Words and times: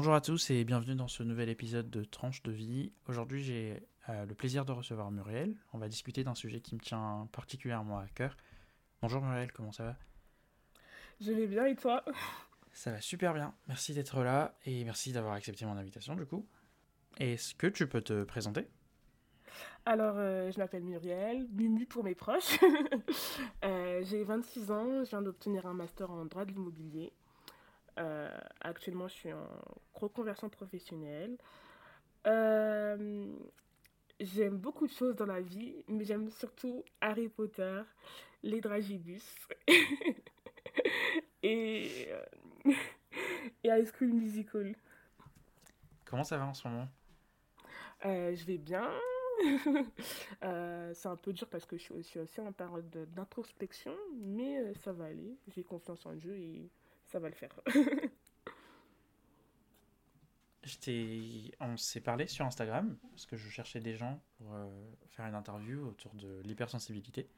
Bonjour 0.00 0.14
à 0.14 0.22
tous 0.22 0.48
et 0.48 0.64
bienvenue 0.64 0.94
dans 0.94 1.08
ce 1.08 1.22
nouvel 1.22 1.50
épisode 1.50 1.90
de 1.90 2.04
Tranche 2.04 2.42
de 2.42 2.50
vie. 2.50 2.90
Aujourd'hui, 3.06 3.42
j'ai 3.42 3.86
euh, 4.08 4.24
le 4.24 4.34
plaisir 4.34 4.64
de 4.64 4.72
recevoir 4.72 5.10
Muriel. 5.10 5.54
On 5.74 5.78
va 5.78 5.88
discuter 5.88 6.24
d'un 6.24 6.34
sujet 6.34 6.62
qui 6.62 6.74
me 6.74 6.80
tient 6.80 7.28
particulièrement 7.32 7.98
à 7.98 8.06
cœur. 8.06 8.34
Bonjour 9.02 9.20
Muriel, 9.20 9.52
comment 9.52 9.72
ça 9.72 9.84
va? 9.84 9.96
Je 11.20 11.32
vais 11.32 11.46
bien 11.46 11.66
et 11.66 11.76
toi? 11.76 12.02
Ça 12.72 12.92
va 12.92 13.02
super 13.02 13.34
bien. 13.34 13.52
Merci 13.68 13.92
d'être 13.92 14.22
là 14.22 14.56
et 14.64 14.84
merci 14.84 15.12
d'avoir 15.12 15.34
accepté 15.34 15.66
mon 15.66 15.76
invitation 15.76 16.14
du 16.14 16.24
coup. 16.24 16.46
Est-ce 17.18 17.54
que 17.54 17.66
tu 17.66 17.86
peux 17.86 18.00
te 18.00 18.24
présenter? 18.24 18.68
Alors, 19.84 20.14
euh, 20.16 20.50
je 20.50 20.58
m'appelle 20.58 20.82
Muriel, 20.82 21.46
Mumu 21.52 21.84
pour 21.84 22.04
mes 22.04 22.14
proches. 22.14 22.58
Euh, 23.64 24.02
j'ai 24.04 24.24
26 24.24 24.70
ans, 24.70 25.04
je 25.04 25.10
viens 25.10 25.20
d'obtenir 25.20 25.66
un 25.66 25.74
master 25.74 26.10
en 26.10 26.24
droit 26.24 26.46
de 26.46 26.52
l'immobilier. 26.52 27.12
Euh, 28.00 28.30
actuellement, 28.60 29.08
je 29.08 29.14
suis 29.14 29.32
en 29.32 29.46
reconversion 29.94 30.48
professionnelle. 30.48 31.36
Euh, 32.26 33.26
j'aime 34.18 34.56
beaucoup 34.58 34.86
de 34.86 34.92
choses 34.92 35.16
dans 35.16 35.26
la 35.26 35.40
vie, 35.40 35.84
mais 35.88 36.04
j'aime 36.04 36.30
surtout 36.30 36.84
Harry 37.00 37.28
Potter, 37.28 37.82
les 38.42 38.60
dragibus 38.60 39.24
et, 41.42 42.08
euh, 42.10 42.24
et 43.64 43.68
High 43.68 43.90
School 43.94 44.12
Musical. 44.12 44.74
Comment 46.04 46.24
ça 46.24 46.38
va 46.38 46.46
en 46.46 46.54
ce 46.54 46.66
moment? 46.66 46.88
Euh, 48.04 48.34
je 48.34 48.44
vais 48.44 48.58
bien. 48.58 48.90
Euh, 50.42 50.92
c'est 50.94 51.08
un 51.08 51.16
peu 51.16 51.32
dur 51.32 51.48
parce 51.48 51.64
que 51.64 51.76
je 51.78 51.82
suis 51.82 52.18
aussi, 52.18 52.40
en 52.40 52.52
période 52.52 52.88
de- 52.90 53.04
d'introspection, 53.06 53.94
mais 54.18 54.74
ça 54.74 54.92
va 54.92 55.06
aller. 55.06 55.38
J'ai 55.48 55.62
confiance 55.62 56.04
en 56.06 56.14
Dieu 56.14 56.36
et 56.36 56.70
ça 57.10 57.18
va 57.18 57.28
le 57.28 57.34
faire. 57.34 57.54
On 61.60 61.76
s'est 61.76 62.00
parlé 62.00 62.26
sur 62.26 62.44
Instagram 62.46 62.96
parce 63.10 63.26
que 63.26 63.36
je 63.36 63.48
cherchais 63.48 63.80
des 63.80 63.96
gens 63.96 64.22
pour 64.38 64.54
euh, 64.54 64.68
faire 65.08 65.26
une 65.26 65.34
interview 65.34 65.86
autour 65.88 66.14
de 66.14 66.40
l'hypersensibilité. 66.44 67.28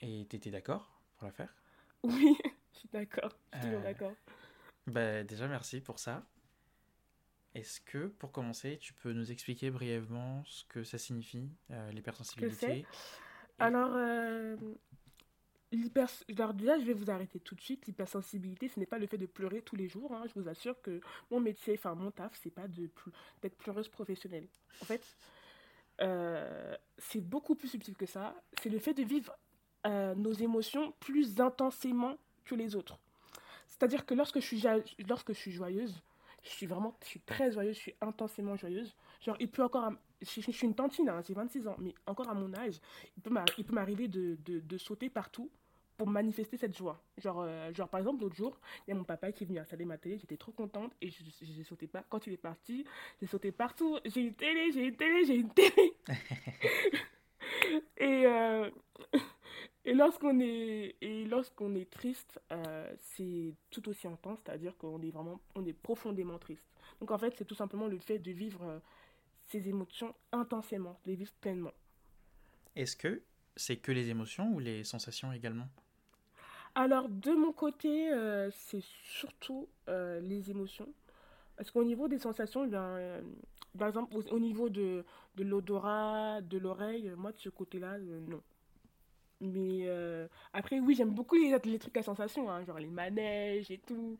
Et 0.00 0.26
t'étais 0.28 0.50
d'accord 0.50 1.00
pour 1.16 1.26
la 1.26 1.32
faire? 1.32 1.54
Oui, 2.04 2.36
je 2.72 2.78
suis 2.78 2.88
d'accord. 2.92 3.36
Je 3.54 3.58
suis 3.58 3.68
Euh, 3.74 3.82
d'accord. 3.82 4.14
Bah, 4.86 5.22
déjà, 5.24 5.48
merci 5.48 5.80
pour 5.80 5.98
ça. 5.98 6.24
Est-ce 7.54 7.80
que, 7.80 8.06
pour 8.06 8.30
commencer, 8.30 8.78
tu 8.80 8.92
peux 8.92 9.12
nous 9.12 9.32
expliquer 9.32 9.70
brièvement 9.70 10.44
ce 10.46 10.64
que 10.66 10.84
ça 10.84 10.98
signifie, 10.98 11.50
euh, 11.70 11.90
l'hypersensibilité? 11.90 12.78
Et- 12.78 12.86
Alors, 13.58 13.90
déjà, 15.72 16.78
je 16.78 16.84
vais 16.84 16.92
vous 16.92 17.10
arrêter 17.10 17.40
tout 17.40 17.54
de 17.54 17.60
suite. 17.60 17.86
L'hypersensibilité, 17.86 18.68
ce 18.68 18.78
n'est 18.80 18.86
pas 18.86 18.98
le 18.98 19.06
fait 19.06 19.18
de 19.18 19.26
pleurer 19.26 19.62
tous 19.62 19.76
les 19.76 19.88
jours. 19.88 20.12
hein. 20.14 20.24
Je 20.26 20.40
vous 20.40 20.48
assure 20.48 20.80
que 20.82 21.00
mon 21.30 21.40
métier, 21.40 21.74
enfin 21.74 21.94
mon 21.94 22.10
taf, 22.10 22.38
c'est 22.42 22.50
pas 22.50 22.68
de 22.68 22.88
d'être 23.42 23.56
pleureuse 23.56 23.88
professionnelle. 23.88 24.46
En 24.80 24.84
fait, 24.84 25.16
euh, 26.00 26.74
c'est 26.96 27.20
beaucoup 27.20 27.54
plus 27.54 27.68
subtil 27.68 27.96
que 27.96 28.06
ça. 28.06 28.34
C'est 28.62 28.70
le 28.70 28.78
fait 28.78 28.94
de 28.94 29.02
vivre 29.02 29.36
euh, 29.86 30.14
nos 30.14 30.32
émotions 30.32 30.92
plus 31.00 31.40
intensément 31.40 32.16
que 32.44 32.54
les 32.54 32.74
autres. 32.74 32.98
C'est-à-dire 33.66 34.06
que 34.06 34.14
lorsque 34.14 34.40
je 34.40 34.46
suis, 34.46 34.64
lorsque 35.06 35.32
je 35.32 35.38
suis 35.38 35.52
joyeuse, 35.52 36.02
je 36.42 36.48
suis 36.48 36.66
vraiment, 36.66 36.96
je 37.02 37.08
suis 37.08 37.20
très 37.20 37.52
joyeuse, 37.52 37.76
je 37.76 37.80
suis 37.80 37.94
intensément 38.00 38.56
joyeuse. 38.56 38.94
Genre, 39.20 39.36
il 39.40 39.50
peut 39.50 39.62
encore, 39.62 39.92
je, 40.22 40.40
je 40.40 40.50
suis 40.50 40.66
une 40.66 40.74
tantine, 40.74 41.08
hein, 41.08 41.22
j'ai 41.26 41.34
26 41.34 41.68
ans, 41.68 41.76
mais 41.78 41.94
encore 42.06 42.28
à 42.28 42.34
mon 42.34 42.52
âge, 42.54 42.80
il 43.16 43.22
peut 43.22 43.74
m'arriver 43.74 44.08
de, 44.08 44.36
de, 44.44 44.60
de 44.60 44.78
sauter 44.78 45.10
partout 45.10 45.50
pour 45.96 46.08
manifester 46.08 46.56
cette 46.56 46.76
joie. 46.76 47.02
Genre, 47.18 47.40
euh, 47.42 47.72
genre 47.74 47.88
par 47.88 47.98
exemple, 47.98 48.22
l'autre 48.22 48.36
jour, 48.36 48.58
il 48.86 48.90
y 48.90 48.92
a 48.92 48.96
mon 48.96 49.04
papa 49.04 49.32
qui 49.32 49.44
est 49.44 49.46
venu 49.46 49.58
installer 49.58 49.84
ma 49.84 49.98
télé, 49.98 50.16
j'étais 50.18 50.36
trop 50.36 50.52
contente 50.52 50.92
et 51.00 51.10
je, 51.10 51.18
je, 51.24 51.44
j'ai 51.44 51.64
sauté 51.64 51.88
pas. 51.88 52.04
Quand 52.08 52.26
il 52.26 52.32
est 52.32 52.36
parti, 52.36 52.84
j'ai 53.20 53.26
sauté 53.26 53.50
partout. 53.52 53.98
J'ai 54.04 54.20
une 54.20 54.34
télé, 54.34 54.70
j'ai 54.72 54.84
une 54.86 54.96
télé, 54.96 55.24
j'ai 55.24 55.34
une 55.34 55.50
télé. 55.50 55.94
Et, 57.98 58.26
euh, 58.26 58.70
et 59.84 59.94
lorsqu'on 59.94 60.38
est, 60.40 60.96
et 61.00 61.24
lorsqu'on 61.24 61.74
est 61.74 61.88
triste, 61.90 62.40
euh, 62.52 62.92
c'est 62.98 63.54
tout 63.70 63.88
aussi 63.88 64.06
intense, 64.06 64.38
c'est-à-dire 64.44 64.76
qu'on 64.76 65.00
est 65.02 65.10
vraiment, 65.10 65.40
on 65.54 65.64
est 65.64 65.72
profondément 65.72 66.38
triste. 66.38 66.66
Donc 67.00 67.10
en 67.10 67.18
fait, 67.18 67.34
c'est 67.36 67.44
tout 67.44 67.54
simplement 67.54 67.86
le 67.86 67.98
fait 67.98 68.18
de 68.18 68.30
vivre 68.30 68.80
ces 69.48 69.68
émotions 69.68 70.14
intensément, 70.32 70.98
de 71.04 71.10
les 71.10 71.16
vivre 71.16 71.32
pleinement. 71.40 71.72
Est-ce 72.76 72.96
que 72.96 73.22
c'est 73.56 73.76
que 73.76 73.92
les 73.92 74.08
émotions 74.08 74.52
ou 74.52 74.60
les 74.60 74.84
sensations 74.84 75.32
également? 75.32 75.68
Alors 76.74 77.08
de 77.08 77.32
mon 77.32 77.52
côté, 77.52 78.12
euh, 78.12 78.50
c'est 78.52 78.84
surtout 79.04 79.68
euh, 79.88 80.20
les 80.20 80.50
émotions. 80.50 80.88
Parce 81.56 81.72
qu'au 81.72 81.82
niveau 81.82 82.06
des 82.06 82.18
sensations, 82.18 82.64
eh 82.64 82.68
bien, 82.68 82.84
euh, 82.84 83.20
par 83.76 83.88
exemple, 83.88 84.14
au, 84.16 84.22
au 84.28 84.38
niveau 84.38 84.68
de, 84.68 85.04
de 85.34 85.44
l'odorat, 85.44 86.40
de 86.40 86.56
l'oreille, 86.58 87.10
moi 87.16 87.32
de 87.32 87.38
ce 87.38 87.48
côté-là, 87.48 87.98
non. 87.98 88.42
Mais 89.40 89.86
euh, 89.86 90.28
après, 90.52 90.78
oui, 90.78 90.94
j'aime 90.94 91.10
beaucoup 91.10 91.36
les, 91.36 91.56
les 91.64 91.78
trucs 91.78 91.96
à 91.96 92.02
sensation, 92.02 92.50
hein, 92.50 92.64
genre 92.64 92.78
les 92.78 92.86
manèges 92.86 93.70
et 93.70 93.78
tout. 93.78 94.16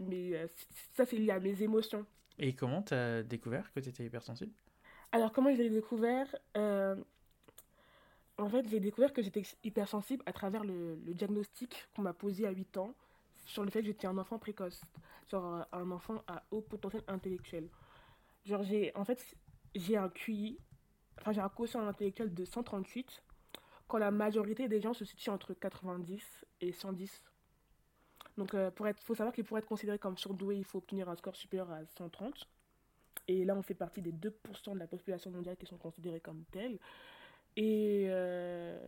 Mais 0.00 0.34
euh, 0.34 0.46
ça, 0.94 1.06
c'est 1.06 1.16
lié 1.16 1.30
à 1.30 1.40
mes 1.40 1.62
émotions. 1.62 2.04
Et 2.38 2.54
comment 2.54 2.82
t'as 2.82 3.22
découvert 3.22 3.72
que 3.72 3.80
t'étais 3.80 4.04
hypersensible? 4.04 4.52
Alors, 5.14 5.30
comment 5.30 5.52
je 5.52 5.58
l'ai 5.58 5.68
découvert? 5.68 6.34
Euh, 6.56 6.96
en 8.38 8.48
fait, 8.48 8.66
j'ai 8.66 8.80
découvert 8.80 9.12
que 9.12 9.20
j'étais 9.20 9.42
hypersensible 9.62 10.22
à 10.24 10.32
travers 10.32 10.64
le, 10.64 10.96
diagnostic 11.06 11.86
qu'on 11.94 12.00
m'a 12.00 12.14
posé 12.14 12.46
à 12.46 12.50
8 12.50 12.78
ans 12.78 12.94
sur 13.44 13.62
le 13.62 13.70
fait 13.70 13.80
que 13.80 13.86
j'étais 13.86 14.06
un 14.06 14.16
enfant 14.16 14.38
précoce, 14.38 14.80
genre 15.30 15.54
euh, 15.54 15.62
un 15.72 15.90
enfant 15.90 16.22
à 16.26 16.42
haut 16.50 16.62
potentiel 16.62 17.02
intellectuel. 17.08 17.68
Genre, 18.46 18.62
j'ai, 18.62 18.96
en 18.96 19.04
fait, 19.04 19.36
j'ai 19.74 19.98
un 19.98 20.08
QI, 20.08 20.58
enfin, 21.20 21.32
j'ai 21.32 21.42
un 21.42 21.50
quotient 21.50 21.86
intellectuel 21.86 22.32
de 22.32 22.44
138, 22.46 23.22
quand 23.88 23.98
la 23.98 24.10
majorité 24.10 24.66
des 24.66 24.80
gens 24.80 24.94
se 24.94 25.04
situent 25.04 25.28
entre 25.28 25.52
90 25.52 26.46
et 26.62 26.72
110. 26.72 27.22
Donc, 28.38 28.54
euh, 28.54 28.70
pour 28.70 28.88
être, 28.88 28.98
faut 29.02 29.14
savoir 29.14 29.34
que 29.34 29.42
pour 29.42 29.58
être 29.58 29.66
considéré 29.66 29.98
comme 29.98 30.16
surdoué, 30.16 30.56
il 30.56 30.64
faut 30.64 30.78
obtenir 30.78 31.10
un 31.10 31.16
score 31.16 31.36
supérieur 31.36 31.70
à 31.70 31.84
130. 31.84 32.48
Et 33.28 33.44
là, 33.44 33.54
on 33.56 33.62
fait 33.62 33.74
partie 33.74 34.02
des 34.02 34.12
2% 34.12 34.74
de 34.74 34.78
la 34.80 34.86
population 34.86 35.30
mondiale 35.30 35.56
qui 35.56 35.66
sont 35.66 35.78
considérés 35.78 36.20
comme 36.20 36.44
tels. 36.52 36.78
Et 37.56 38.06
euh, 38.08 38.78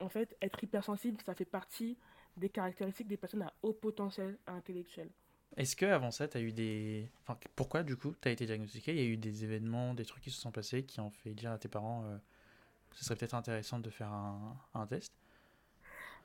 en 0.00 0.08
fait, 0.08 0.36
être 0.42 0.62
hypersensible, 0.64 1.20
ça 1.24 1.34
fait 1.34 1.44
partie 1.44 1.98
des 2.36 2.48
caractéristiques 2.50 3.08
des 3.08 3.16
personnes 3.18 3.42
à 3.42 3.52
haut 3.62 3.72
potentiel 3.74 4.38
intellectuel. 4.46 5.10
Est-ce 5.56 5.76
que 5.76 5.84
avant 5.86 6.10
ça, 6.10 6.28
t'as 6.28 6.40
eu 6.40 6.52
des... 6.52 7.10
Enfin, 7.22 7.38
pourquoi 7.56 7.82
du 7.82 7.96
coup 7.96 8.14
t'as 8.20 8.30
été 8.30 8.46
diagnostiqué? 8.46 8.92
Il 8.92 8.98
y 8.98 9.02
a 9.02 9.04
eu 9.04 9.16
des 9.16 9.44
événements, 9.44 9.94
des 9.94 10.04
trucs 10.04 10.22
qui 10.22 10.30
se 10.30 10.40
sont 10.40 10.52
passés 10.52 10.84
qui 10.84 11.00
ont 11.00 11.10
fait 11.10 11.34
dire 11.34 11.50
à 11.52 11.58
tes 11.58 11.68
parents 11.68 12.04
euh, 12.04 12.16
que 12.90 12.96
ce 12.98 13.04
serait 13.04 13.16
peut-être 13.16 13.34
intéressant 13.34 13.80
de 13.80 13.90
faire 13.90 14.12
un, 14.12 14.56
un 14.74 14.86
test? 14.86 15.12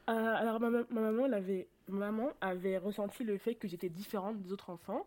Euh, 0.09 0.13
alors, 0.35 0.59
ma, 0.59 0.69
ma- 0.69 0.83
ma 0.89 1.01
maman, 1.11 1.25
avait, 1.33 1.67
ma 1.87 2.11
maman 2.11 2.29
avait 2.41 2.77
ressenti 2.77 3.23
le 3.23 3.37
fait 3.37 3.55
que 3.55 3.67
j'étais 3.67 3.89
différente 3.89 4.41
des 4.41 4.51
autres 4.53 4.69
enfants 4.69 5.05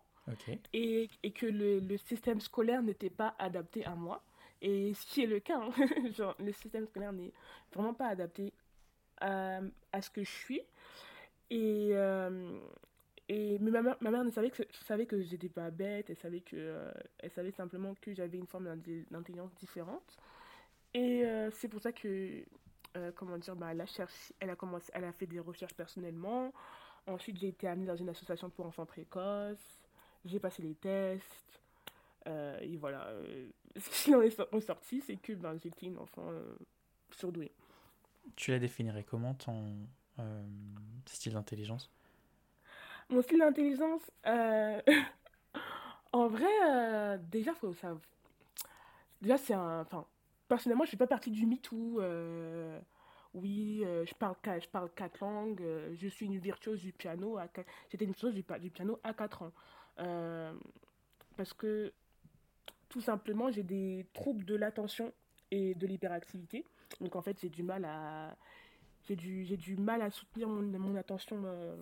Et, 0.73 1.11
et 1.23 1.33
que 1.33 1.47
le, 1.47 1.81
le 1.81 1.97
système 1.97 2.41
scolaire 2.41 2.83
n'était 2.83 3.11
pas 3.11 3.35
adapté 3.39 3.85
à 3.85 3.95
moi. 3.95 4.23
Et 4.63 4.93
ce 4.95 5.07
qui 5.07 5.23
est 5.23 5.27
le 5.27 5.41
cas, 5.41 5.59
hein. 5.61 5.71
Genre, 6.17 6.37
le 6.39 6.53
système 6.53 6.87
scolaire 6.87 7.13
n'est 7.13 7.33
vraiment 7.73 7.95
pas 7.95 8.09
adapté 8.09 8.53
à, 9.21 9.61
à 9.93 10.03
ce 10.03 10.11
que 10.11 10.23
je 10.23 10.31
suis. 10.31 10.61
Et, 11.51 11.91
euh, 11.93 12.59
et 13.29 13.59
mais 13.59 13.71
ma 13.71 13.83
mère, 13.83 13.97
ma 14.01 14.11
mère 14.11 14.25
ne 14.25 14.31
savait 14.31 14.51
que, 14.51 14.63
savait 14.85 15.07
que 15.07 15.21
j'étais 15.23 15.49
pas 15.49 15.71
bête, 15.71 16.11
elle 16.11 16.17
savait 16.17 16.41
que, 16.41 16.57
euh, 16.57 16.93
elle 17.19 17.31
savait 17.31 17.51
simplement 17.53 17.95
que 18.01 18.15
j'avais 18.15 18.39
une 18.39 18.47
forme 18.47 18.77
d'intelligence 19.11 19.55
différente. 19.55 20.17
Et 20.95 21.25
euh, 21.25 21.51
c'est 21.53 21.69
pour 21.69 21.81
ça 21.81 21.93
que, 21.93 22.45
comment 23.15 23.39
dire, 23.39 23.57
bah, 23.57 23.69
elle 23.73 23.81
a 23.81 23.87
elle 24.41 24.51
a 24.51 24.57
commencé, 24.57 24.91
elle 24.95 25.05
a 25.05 25.13
fait 25.13 25.27
des 25.27 25.41
recherches 25.41 25.75
personnellement. 25.75 26.53
Ensuite, 27.07 27.39
j'ai 27.39 27.49
été 27.49 27.67
amenée 27.69 27.87
dans 27.87 27.97
une 27.97 28.09
association 28.09 28.51
pour 28.51 28.67
enfants 28.67 28.87
précoces. 28.87 29.80
J'ai 30.25 30.39
passé 30.41 30.63
les 30.63 30.75
tests. 30.75 31.61
euh, 32.27 32.59
et 32.61 32.77
voilà. 32.77 33.07
euh, 33.09 33.49
ce 33.79 34.05
qui 34.05 34.15
en 34.15 34.23
est 34.23 34.31
sor- 34.31 34.49
ressorti, 34.53 35.03
c'est 35.07 35.17
que 35.17 35.33
ben, 35.35 35.59
j'étais 35.63 35.87
une 35.87 35.99
enfant 35.99 36.31
euh, 36.31 36.55
surdouée. 37.13 37.53
Tu 38.37 38.51
la 38.51 38.59
définirais 38.59 39.05
comment 39.05 39.35
ton 39.35 39.87
style 41.07 41.33
d'intelligence? 41.35 41.91
Mon 43.09 43.23
style 43.23 43.39
d'intelligence, 43.41 44.03
en 46.13 46.29
vrai, 46.29 47.19
déjà, 47.31 47.55
faut 47.55 47.73
savoir. 47.73 48.01
Déjà, 49.23 49.39
c'est 49.39 49.55
un. 49.55 49.81
Enfin, 49.83 50.07
personnellement, 50.49 50.85
je 50.85 50.91
fais 50.91 50.97
pas 50.97 51.07
partie 51.07 51.31
du 51.31 51.47
MeToo. 51.47 52.01
oui, 53.35 53.83
euh, 53.85 54.05
je 54.07 54.15
parle, 54.15 54.37
je 54.45 54.69
parle 54.69 54.91
quatre 54.95 55.21
langues. 55.21 55.63
euh, 55.63 55.95
je 55.97 56.09
suis 56.09 56.27
une 56.27 56.39
virtuose 56.39 56.81
du 56.81 56.93
piano. 56.93 57.39
J'étais 57.91 58.05
une 58.05 58.11
virtuose 58.13 58.35
du, 58.35 58.45
du 58.61 58.71
piano 58.71 58.99
à 59.05 59.15
4 59.15 59.43
ans. 59.43 59.53
Euh, 59.99 60.53
parce 61.37 61.53
que, 61.53 61.93
tout 62.89 63.01
simplement, 63.01 63.51
j'ai 63.51 63.63
des 63.63 64.07
troubles 64.13 64.45
de 64.45 64.55
l'attention 64.55 65.13
et 65.51 65.75
de 65.75 65.87
l'hyperactivité. 65.87 66.65
Donc, 67.01 67.17
en 67.17 67.23
fait, 67.23 67.39
j'ai 67.41 67.49
du 67.49 67.63
mal 67.63 67.85
à. 67.85 68.37
J'ai 69.09 69.17
du, 69.17 69.45
du 69.57 69.77
mal 69.77 70.03
à 70.03 70.11
soutenir 70.11 70.49
mon, 70.49 70.95
attention 70.95 71.43
euh, 71.45 71.77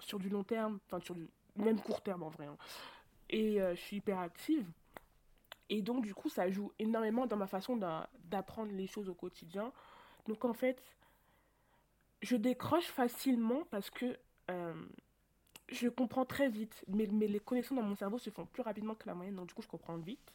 sur 0.00 0.18
du 0.18 0.28
long 0.28 0.44
terme, 0.44 0.78
enfin, 0.86 1.00
sur 1.00 1.14
du 1.14 1.26
même 1.56 1.80
court 1.80 2.02
terme 2.02 2.22
en 2.22 2.28
vrai. 2.28 2.46
hein. 2.46 2.56
et 3.30 3.60
euh, 3.60 3.74
je 3.74 3.80
suis 3.80 3.96
hyper 3.96 4.18
active. 4.18 4.66
Et 5.70 5.80
donc, 5.80 6.04
du 6.04 6.14
coup, 6.14 6.28
ça 6.28 6.50
joue 6.50 6.70
énormément 6.78 7.26
dans 7.26 7.36
ma 7.38 7.46
façon 7.46 7.76
d'a- 7.76 8.08
d'apprendre 8.24 8.72
les 8.72 8.86
choses 8.86 9.08
au 9.08 9.14
quotidien. 9.14 9.72
Donc, 10.28 10.44
en 10.44 10.52
fait, 10.52 10.82
je 12.20 12.36
décroche 12.36 12.86
facilement 12.86 13.64
parce 13.70 13.90
que 13.90 14.16
je 15.72 15.88
comprends 15.88 16.24
très 16.24 16.48
vite. 16.48 16.84
Mais, 16.88 17.06
mais 17.10 17.26
les 17.26 17.40
connexions 17.40 17.74
dans 17.74 17.82
mon 17.82 17.94
cerveau 17.94 18.18
se 18.18 18.30
font 18.30 18.46
plus 18.46 18.62
rapidement 18.62 18.94
que 18.94 19.06
la 19.06 19.14
moyenne. 19.14 19.36
Donc, 19.36 19.48
du 19.48 19.54
coup, 19.54 19.62
je 19.62 19.68
comprends 19.68 19.96
vite. 19.96 20.32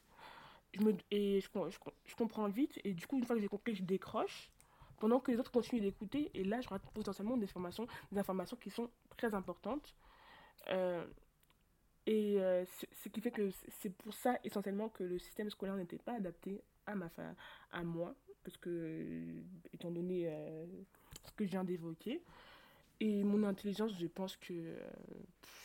Je 0.73 0.81
me, 0.81 0.93
et 1.11 1.41
je, 1.41 1.47
je, 1.69 1.77
je 2.05 2.15
comprends 2.15 2.47
vite. 2.49 2.79
Et 2.83 2.93
du 2.93 3.07
coup, 3.07 3.17
une 3.17 3.25
fois 3.25 3.35
que 3.35 3.41
j'ai 3.41 3.47
compris, 3.47 3.75
je 3.75 3.83
décroche. 3.83 4.51
Pendant 4.99 5.19
que 5.19 5.31
les 5.31 5.39
autres 5.39 5.51
continuent 5.51 5.81
d'écouter. 5.81 6.31
Et 6.33 6.43
là, 6.43 6.59
je 6.61 6.67
rate 6.69 6.81
potentiellement 6.93 7.37
des 7.37 7.45
informations, 7.45 7.87
des 8.11 8.19
informations 8.19 8.57
qui 8.57 8.69
sont 8.69 8.89
très 9.15 9.33
importantes. 9.33 9.95
Euh, 10.69 11.05
et 12.05 12.41
euh, 12.41 12.65
ce 12.65 13.09
qui 13.09 13.21
fait 13.21 13.31
que 13.31 13.51
c'est 13.81 13.89
pour 13.89 14.13
ça 14.13 14.39
essentiellement 14.43 14.89
que 14.89 15.03
le 15.03 15.19
système 15.19 15.49
scolaire 15.49 15.75
n'était 15.75 15.97
pas 15.97 16.13
adapté 16.13 16.61
à 16.85 16.95
ma 16.95 17.09
à 17.71 17.83
moi, 17.83 18.15
parce 18.43 18.55
que 18.55 18.69
euh, 18.69 19.41
étant 19.73 19.91
donné 19.91 20.31
ce 21.25 21.31
que 21.33 21.45
je 21.45 21.49
viens 21.51 21.65
d'évoquer, 21.65 22.23
et 22.99 23.23
mon 23.23 23.43
intelligence, 23.43 23.91
je 23.99 24.07
pense 24.07 24.35
que, 24.37 24.53
euh, 24.53 24.79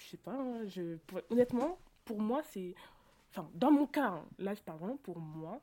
je 0.03 0.09
sais 0.11 0.17
pas, 0.19 0.33
hein, 0.35 0.67
je, 0.67 0.99
honnêtement, 1.31 1.79
pour 2.05 2.21
moi, 2.21 2.43
c'est, 2.45 2.75
enfin, 3.31 3.49
dans 3.55 3.71
mon 3.71 3.87
cas, 3.87 4.09
hein, 4.09 4.25
là 4.39 4.55
je 4.55 4.61
parle 4.63 4.79
vraiment 4.79 4.97
pour 4.99 5.19
moi, 5.19 5.61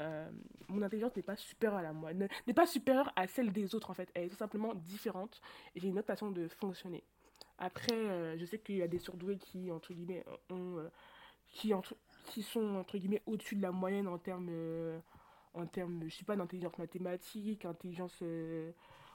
euh, 0.00 0.30
mon 0.68 0.82
intelligence 0.82 1.14
n'est 1.16 1.22
pas 1.22 1.36
supérieure 1.36 1.78
à 1.78 1.82
la 1.82 1.92
moi, 1.92 2.12
ne- 2.12 2.26
n'est 2.46 2.54
pas 2.54 2.66
supérieure 2.66 3.12
à 3.16 3.26
celle 3.28 3.52
des 3.52 3.74
autres 3.74 3.90
en 3.90 3.94
fait, 3.94 4.10
elle 4.14 4.24
est 4.24 4.28
tout 4.28 4.36
simplement 4.36 4.74
différente, 4.74 5.40
j'ai 5.76 5.88
une 5.88 5.98
autre 5.98 6.08
façon 6.08 6.30
de 6.30 6.48
fonctionner. 6.48 7.04
Après, 7.58 7.94
euh, 7.94 8.36
je 8.38 8.44
sais 8.44 8.58
qu'il 8.58 8.76
y 8.76 8.82
a 8.82 8.88
des 8.88 8.98
surdoués 8.98 9.38
qui, 9.38 9.70
entre 9.70 9.94
guillemets, 9.94 10.24
ont, 10.50 10.90
qui, 11.48 11.72
entre, 11.72 11.96
qui 12.26 12.42
sont, 12.42 12.76
entre 12.76 12.98
guillemets, 12.98 13.22
au-dessus 13.26 13.56
de 13.56 13.62
la 13.62 13.72
moyenne 13.72 14.08
en 14.08 14.18
termes, 14.18 14.50
en 15.54 15.66
termes, 15.66 16.02
je 16.08 16.14
sais 16.16 16.24
pas, 16.24 16.36
d'intelligence 16.36 16.76
mathématique, 16.78 17.64
intelligence 17.64 18.22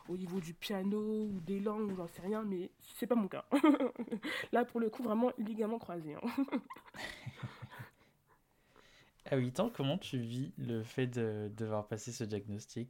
au 0.09 0.17
niveau 0.17 0.39
du 0.39 0.53
piano 0.53 0.99
ou 1.25 1.39
des 1.41 1.59
langues, 1.59 1.93
j'en 1.95 2.07
sais 2.07 2.21
rien, 2.21 2.43
mais 2.43 2.71
c'est 2.95 3.07
pas 3.07 3.15
mon 3.15 3.27
cas. 3.27 3.45
Là, 4.51 4.65
pour 4.65 4.79
le 4.79 4.89
coup, 4.89 5.03
vraiment, 5.03 5.31
ligament 5.37 5.79
croisé. 5.79 6.15
hein. 6.15 6.21
À 9.25 9.37
8 9.37 9.59
ans, 9.59 9.69
comment 9.73 9.97
tu 9.97 10.17
vis 10.17 10.51
le 10.57 10.83
fait 10.83 11.07
de 11.07 11.49
devoir 11.55 11.87
passer 11.87 12.11
ce 12.11 12.23
diagnostic? 12.23 12.89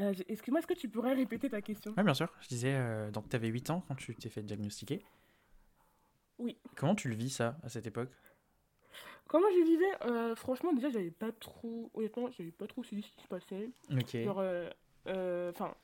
Euh, 0.00 0.14
Excuse-moi, 0.28 0.60
est-ce 0.60 0.66
que 0.66 0.74
tu 0.74 0.88
pourrais 0.88 1.12
répéter 1.14 1.50
ta 1.50 1.60
question? 1.60 1.92
Oui, 1.96 2.02
bien 2.04 2.14
sûr. 2.14 2.32
Je 2.40 2.48
disais, 2.48 2.74
euh, 2.74 3.10
donc 3.10 3.28
tu 3.28 3.36
avais 3.36 3.48
8 3.48 3.70
ans 3.70 3.84
quand 3.88 3.94
tu 3.96 4.14
t'es 4.14 4.28
fait 4.30 4.42
diagnostiquer? 4.42 5.04
Oui. 6.38 6.56
Comment 6.76 6.94
tu 6.94 7.08
le 7.08 7.14
vis 7.14 7.30
ça 7.30 7.58
à 7.62 7.68
cette 7.68 7.86
époque? 7.86 8.10
Comment 9.26 9.48
je 9.50 9.64
vivais? 9.64 10.02
Euh, 10.04 10.34
franchement, 10.36 10.72
déjà, 10.72 10.88
j'avais 10.90 11.10
pas 11.10 11.32
trop, 11.32 11.90
honnêtement, 11.94 12.30
j'avais 12.30 12.50
pas 12.52 12.66
trop 12.66 12.82
suivi 12.84 13.02
ce 13.02 13.10
qui 13.12 13.22
se 13.22 13.28
passait. 13.28 13.70
Ok. 13.92 14.16
Genre, 14.22 14.38
euh, 14.38 14.70
enfin, 15.06 15.74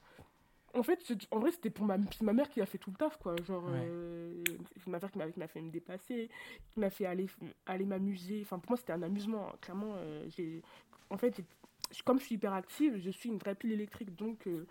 En 0.72 0.84
fait, 0.84 1.00
c'est- 1.02 1.26
en 1.32 1.40
vrai, 1.40 1.50
c'était 1.50 1.68
pour 1.68 1.84
ma, 1.84 1.96
ma 2.22 2.32
mère 2.32 2.48
qui 2.48 2.60
a 2.60 2.64
fait 2.66 2.78
tout 2.78 2.92
le 2.92 2.96
taf, 2.96 3.16
quoi. 3.18 3.34
Genre, 3.44 3.64
Ouais. 3.64 3.88
euh, 3.90 4.40
c'est 4.76 4.86
ma 4.86 5.00
mère 5.16 5.32
qui 5.32 5.38
m'a 5.40 5.48
fait 5.48 5.60
me 5.60 5.68
déplacer, 5.72 6.30
qui 6.72 6.78
m'a 6.78 6.90
fait 6.90 7.06
aller, 7.06 7.26
aller 7.66 7.84
m'amuser. 7.84 8.42
Enfin, 8.42 8.60
pour 8.60 8.70
moi, 8.70 8.76
c'était 8.76 8.92
un 8.92 9.02
amusement. 9.02 9.48
hein. 9.48 9.56
Clairement, 9.60 9.94
euh, 9.96 10.24
j'ai, 10.28 10.62
en 11.10 11.16
fait, 11.16 11.42
comme 12.04 12.20
je 12.20 12.24
suis 12.26 12.36
hyper 12.36 12.52
active, 12.52 13.00
je 13.02 13.10
suis 13.10 13.28
une 13.30 13.38
vraie 13.38 13.56
pile 13.56 13.72
électrique. 13.72 14.14
Donc, 14.14 14.46
euh, 14.46 14.64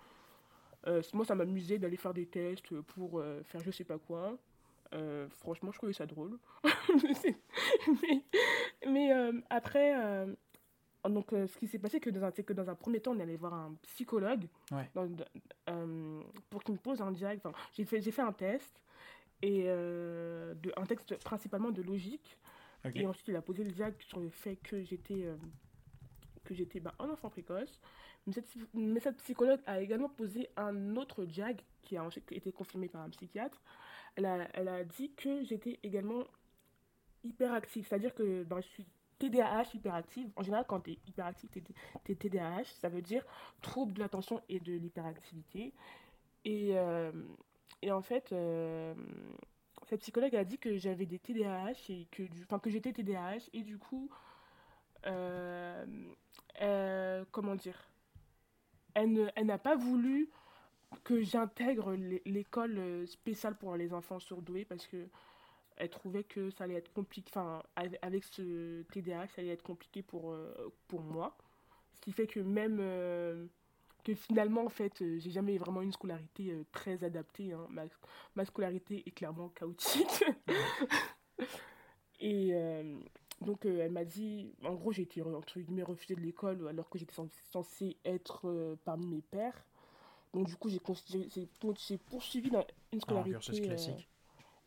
euh, 0.86 1.02
moi, 1.12 1.26
ça 1.26 1.34
m'amusait 1.34 1.76
d'aller 1.76 1.98
faire 1.98 2.14
des 2.14 2.24
tests 2.24 2.80
pour 2.80 3.18
euh, 3.20 3.42
faire 3.42 3.62
je 3.62 3.70
sais 3.70 3.84
pas 3.84 3.98
quoi. 3.98 4.38
Euh, 4.94 5.28
franchement, 5.28 5.70
je 5.70 5.76
trouvais 5.76 5.92
ça 5.92 6.06
drôle. 6.06 6.38
mais 8.02 8.24
mais, 8.88 9.12
euh, 9.12 9.32
après, 9.50 9.94
euh, 10.02 10.34
donc, 11.08 11.32
euh, 11.32 11.46
ce 11.46 11.56
qui 11.58 11.66
s'est 11.66 11.78
passé, 11.78 11.98
que 12.00 12.10
dans 12.10 12.24
un- 12.24 12.30
c'est 12.30 12.42
que 12.44 12.52
dans 12.52 12.68
un 12.68 12.74
premier 12.74 13.00
temps, 13.00 13.12
on 13.12 13.18
est 13.18 13.22
allé 13.22 13.36
voir 13.36 13.54
un 13.54 13.74
psychologue 13.82 14.46
Ouais. 14.72 14.88
dans- 14.94 15.08
euh, 15.70 16.22
pour 16.50 16.62
qu'il 16.62 16.74
me 16.74 16.78
pose 16.78 17.00
un 17.00 17.10
diag. 17.12 17.38
Enfin, 17.42 17.52
j'ai 17.72 17.84
fait, 17.84 18.00
j'ai 18.02 18.10
fait 18.10 18.22
un 18.22 18.32
test, 18.32 18.82
et 19.42 19.64
euh, 19.66 20.54
de, 20.54 20.72
un 20.76 20.84
texte 20.84 21.16
principalement 21.24 21.70
de 21.70 21.80
logique. 21.82 22.36
Ok. 22.84 22.92
Et 22.96 23.06
ensuite, 23.06 23.28
il 23.28 23.36
a 23.36 23.42
posé 23.42 23.64
le 23.64 23.70
diag 23.70 23.94
sur 24.00 24.20
le 24.20 24.28
fait 24.30 24.56
que 24.56 24.82
j'étais 24.82 25.24
euh, 25.24 25.36
que 26.44 26.54
j'étais 26.54 26.80
bah, 26.80 26.94
un 26.98 27.08
enfant 27.10 27.30
précoce. 27.30 27.80
Mais 28.26 28.32
cette, 28.34 28.48
mais 28.74 29.00
cette 29.00 29.16
psychologue 29.18 29.60
a 29.66 29.80
également 29.80 30.08
posé 30.10 30.48
un 30.56 30.96
autre 30.96 31.24
diag 31.24 31.60
qui 31.82 31.96
a 31.96 32.04
ensuite 32.04 32.30
été 32.32 32.52
confirmé 32.52 32.88
par 32.88 33.02
un 33.02 33.08
psychiatre. 33.10 33.62
Elle 34.16 34.26
a, 34.26 34.48
elle 34.54 34.68
a 34.68 34.84
dit 34.84 35.12
que 35.14 35.42
j'étais 35.44 35.78
également 35.82 36.24
hyperactive, 37.24 37.86
c'est-à-dire 37.86 38.14
que 38.14 38.42
ben, 38.44 38.60
je 38.60 38.66
suis 38.68 38.86
TDAH 39.20 39.74
hyperactive. 39.74 40.28
En 40.36 40.42
général, 40.42 40.64
quand 40.66 40.80
tu 40.80 40.92
es 40.92 40.98
hyperactive, 41.06 41.50
tu 42.04 42.16
TDAH, 42.16 42.64
ça 42.80 42.88
veut 42.88 43.02
dire 43.02 43.24
trouble 43.60 43.92
de 43.92 44.00
l'attention 44.00 44.40
et 44.48 44.58
de 44.58 44.72
l'hyperactivité. 44.72 45.72
Et, 46.44 46.70
euh, 46.74 47.12
et 47.82 47.92
en 47.92 48.00
fait, 48.02 48.32
euh, 48.32 48.94
cette 49.88 50.00
psychologue 50.00 50.34
a 50.34 50.44
dit 50.44 50.58
que 50.58 50.76
j'avais 50.76 51.06
des 51.06 51.18
TDAH 51.18 51.90
et 51.90 52.06
que, 52.10 52.22
du, 52.22 52.46
que 52.46 52.70
j'étais 52.70 52.92
TDAH 52.92 53.50
et 53.52 53.62
du 53.62 53.78
coup, 53.78 54.10
euh, 55.06 55.84
comment 57.30 57.54
dire, 57.54 57.78
elle 58.94 59.30
n'a 59.44 59.58
pas 59.58 59.76
voulu 59.76 60.30
que 61.04 61.20
j'intègre 61.22 61.92
l'é- 61.92 62.22
l'école 62.26 63.06
spéciale 63.06 63.56
pour 63.56 63.76
les 63.76 63.92
enfants 63.92 64.18
surdoués 64.18 64.64
parce 64.64 64.86
que 64.86 65.08
elle 65.80 65.90
trouvait 65.90 66.24
que 66.24 66.50
ça 66.50 66.64
allait 66.64 66.74
être 66.74 66.92
compliqué, 66.92 67.30
enfin, 67.34 67.62
avec 68.02 68.24
ce 68.24 68.82
TDAH, 68.82 69.28
ça 69.28 69.40
allait 69.42 69.50
être 69.50 69.62
compliqué 69.62 70.02
pour, 70.02 70.32
euh, 70.32 70.72
pour 70.88 71.00
moi. 71.00 71.36
Ce 71.94 72.00
qui 72.00 72.12
fait 72.12 72.26
que 72.26 72.40
même, 72.40 72.78
euh, 72.80 73.46
que 74.04 74.14
finalement, 74.14 74.64
en 74.64 74.68
fait, 74.68 75.02
euh, 75.02 75.18
j'ai 75.18 75.30
jamais 75.30 75.58
vraiment 75.58 75.82
une 75.82 75.92
scolarité 75.92 76.54
très 76.72 77.04
adaptée. 77.04 77.52
hein. 77.52 77.66
Ma, 77.70 77.84
ma 78.36 78.44
scolarité 78.44 79.02
est 79.06 79.10
clairement 79.10 79.48
chaotique. 79.48 80.24
Et 82.20 82.54
donc, 83.40 83.64
euh, 83.64 83.80
elle 83.80 83.92
m'a 83.92 84.04
dit, 84.04 84.52
en 84.64 84.74
gros, 84.74 84.92
j'ai 84.92 85.02
été, 85.02 85.22
entre 85.22 85.60
guillemets, 85.60 85.82
refusée 85.82 86.14
de 86.14 86.20
l'école 86.20 86.68
alors 86.68 86.90
que 86.90 86.98
j'étais 86.98 87.14
censée 87.50 87.96
être 88.04 88.42
euh, 88.48 88.76
parmi 88.84 89.06
mes 89.06 89.22
pairs. 89.22 89.64
Donc, 90.34 90.46
du 90.46 90.56
coup, 90.56 90.68
j'ai 90.68 90.78
poursuivi 91.98 92.50
dans 92.50 92.66
une 92.92 93.00
Un 93.08 93.22
cursus 93.22 93.56
scolarité, 93.56 93.62
euh, 93.62 93.66
classique. 93.66 94.09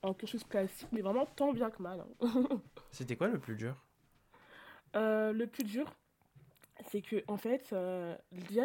Un 0.04 0.14
cursus 0.14 0.44
classique, 0.44 0.90
mais 0.92 1.02
vraiment 1.02 1.26
tant 1.26 1.54
bien 1.54 1.70
que 1.72 1.82
mal. 1.82 2.04
hein. 2.22 2.44
C'était 2.92 3.16
quoi 3.16 3.28
le 3.28 3.40
plus 3.40 3.56
dur? 3.56 3.76
Euh, 4.96 5.34
le 5.34 5.48
plus 5.48 5.64
dur, 5.64 5.92
c'est 6.90 7.02
que, 7.02 7.24
en 7.28 7.38
fait, 7.38 7.72
euh, 7.74 8.16
déjà, 8.32 8.64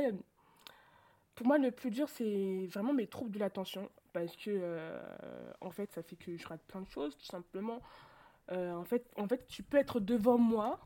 pour 1.35 1.47
moi, 1.47 1.59
le 1.59 1.71
plus 1.71 1.91
dur, 1.91 2.09
c'est 2.09 2.67
vraiment 2.67 2.93
mes 2.93 3.07
troubles 3.07 3.31
de 3.31 3.39
l'attention. 3.39 3.89
Parce 4.13 4.35
que, 4.37 4.51
euh, 4.51 5.53
en 5.61 5.71
fait, 5.71 5.93
ça 5.93 6.03
fait 6.03 6.17
que 6.17 6.37
je 6.37 6.47
rate 6.47 6.63
plein 6.63 6.81
de 6.81 6.89
choses, 6.89 7.17
tout 7.17 7.27
simplement. 7.27 7.81
Euh, 8.51 8.75
en 8.75 8.85
fait, 8.85 9.07
en 9.17 9.29
fait, 9.29 9.47
tu 9.47 9.63
peux 9.63 9.77
être 9.77 10.01
devant 10.01 10.39
moi, 10.39 10.81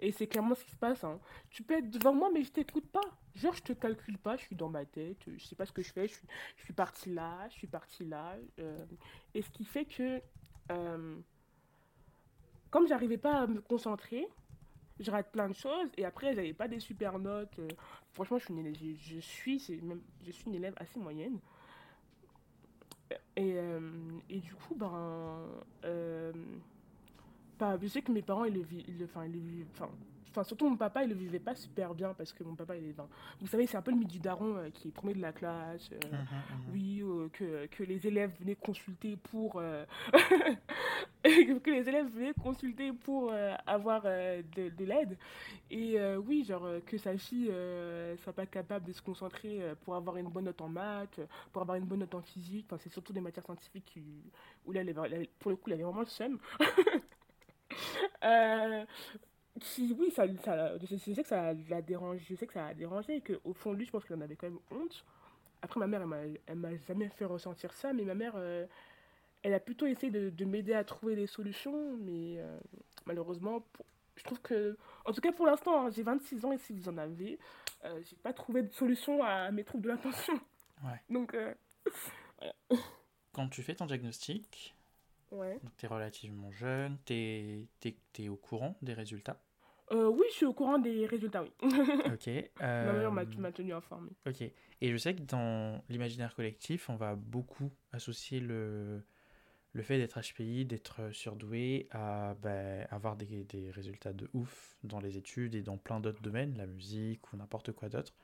et 0.00 0.12
c'est 0.12 0.26
clairement 0.26 0.54
ce 0.54 0.64
qui 0.64 0.70
se 0.72 0.76
passe. 0.76 1.04
hein. 1.04 1.18
Tu 1.50 1.62
peux 1.62 1.74
être 1.78 1.90
devant 1.90 2.14
moi, 2.14 2.30
mais 2.32 2.42
je 2.42 2.50
t'écoute 2.52 2.88
pas. 2.90 3.00
Genre, 3.34 3.54
je 3.54 3.62
te 3.62 3.72
calcule 3.72 4.18
pas, 4.18 4.36
je 4.36 4.42
suis 4.42 4.56
dans 4.56 4.68
ma 4.68 4.84
tête, 4.84 5.18
je 5.26 5.44
sais 5.44 5.54
pas 5.56 5.66
ce 5.66 5.72
que 5.72 5.82
je 5.82 5.92
fais, 5.92 6.08
je 6.08 6.14
suis, 6.14 6.26
je 6.56 6.64
suis 6.64 6.72
parti 6.72 7.10
là, 7.10 7.48
je 7.48 7.54
suis 7.54 7.66
parti 7.66 8.04
là. 8.04 8.36
euh, 8.58 8.76
et 9.34 9.42
ce 9.42 9.50
qui 9.50 9.64
fait 9.64 9.84
que, 9.84 10.20
euh, 10.72 11.16
comme 12.70 12.86
j'arrivais 12.88 13.18
pas 13.18 13.40
à 13.42 13.46
me 13.46 13.60
concentrer, 13.60 14.26
je 14.98 15.10
rate 15.10 15.30
plein 15.32 15.48
de 15.48 15.54
choses, 15.54 15.90
et 15.96 16.04
après, 16.04 16.34
j'avais 16.34 16.52
pas 16.52 16.68
des 16.68 16.80
super 16.80 17.18
notes. 17.18 17.58
euh, 17.58 17.68
franchement, 18.12 18.38
je 18.38 18.44
suis 18.44 18.54
une 18.54 18.60
élève, 18.60 18.76
je, 18.98 19.20
suis, 19.20 19.80
même, 19.82 20.02
je 20.24 20.30
suis 20.30 20.44
une 20.46 20.54
élève 20.54 20.74
assez 20.76 20.98
moyenne. 20.98 21.38
Et, 23.36 23.54
euh, 23.56 23.80
et 24.28 24.38
du 24.40 24.54
coup, 24.54 24.74
ben, 24.74 25.48
pas, 27.60 27.78
je 27.80 27.86
sais 27.88 28.02
que 28.02 28.10
mes 28.12 28.22
parents, 28.22 28.44
ils 28.44 28.54
le 28.54 28.62
vivent, 28.62 28.84
enfin, 29.04 29.24
ils 29.26 29.32
le 29.32 29.64
enfin, 30.30 30.44
surtout 30.44 30.68
mon 30.68 30.76
papa, 30.76 31.02
il 31.02 31.08
le 31.10 31.16
vivait 31.16 31.40
pas 31.40 31.54
super 31.56 31.92
bien 31.92 32.14
parce 32.14 32.32
que 32.32 32.44
mon 32.44 32.54
papa, 32.54 32.76
il 32.76 32.84
est, 32.86 32.92
enfin, 32.92 33.08
vous 33.40 33.48
savez, 33.48 33.66
c'est 33.66 33.76
un 33.76 33.82
peu 33.82 33.90
le 33.90 33.96
mythe 33.98 34.08
du 34.10 34.20
daron 34.20 34.56
euh, 34.56 34.70
qui 34.70 34.86
est 34.88 34.92
premier 34.92 35.12
de 35.14 35.20
la 35.20 35.32
classe. 35.32 35.90
euh, 35.92 35.98
Mhm, 36.10 36.18
mhm. 36.20 36.72
oui, 36.72 37.02
euh, 37.02 37.28
que, 37.32 37.66
que 37.66 37.82
les 37.82 38.06
élèves 38.06 38.32
venaient 38.40 38.54
consulter 38.54 39.16
pour 39.16 39.60
que 41.24 41.70
les 41.70 41.88
élèves 41.88 42.08
venaient 42.14 42.32
consulter 42.40 42.92
pour 42.92 43.32
avoir 43.66 44.02
de, 44.04 44.68
de 44.68 44.84
l'aide. 44.84 45.18
Et 45.70 45.96
oui, 46.26 46.44
genre 46.44 46.66
que 46.86 46.96
sa 46.96 47.16
fille 47.18 47.48
euh, 47.50 48.16
soit 48.18 48.32
pas 48.32 48.46
capable 48.46 48.86
de 48.86 48.92
se 48.92 49.02
concentrer 49.02 49.60
pour 49.84 49.94
avoir 49.96 50.16
une 50.16 50.28
bonne 50.28 50.44
note 50.44 50.60
en 50.60 50.68
maths, 50.68 51.20
pour 51.52 51.62
avoir 51.62 51.76
une 51.76 51.84
bonne 51.84 52.00
note 52.00 52.14
en 52.14 52.22
physique. 52.22 52.66
Enfin, 52.68 52.78
c'est 52.82 52.92
surtout 52.92 53.12
des 53.12 53.20
matières 53.20 53.44
scientifiques 53.44 53.84
qui- 53.84 54.22
où 54.64 54.72
là, 54.72 54.80
elle 54.82 54.90
avait- 54.98 55.30
pour 55.40 55.50
le 55.50 55.56
coup, 55.56 55.70
il 55.70 55.74
avait 55.74 55.82
vraiment 55.82 56.00
le 56.00 56.06
seum. 56.06 56.38
Euh, 58.22 58.84
qui, 59.60 59.94
oui, 59.98 60.10
ça, 60.10 60.24
ça, 60.44 60.76
je 60.78 60.96
sais 60.96 61.22
que 61.22 61.28
ça 61.28 61.54
l'a 61.68 61.82
dérangé, 61.82 62.22
je 62.28 62.34
sais 62.34 62.46
que 62.46 62.52
ça 62.52 62.66
a 62.66 62.74
dérangé 62.74 63.16
et 63.16 63.20
qu'au 63.22 63.54
fond 63.54 63.72
de 63.72 63.78
lui, 63.78 63.86
je 63.86 63.90
pense 63.90 64.04
qu'il 64.04 64.14
en 64.14 64.20
avait 64.20 64.36
quand 64.36 64.48
même 64.48 64.58
honte. 64.70 65.04
Après, 65.62 65.80
ma 65.80 65.86
mère, 65.86 66.02
elle 66.46 66.56
m'a, 66.56 66.76
jamais 66.86 67.08
fait 67.08 67.24
ressentir 67.24 67.72
ça, 67.72 67.92
mais 67.92 68.04
ma 68.04 68.14
mère, 68.14 68.34
euh, 68.36 68.66
elle 69.42 69.54
a 69.54 69.60
plutôt 69.60 69.86
essayé 69.86 70.10
de, 70.12 70.30
de 70.30 70.44
m'aider 70.44 70.74
à 70.74 70.84
trouver 70.84 71.16
des 71.16 71.26
solutions, 71.26 71.96
mais 71.98 72.38
euh, 72.38 72.58
malheureusement, 73.06 73.60
pour- 73.72 73.86
je 74.16 74.24
trouve 74.24 74.40
que, 74.42 74.76
en 75.06 75.12
tout 75.12 75.22
cas 75.22 75.32
pour 75.32 75.46
l'instant, 75.46 75.86
hein, 75.86 75.90
j'ai 75.90 76.02
26 76.02 76.44
ans 76.44 76.52
et 76.52 76.58
si 76.58 76.74
vous 76.74 76.88
en 76.90 76.98
avez, 76.98 77.38
euh, 77.86 78.00
j'ai 78.02 78.16
pas 78.16 78.34
trouvé 78.34 78.62
de 78.62 78.70
solution 78.72 79.22
à 79.22 79.50
mes 79.50 79.64
troubles 79.64 79.84
de 79.84 79.88
l'attention. 79.88 80.38
Ouais. 80.84 81.00
Donc, 81.08 81.32
euh, 81.34 81.54
Quand 83.32 83.48
tu 83.48 83.62
fais 83.62 83.74
ton 83.74 83.86
diagnostic, 83.86 84.74
ouais. 85.32 85.58
tu 85.76 85.86
es 85.86 85.88
relativement 85.88 86.50
jeune, 86.50 86.98
tu 87.04 87.14
es, 87.14 88.28
au 88.28 88.36
courant 88.36 88.76
des 88.82 88.94
résultats? 88.94 89.40
Euh, 89.92 90.08
oui, 90.08 90.24
je 90.30 90.36
suis 90.36 90.46
au 90.46 90.52
courant 90.52 90.78
des 90.78 91.06
résultats, 91.06 91.42
oui. 91.42 91.50
Ok. 92.12 92.28
Ma 92.60 92.92
mère 92.92 93.10
m'a 93.10 93.22
euh, 93.22 93.38
m'a 93.38 93.50
tenu 93.52 93.72
informée. 93.72 94.12
Ok. 94.26 94.42
Et 94.42 94.92
je 94.92 94.96
sais 94.96 95.14
que 95.14 95.22
dans 95.22 95.82
l'imaginaire 95.88 96.34
collectif, 96.34 96.88
on 96.88 96.96
va 96.96 97.16
beaucoup 97.16 97.72
associer 97.92 98.38
le, 98.38 99.02
le 99.72 99.82
fait 99.82 99.98
d'être 99.98 100.20
HPI, 100.20 100.64
d'être 100.64 101.12
surdoué, 101.12 101.88
à 101.90 102.34
ben, 102.40 102.86
avoir 102.90 103.16
des, 103.16 103.44
des 103.44 103.70
résultats 103.72 104.12
de 104.12 104.30
ouf 104.32 104.76
dans 104.84 105.00
les 105.00 105.16
études 105.16 105.56
et 105.56 105.62
dans 105.62 105.76
plein 105.76 105.98
d'autres 105.98 106.22
domaines, 106.22 106.56
la 106.56 106.66
musique 106.66 107.32
ou 107.32 107.36
n'importe 107.36 107.72
quoi 107.72 107.88
d'autre. 107.88 108.14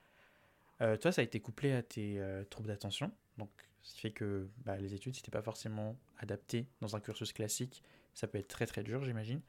Euh, 0.82 0.96
toi, 0.96 1.12
ça 1.12 1.20
a 1.22 1.24
été 1.24 1.40
couplé 1.40 1.72
à 1.72 1.82
tes 1.82 2.18
euh, 2.20 2.44
troubles 2.44 2.68
d'attention. 2.68 3.10
Donc, 3.38 3.50
ce 3.82 3.94
qui 3.94 4.00
fait 4.00 4.10
que 4.10 4.48
bah, 4.64 4.76
les 4.76 4.94
études, 4.94 5.14
si 5.14 5.22
t'es 5.22 5.30
pas 5.30 5.42
forcément 5.42 5.96
adapté 6.18 6.66
dans 6.80 6.96
un 6.96 7.00
cursus 7.00 7.32
classique, 7.32 7.82
ça 8.14 8.26
peut 8.26 8.38
être 8.38 8.48
très 8.48 8.66
très 8.66 8.82
dur, 8.82 9.02
j'imagine. 9.04 9.40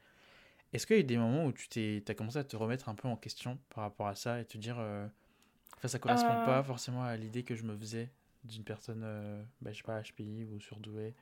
Est-ce 0.74 0.88
qu'il 0.88 0.96
y 0.98 1.00
a 1.00 1.02
eu 1.02 1.06
des 1.06 1.18
moments 1.18 1.46
où 1.46 1.54
tu 1.54 1.70
t'es, 1.70 2.04
as 2.08 2.16
commencé 2.16 2.38
à 2.40 2.44
te 2.44 2.56
remettre 2.58 2.90
un 2.90 2.96
peu 2.96 3.08
en 3.08 3.18
question 3.18 3.60
par 3.70 3.84
rapport 3.84 4.08
à 4.08 4.16
ça 4.16 4.42
et 4.42 4.46
te 4.46 4.58
dire, 4.58 4.78
euh, 4.80 5.08
enfin, 5.78 5.88
ça 5.90 6.00
correspond 6.00 6.38
Euh, 6.38 6.40
pas 6.40 6.64
forcément 6.64 7.04
à 7.04 7.18
l'idée 7.18 7.44
que 7.44 7.56
je 7.56 7.64
me 7.64 7.78
faisais 7.78 8.12
d'une 8.46 8.64
personne, 8.66 9.02
bah, 9.62 9.72
je 9.74 9.78
sais 9.78 9.84
pas, 9.84 10.02
HPI 10.02 10.46
ou 10.46 10.60
surdouée? 10.62 11.16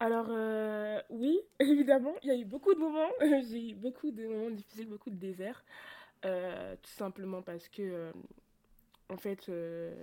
Alors, 0.00 0.26
euh, 0.30 1.00
oui, 1.10 1.40
évidemment, 1.60 2.14
il 2.22 2.28
y 2.28 2.30
a 2.30 2.36
eu 2.36 2.44
beaucoup 2.44 2.74
de 2.74 2.78
moments, 2.80 3.10
j'ai 3.50 3.70
eu 3.70 3.74
beaucoup 3.74 4.10
de 4.10 4.26
moments 4.26 4.50
difficiles, 4.50 4.86
beaucoup 4.88 5.10
de 5.10 5.16
déserts, 5.16 5.64
euh, 6.24 6.76
tout 6.82 6.90
simplement 6.92 7.42
parce 7.42 7.68
que, 7.68 7.82
euh, 7.82 8.12
en 9.08 9.16
fait, 9.16 9.48
euh, 9.48 9.94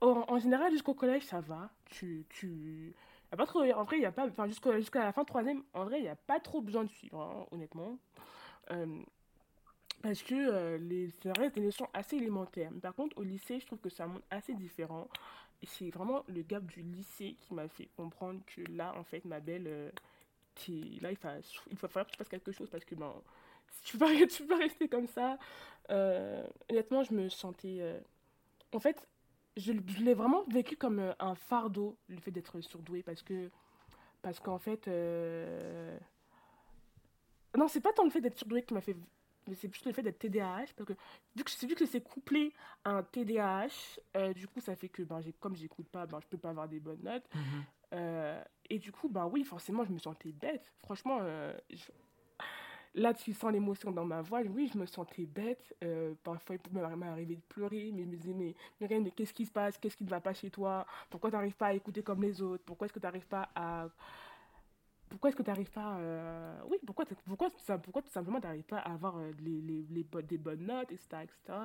en, 0.00 0.38
général, 0.38 0.70
jusqu'au 0.72 0.94
collège, 0.94 1.24
ça 1.24 1.40
va, 1.40 1.70
tu, 1.86 2.26
tu, 2.28 2.94
y 3.30 3.34
a 3.34 3.36
pas 3.36 3.46
trop, 3.46 3.62
en 3.62 3.84
vrai, 3.84 3.98
il 3.98 4.06
a 4.06 4.12
pas, 4.12 4.26
enfin, 4.26 4.46
jusqu'à 4.46 5.04
la 5.04 5.12
fin 5.12 5.24
troisième, 5.24 5.62
en 5.72 5.84
vrai, 5.84 5.98
il 5.98 6.02
n'y 6.02 6.08
a 6.08 6.16
pas 6.16 6.40
trop 6.40 6.60
besoin 6.60 6.84
de 6.84 6.90
suivre, 6.90 7.20
hein, 7.20 7.46
honnêtement, 7.50 7.98
Euh, 8.70 9.02
parce 10.02 10.22
que 10.22 10.34
euh, 10.34 10.78
les, 10.78 11.10
ça 11.22 11.32
reste 11.34 11.54
des 11.54 11.60
notions 11.60 11.88
assez 11.92 12.16
élémentaires. 12.16 12.70
Par 12.82 12.94
contre, 12.94 13.18
au 13.18 13.22
lycée, 13.22 13.60
je 13.60 13.66
trouve 13.66 13.78
que 13.78 13.88
un 14.02 14.06
monde 14.06 14.22
assez 14.30 14.54
différent. 14.54 15.08
Et 15.62 15.66
c'est 15.66 15.90
vraiment 15.90 16.24
le 16.28 16.42
gap 16.42 16.64
du 16.64 16.82
lycée 16.82 17.36
qui 17.40 17.54
m'a 17.54 17.68
fait 17.68 17.88
comprendre 17.96 18.40
que 18.46 18.62
là, 18.72 18.94
en 18.96 19.04
fait, 19.04 19.24
ma 19.24 19.40
belle, 19.40 19.92
là, 21.00 21.10
il 21.10 21.18
va, 21.18 21.38
il 21.70 21.76
va 21.76 21.88
falloir 21.88 22.06
que 22.06 22.12
tu 22.12 22.18
fasses 22.18 22.28
quelque 22.28 22.52
chose 22.52 22.68
parce 22.70 22.84
que 22.84 22.94
ben, 22.94 23.12
si 23.70 23.82
tu 23.84 23.98
peux, 23.98 24.06
tu 24.28 24.52
rester 24.54 24.88
comme 24.88 25.06
ça. 25.06 25.38
Euh, 25.90 26.44
honnêtement, 26.70 27.02
je 27.02 27.12
me 27.14 27.28
sentais. 27.28 27.78
euh, 27.80 27.98
En 28.72 28.80
fait, 28.80 29.06
je, 29.56 29.72
je 29.86 30.02
l'ai 30.02 30.14
vraiment 30.14 30.44
vécu 30.48 30.76
comme 30.76 30.98
euh, 31.00 31.12
un 31.20 31.34
fardeau, 31.34 31.96
le 32.08 32.18
fait 32.18 32.30
d'être 32.30 32.60
surdoué, 32.60 33.02
parce 33.02 33.22
que. 33.22 33.50
Parce 34.22 34.40
qu'en 34.40 34.58
fait. 34.58 34.88
euh, 34.88 35.98
Non, 37.56 37.68
c'est 37.68 37.80
pas 37.80 37.92
tant 37.92 38.04
le 38.04 38.10
fait 38.10 38.20
d'être 38.20 38.36
surdoué 38.38 38.62
qui 38.62 38.74
m'a 38.74 38.80
fait. 38.80 38.96
Mais 39.46 39.54
c'est 39.54 39.68
plus 39.68 39.84
le 39.84 39.92
fait 39.92 40.02
d'être 40.02 40.18
TDAH, 40.18 40.72
parce 40.74 40.88
que 40.88 40.94
vu 41.36 41.44
que, 41.44 41.66
vu 41.66 41.74
que 41.74 41.84
c'est 41.84 42.00
couplé 42.00 42.54
à 42.82 42.92
un 42.92 43.02
TDAH, 43.02 43.98
du 44.34 44.48
coup, 44.48 44.60
ça 44.60 44.74
fait 44.74 44.88
que 44.88 45.02
ben, 45.02 45.20
comme 45.38 45.54
j'écoute 45.54 45.86
pas, 45.88 46.06
ben, 46.06 46.18
je 46.20 46.26
peux 46.28 46.38
pas 46.38 46.48
avoir 46.50 46.66
des 46.66 46.80
bonnes 46.80 47.02
notes. 47.02 47.28
Mhm. 47.34 47.42
Euh, 47.92 48.42
et 48.70 48.78
du 48.78 48.90
coup, 48.90 49.08
bah 49.10 49.26
oui, 49.30 49.44
forcément, 49.44 49.84
je 49.84 49.92
me 49.92 49.98
sentais 49.98 50.32
bête. 50.32 50.72
Franchement, 50.78 51.18
je- 51.70 51.90
là, 52.94 53.12
tu 53.12 53.32
sens 53.32 53.52
l'émotion 53.52 53.90
dans 53.90 54.04
ma 54.04 54.22
voix. 54.22 54.40
Oui, 54.42 54.70
je 54.72 54.78
me 54.78 54.86
sentais 54.86 55.26
bête. 55.26 55.74
Euh, 55.82 56.14
parfois, 56.22 56.56
il 56.56 56.58
pouvait 56.58 56.80
m'arriver 56.96 57.36
de 57.36 57.40
pleurer, 57.42 57.90
mais 57.92 58.04
je 58.04 58.08
me 58.08 58.16
disais, 58.16 58.34
mais 58.34 59.10
qu'est-ce 59.10 59.32
qui 59.32 59.46
se 59.46 59.52
passe? 59.52 59.76
Qu'est-ce 59.78 59.96
qui 59.96 60.04
ne 60.04 60.10
va 60.10 60.20
pas 60.20 60.32
chez 60.32 60.50
toi? 60.50 60.86
Pourquoi 61.10 61.30
tu 61.30 61.36
n'arrives 61.36 61.56
pas 61.56 61.66
à 61.68 61.74
écouter 61.74 62.02
comme 62.02 62.22
les 62.22 62.40
autres? 62.40 62.64
Pourquoi 62.64 62.86
est-ce 62.86 62.92
que 62.92 63.00
tu 63.00 63.06
n'arrives 63.06 63.26
pas 63.26 63.48
à... 63.54 63.88
Pourquoi 65.08 65.28
est-ce 65.30 65.36
que 65.36 65.42
tu 65.42 65.50
n'arrives 65.50 65.70
pas... 65.70 65.96
euh, 65.98 66.60
Oui, 66.68 66.78
pourquoi, 66.84 67.04
pourquoi, 67.26 67.48
pourquoi 67.82 68.02
tout 68.02 68.10
simplement 68.10 68.40
tu 68.40 68.46
n'arrives 68.46 68.64
pas 68.64 68.78
à 68.78 68.92
avoir 68.94 69.16
euh, 69.18 69.30
les, 69.40 69.60
les, 69.60 69.84
les 69.90 70.22
des 70.22 70.38
bonnes 70.38 70.66
notes, 70.66 70.90
etc. 70.90 71.22
etc. 71.22 71.58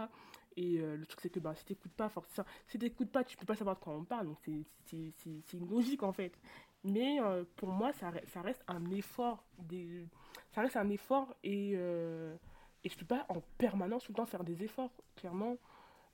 Et 0.55 0.79
euh, 0.79 0.97
le 0.97 1.05
truc, 1.05 1.21
c'est 1.21 1.29
que 1.29 1.39
bah, 1.39 1.55
si 1.55 1.65
tu 1.65 1.73
n'écoutes 1.73 1.93
pas, 1.93 2.09
forcément, 2.09 2.47
si 2.67 2.77
t'écoutes 2.77 3.11
pas, 3.11 3.23
tu 3.23 3.37
peux 3.37 3.45
pas 3.45 3.55
savoir 3.55 3.75
de 3.75 3.81
quoi 3.81 3.93
on 3.93 4.03
parle. 4.03 4.27
Donc, 4.27 4.37
c'est 4.85 5.53
une 5.53 5.69
logique, 5.69 6.03
en 6.03 6.11
fait. 6.11 6.37
Mais 6.83 7.17
pour 7.55 7.69
moi, 7.69 7.91
ça 7.93 8.09
reste 8.41 8.63
un 8.67 8.91
effort. 8.91 9.43
Des... 9.57 10.05
Ça 10.51 10.61
reste 10.61 10.77
un 10.77 10.89
effort 10.89 11.35
et, 11.43 11.73
euh, 11.75 12.35
et 12.83 12.89
je 12.89 12.97
peux 12.97 13.05
pas 13.05 13.25
en 13.29 13.41
permanence 13.57 14.03
tout 14.05 14.11
le 14.11 14.17
temps 14.17 14.25
faire 14.25 14.43
des 14.43 14.63
efforts, 14.63 14.91
clairement. 15.15 15.57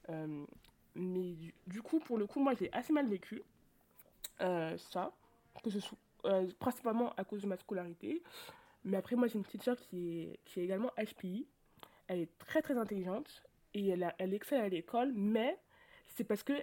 Euh, 0.09 0.45
mais 0.95 1.35
du, 1.67 1.81
coup, 1.81 1.99
pour 1.99 2.17
le 2.17 2.25
coup, 2.25 2.39
moi, 2.39 2.53
j'ai 2.53 2.71
assez 2.71 2.93
mal 2.93 3.07
vécu 3.07 3.43
euh, 4.41 4.77
ça, 4.77 5.11
que 5.63 5.69
ce 5.69 5.79
soit 5.79 5.97
euh, 6.25 6.47
principalement 6.59 7.13
à 7.17 7.23
cause 7.23 7.41
de 7.41 7.47
ma 7.47 7.57
scolarité. 7.57 8.23
Mais 8.83 8.97
après, 8.97 9.15
moi, 9.15 9.27
j'ai 9.27 9.35
une 9.35 9.43
petite 9.43 9.63
soeur 9.63 9.77
qui 9.77 10.21
est, 10.21 10.39
qui 10.45 10.59
est 10.59 10.63
également 10.63 10.91
HPI. 10.97 11.47
Elle 12.07 12.19
est 12.19 12.37
très 12.37 12.61
très 12.61 12.77
intelligente 12.77 13.43
et 13.73 13.89
elle, 13.89 14.03
a, 14.03 14.15
elle 14.19 14.33
excelle 14.33 14.61
à 14.61 14.69
l'école, 14.69 15.11
mais 15.15 15.57
c'est 16.07 16.23
parce 16.23 16.43
que 16.43 16.53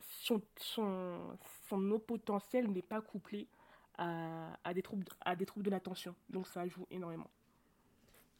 son, 0.00 0.40
son, 0.56 1.36
son 1.68 1.98
potentiel 1.98 2.70
n'est 2.70 2.82
pas 2.82 3.00
couplé 3.00 3.48
à, 3.98 4.56
à, 4.64 4.74
des 4.74 4.82
troubles, 4.82 5.04
à 5.20 5.36
des 5.36 5.46
troubles 5.46 5.66
de 5.66 5.70
l'attention. 5.70 6.14
Donc 6.30 6.46
ça 6.46 6.66
joue 6.66 6.86
énormément. 6.90 7.28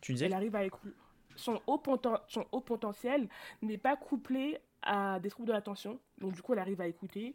Tu 0.01 0.13
disais 0.13 0.27
Elle 0.27 0.35
arrive 0.35 0.57
à 0.57 0.65
écouter. 0.65 0.95
Son 1.37 1.61
haut, 1.67 1.79
poten- 1.79 2.21
son 2.29 2.47
haut 2.53 2.61
potentiel 2.61 3.29
n'est 3.63 3.79
pas 3.79 3.97
couplé 3.97 4.59
à 4.83 5.19
des 5.19 5.31
troubles 5.31 5.49
de 5.49 5.53
l'attention. 5.53 5.99
Donc 6.19 6.33
du 6.33 6.43
coup, 6.43 6.53
elle 6.53 6.59
arrive 6.61 6.81
à 6.81 6.87
écouter. 6.87 7.35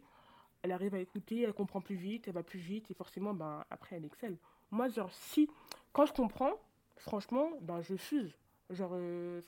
Elle 0.62 0.72
arrive 0.72 0.94
à 0.94 0.98
écouter, 0.98 1.42
elle 1.42 1.54
comprend 1.54 1.80
plus 1.80 1.96
vite, 1.96 2.28
elle 2.28 2.34
va 2.34 2.42
plus 2.42 2.58
vite 2.58 2.90
et 2.90 2.94
forcément, 2.94 3.32
ben, 3.32 3.64
après, 3.70 3.96
elle 3.96 4.04
excelle. 4.04 4.36
Moi, 4.70 4.88
genre, 4.88 5.10
si, 5.10 5.48
quand 5.92 6.04
je 6.04 6.12
comprends, 6.12 6.52
franchement, 6.96 7.50
ben, 7.62 7.80
je 7.80 7.96
fuse. 7.96 8.36
Genre, 8.68 8.90
euh, 8.92 9.40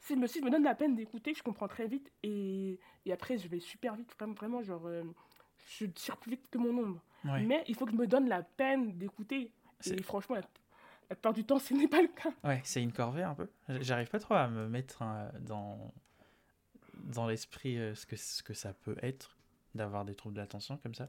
si, 0.00 0.14
si 0.28 0.40
je 0.40 0.44
me 0.44 0.50
donne 0.50 0.64
la 0.64 0.74
peine 0.74 0.94
d'écouter, 0.94 1.32
je 1.32 1.42
comprends 1.42 1.66
très 1.66 1.86
vite 1.86 2.12
et, 2.22 2.78
et 3.06 3.12
après, 3.12 3.38
je 3.38 3.48
vais 3.48 3.58
super 3.58 3.96
vite, 3.96 4.14
vraiment, 4.18 4.34
vraiment 4.34 4.62
genre, 4.62 4.86
euh, 4.86 5.02
je 5.66 5.86
tire 5.86 6.18
plus 6.18 6.32
vite 6.32 6.46
que 6.50 6.58
mon 6.58 6.76
ombre. 6.76 7.00
Ouais. 7.24 7.42
Mais 7.42 7.64
il 7.68 7.74
faut 7.74 7.84
que 7.86 7.92
je 7.92 7.96
me 7.96 8.06
donne 8.06 8.28
la 8.28 8.42
peine 8.42 8.96
d'écouter. 8.96 9.52
Et 9.86 10.02
franchement, 10.02 10.36
la, 10.36 10.42
la 11.10 11.16
plupart 11.16 11.32
du 11.34 11.44
temps, 11.44 11.58
ce 11.60 11.74
n'est 11.74 11.88
pas 11.88 12.02
le 12.02 12.08
cas. 12.08 12.30
Ouais, 12.44 12.60
c'est 12.64 12.82
une 12.82 12.92
corvée 12.92 13.22
un 13.22 13.34
peu. 13.34 13.48
J'arrive 13.80 14.08
pas 14.08 14.18
trop 14.20 14.34
à 14.34 14.48
me 14.48 14.68
mettre 14.68 15.02
euh, 15.02 15.28
dans, 15.40 15.92
dans 17.04 17.26
l'esprit 17.26 17.78
euh, 17.78 17.94
ce 17.94 18.06
que, 18.06 18.16
ce 18.16 18.42
que 18.42 18.54
ça 18.54 18.72
peut 18.72 18.96
être 19.02 19.36
d'avoir 19.74 20.04
des 20.04 20.14
troubles 20.14 20.36
d'attention 20.36 20.76
comme 20.78 20.94
ça. 20.94 21.08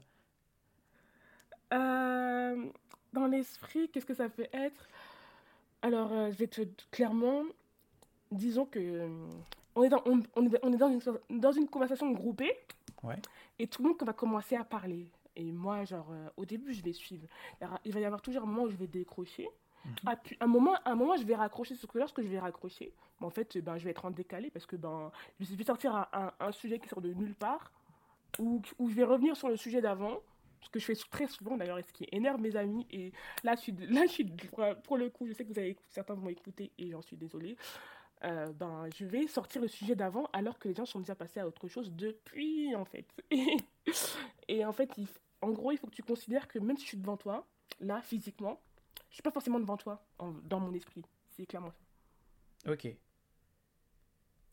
Euh, 1.72 2.66
dans 3.12 3.26
l'esprit, 3.26 3.88
qu'est-ce 3.90 4.06
que 4.06 4.14
ça 4.14 4.28
peut 4.28 4.48
être? 4.52 4.88
Alors, 5.82 6.12
euh, 6.12 6.30
je 6.30 6.36
vais 6.36 6.46
te 6.46 6.62
clairement, 6.90 7.42
disons 8.30 8.66
que 8.66 8.78
euh, 8.78 9.08
on 9.74 9.82
est 9.82 9.88
dans, 9.88 10.02
on, 10.06 10.22
on 10.36 10.72
est 10.72 10.76
dans 10.76 10.88
une, 10.90 11.00
dans 11.40 11.52
une 11.52 11.68
conversation 11.68 12.10
groupée 12.12 12.54
Ouais. 13.02 13.16
et 13.58 13.66
tout 13.66 13.82
le 13.82 13.88
monde 13.88 13.98
va 14.04 14.12
commencer 14.12 14.54
à 14.54 14.62
parler. 14.62 15.08
Et 15.36 15.50
moi, 15.52 15.84
genre, 15.84 16.08
euh, 16.10 16.28
au 16.36 16.44
début, 16.44 16.72
je 16.72 16.82
vais 16.82 16.92
suivre. 16.92 17.26
Il 17.84 17.92
va 17.92 18.00
y 18.00 18.04
avoir 18.04 18.20
toujours 18.22 18.42
un 18.42 18.46
moment 18.46 18.62
où 18.64 18.68
je 18.70 18.76
vais 18.76 18.86
décrocher. 18.86 19.48
Ah, 20.06 20.14
puis, 20.14 20.36
un 20.40 20.46
moment, 20.46 20.74
un 20.84 20.94
moment, 20.94 21.16
je 21.16 21.24
vais 21.24 21.34
raccrocher. 21.34 21.74
Sauf 21.74 21.90
que 21.90 21.98
lorsque 21.98 22.22
je 22.22 22.28
vais 22.28 22.38
raccrocher, 22.38 22.92
ben, 23.20 23.26
en 23.26 23.30
fait, 23.30 23.58
ben, 23.58 23.78
je 23.78 23.84
vais 23.84 23.90
être 23.90 24.04
en 24.04 24.10
décalé 24.10 24.50
parce 24.50 24.64
que 24.66 24.76
ben, 24.76 25.10
je 25.40 25.54
vais 25.54 25.64
sortir 25.64 25.94
un, 25.96 26.06
un- 26.12 26.32
un 26.38 26.52
sujet 26.52 26.78
qui 26.78 26.88
sort 26.88 27.00
de 27.00 27.12
nulle 27.12 27.34
part 27.34 27.72
ou, 28.38 28.62
ou 28.78 28.88
je 28.88 28.94
vais 28.94 29.04
revenir 29.04 29.36
sur 29.36 29.48
le 29.48 29.56
sujet 29.56 29.80
d'avant. 29.80 30.20
Ce 30.60 30.68
que 30.70 30.78
je 30.78 30.84
fais 30.84 30.94
très 31.10 31.26
souvent 31.26 31.56
d'ailleurs, 31.56 31.78
et 31.78 31.82
ce 31.82 31.92
qui 31.92 32.06
énerve 32.12 32.40
mes 32.40 32.54
amis. 32.54 32.86
Et 32.92 33.12
là, 33.42 33.56
je 33.56 33.60
suis, 33.62 33.72
là, 33.72 34.02
je 34.06 34.12
suis 34.12 34.24
pour, 34.24 34.64
pour 34.84 34.96
le 34.96 35.10
coup, 35.10 35.26
je 35.26 35.32
sais 35.32 35.44
que 35.44 35.52
vous 35.52 35.58
avez, 35.58 35.76
certains 35.88 36.14
vont 36.14 36.28
écouter 36.28 36.70
et 36.78 36.90
j'en 36.90 37.02
suis 37.02 37.16
désolée. 37.16 37.56
Euh, 38.24 38.52
ben, 38.52 38.88
je 38.96 39.04
vais 39.04 39.26
sortir 39.26 39.60
le 39.62 39.68
sujet 39.68 39.96
d'avant 39.96 40.28
alors 40.32 40.58
que 40.58 40.68
les 40.68 40.74
gens 40.74 40.86
sont 40.86 41.00
déjà 41.00 41.14
passés 41.14 41.40
à 41.40 41.46
autre 41.46 41.66
chose 41.68 41.92
depuis, 41.92 42.74
en 42.76 42.84
fait. 42.84 43.06
Et, 44.48 44.64
en 44.64 44.72
fait, 44.72 44.90
il 44.96 45.08
en 45.40 45.50
gros, 45.50 45.72
il 45.72 45.78
faut 45.78 45.88
que 45.88 45.94
tu 45.94 46.04
considères 46.04 46.46
que 46.46 46.60
même 46.60 46.76
si 46.76 46.84
je 46.84 46.88
suis 46.90 46.96
devant 46.98 47.16
toi, 47.16 47.46
là, 47.80 48.00
physiquement, 48.00 48.60
je 49.10 49.14
suis 49.14 49.22
pas 49.22 49.32
forcément 49.32 49.58
devant 49.58 49.76
toi 49.76 50.06
en- 50.20 50.30
dans 50.44 50.60
mon 50.60 50.72
esprit. 50.72 51.02
C'est 51.30 51.46
clairement 51.46 51.72
ça. 51.72 52.70
Ok. 52.72 52.86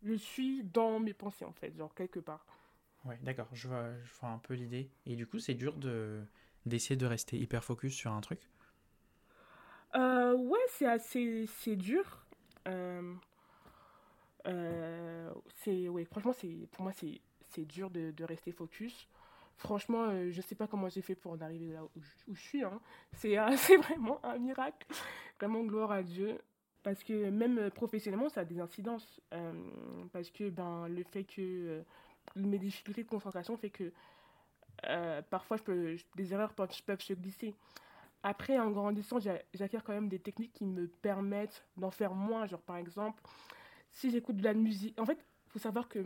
Je 0.02 0.14
suis 0.14 0.64
dans 0.64 1.00
mes 1.00 1.14
pensées, 1.14 1.46
en 1.46 1.52
fait, 1.54 1.76
genre 1.78 1.94
quelque 1.94 2.20
part. 2.20 2.46
Ouais, 3.06 3.20
d'accord. 3.22 3.48
Je 3.54 3.68
vois, 3.68 3.94
je 4.04 4.14
vois 4.20 4.30
un 4.30 4.40
peu 4.40 4.54
l'idée. 4.56 4.90
Et 5.06 5.16
du 5.16 5.28
coup, 5.28 5.40
c'est 5.40 5.54
dur 5.54 5.76
de 5.78 6.24
d'essayer 6.66 6.96
de 6.98 7.06
rester 7.06 7.38
hyper 7.38 7.64
focus 7.64 7.94
sur 7.96 8.12
un 8.12 8.22
truc? 8.22 8.50
Euh, 9.96 10.36
ouais, 10.36 10.60
c'est 10.70 10.86
assez, 10.86 11.46
c'est 11.48 11.76
dur. 11.76 12.26
Euh, 12.68 13.14
c'est, 15.56 15.90
ouais, 15.90 16.06
franchement, 16.06 16.34
c'est, 16.34 16.68
pour 16.72 16.84
moi, 16.84 16.92
c'est, 16.94 17.22
c'est 17.50 17.66
dur 17.66 17.90
de, 17.90 18.12
de 18.12 18.24
rester 18.24 18.52
focus. 18.52 19.08
Franchement, 19.58 20.06
euh, 20.10 20.32
je 20.32 20.42
sais 20.42 20.56
pas 20.56 20.68
comment 20.68 20.88
j'ai 20.90 21.02
fait 21.02 21.16
pour 21.16 21.34
en 21.34 21.42
arriver 21.42 21.74
là 21.74 21.84
où, 21.84 21.90
je- 22.34 22.40
suis. 22.40 22.64
hein. 22.64 22.80
C'est 23.14 23.38
euh, 23.38 23.50
c'est 23.58 23.76
vraiment 23.78 24.20
un 24.24 24.38
miracle. 24.38 24.88
Vraiment 25.40 25.64
gloire 25.64 25.92
à 25.92 26.04
Dieu. 26.04 26.38
Parce 26.84 27.04
que 27.04 27.30
même 27.30 27.58
euh, 27.60 27.70
professionnellement, 27.70 28.30
ça 28.30 28.42
a 28.42 28.46
des 28.46 28.60
incidences. 28.62 29.20
Euh, 29.34 29.52
parce 30.14 30.30
que 30.32 30.50
ben, 30.50 30.88
le 30.88 31.04
fait 31.04 31.26
que 31.26 31.42
euh, 31.42 31.82
mes 32.38 32.58
difficultés 32.58 33.04
de 33.04 33.10
concentration 33.10 33.58
fait 33.58 33.70
que 33.70 33.92
euh, 34.88 35.22
parfois 35.30 35.58
je 35.58 35.64
peux, 35.64 35.96
des 36.16 36.34
erreurs 36.34 36.54
peuvent, 36.54 36.70
peuvent 36.86 37.02
se 37.02 37.14
glisser. 37.14 37.54
Après, 38.24 38.60
en 38.60 38.72
grandissant, 38.72 39.20
j'a- 39.20 39.42
j'acquiers 39.54 39.80
quand 39.86 39.94
même 39.94 40.10
des 40.10 40.20
techniques 40.20 40.54
qui 40.54 40.66
me 40.66 40.88
permettent 40.88 41.66
d'en 41.78 41.92
faire 41.92 42.14
moins. 42.16 42.48
Genre, 42.48 42.62
par 42.62 42.78
exemple, 42.78 43.22
si 43.92 44.10
j'écoute 44.12 44.38
de 44.38 44.44
la 44.44 44.54
musique. 44.54 45.00
En 45.00 45.06
fait, 45.06 45.18
il 45.48 45.52
faut 45.52 45.60
savoir 45.60 45.88
que 45.90 46.00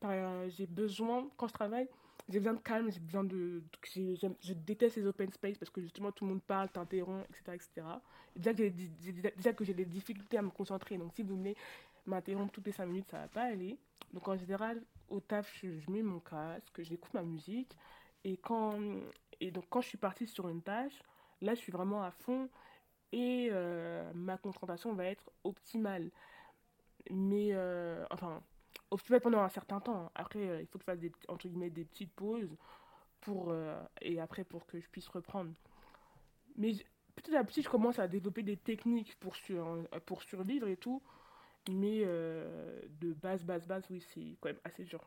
par- 0.00 0.48
j'ai 0.50 0.66
besoin, 0.66 1.28
quand 1.36 1.48
je 1.48 1.52
travaille, 1.52 1.88
j'ai 2.28 2.38
besoin 2.38 2.54
de 2.54 2.60
calme, 2.60 2.90
j'ai 2.90 3.00
besoin 3.00 3.24
de. 3.24 3.62
Je 3.94 4.52
déteste 4.54 4.96
les 4.96 5.06
open 5.06 5.30
space 5.32 5.58
parce 5.58 5.70
que 5.70 5.80
justement 5.80 6.12
tout 6.12 6.24
le 6.24 6.30
monde 6.32 6.42
parle, 6.42 6.68
t'interrompt, 6.70 7.26
etc. 7.30 7.54
etc. 7.54 8.02
Et 8.36 8.40
déjà, 8.40 9.52
que 9.52 9.64
j'ai 9.64 9.74
des- 9.74 9.84
difficultés 9.84 10.38
à 10.38 10.42
me 10.42 10.50
concentrer. 10.50 10.96
Donc, 10.98 11.12
si 11.14 11.22
vous 11.22 11.36
venez 11.36 11.56
m'interrompre 12.06 12.52
toutes 12.52 12.66
les 12.66 12.72
5 12.72 12.86
minutes, 12.86 13.10
ça 13.10 13.18
va 13.18 13.28
pas 13.28 13.42
aller. 13.42 13.78
Donc, 14.12 14.26
en 14.28 14.36
général, 14.36 14.82
au 15.08 15.20
taf, 15.20 15.52
je, 15.60 15.78
je 15.78 15.90
mets 15.90 16.02
mon 16.02 16.20
casque, 16.20 16.82
j'écoute 16.82 17.12
ma 17.14 17.22
musique. 17.22 17.76
Et, 18.24 18.36
quand, 18.36 18.78
et 19.40 19.50
donc, 19.50 19.64
quand 19.68 19.80
je 19.80 19.88
suis 19.88 19.98
partie 19.98 20.26
sur 20.26 20.48
une 20.48 20.62
tâche, 20.62 21.02
là, 21.40 21.54
je 21.54 21.60
suis 21.60 21.72
vraiment 21.72 22.02
à 22.02 22.10
fond 22.10 22.48
et 23.12 23.48
euh, 23.52 24.10
ma 24.14 24.38
concentration 24.38 24.94
va 24.94 25.06
être 25.06 25.30
optimale. 25.44 26.10
Mais, 27.10 27.50
euh, 27.52 28.04
enfin, 28.10 28.42
optimale 28.90 29.20
pendant 29.20 29.40
un 29.40 29.48
certain 29.48 29.80
temps. 29.80 30.10
Après, 30.14 30.48
euh, 30.48 30.60
il 30.60 30.66
faut 30.66 30.78
que 30.78 30.84
je 30.84 30.90
fasse 30.90 30.98
des, 30.98 31.12
entre 31.28 31.48
guillemets, 31.48 31.70
des 31.70 31.84
petites 31.84 32.12
pauses 32.12 32.56
pour, 33.20 33.50
euh, 33.50 33.80
et 34.00 34.20
après 34.20 34.44
pour 34.44 34.66
que 34.66 34.80
je 34.80 34.88
puisse 34.88 35.08
reprendre. 35.08 35.52
Mais 36.56 36.72
petit 37.16 37.34
à 37.36 37.44
petit, 37.44 37.62
je 37.62 37.68
commence 37.68 37.98
à 37.98 38.08
développer 38.08 38.42
des 38.42 38.56
techniques 38.56 39.18
pour, 39.18 39.36
sur, 39.36 39.88
pour 40.06 40.22
survivre 40.22 40.68
et 40.68 40.76
tout. 40.76 41.02
Mais 41.70 42.02
euh, 42.04 42.80
de 43.00 43.12
base, 43.12 43.44
base, 43.44 43.66
base, 43.66 43.84
oui, 43.90 44.04
c'est 44.12 44.36
quand 44.40 44.48
même 44.48 44.60
assez 44.64 44.84
dur 44.84 45.00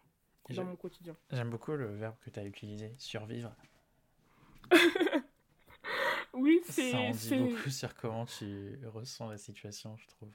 dans 0.49 0.63
mon 0.63 0.75
quotidien. 0.75 1.15
j'aime 1.31 1.49
beaucoup 1.49 1.71
le 1.71 1.87
verbe 1.95 2.15
que 2.23 2.29
tu 2.29 2.39
as 2.39 2.45
utilisé, 2.45 2.93
survivre. 2.97 3.53
Oui, 6.37 6.59
Ça 6.65 6.71
en 6.71 6.75
c'est, 6.75 7.11
dit 7.11 7.17
c'est, 7.17 7.39
beaucoup 7.39 7.69
sur 7.69 7.95
comment 7.95 8.25
tu 8.25 8.77
ressens 8.87 9.29
la 9.29 9.37
situation, 9.37 9.95
je 9.95 10.05
trouve. 10.07 10.33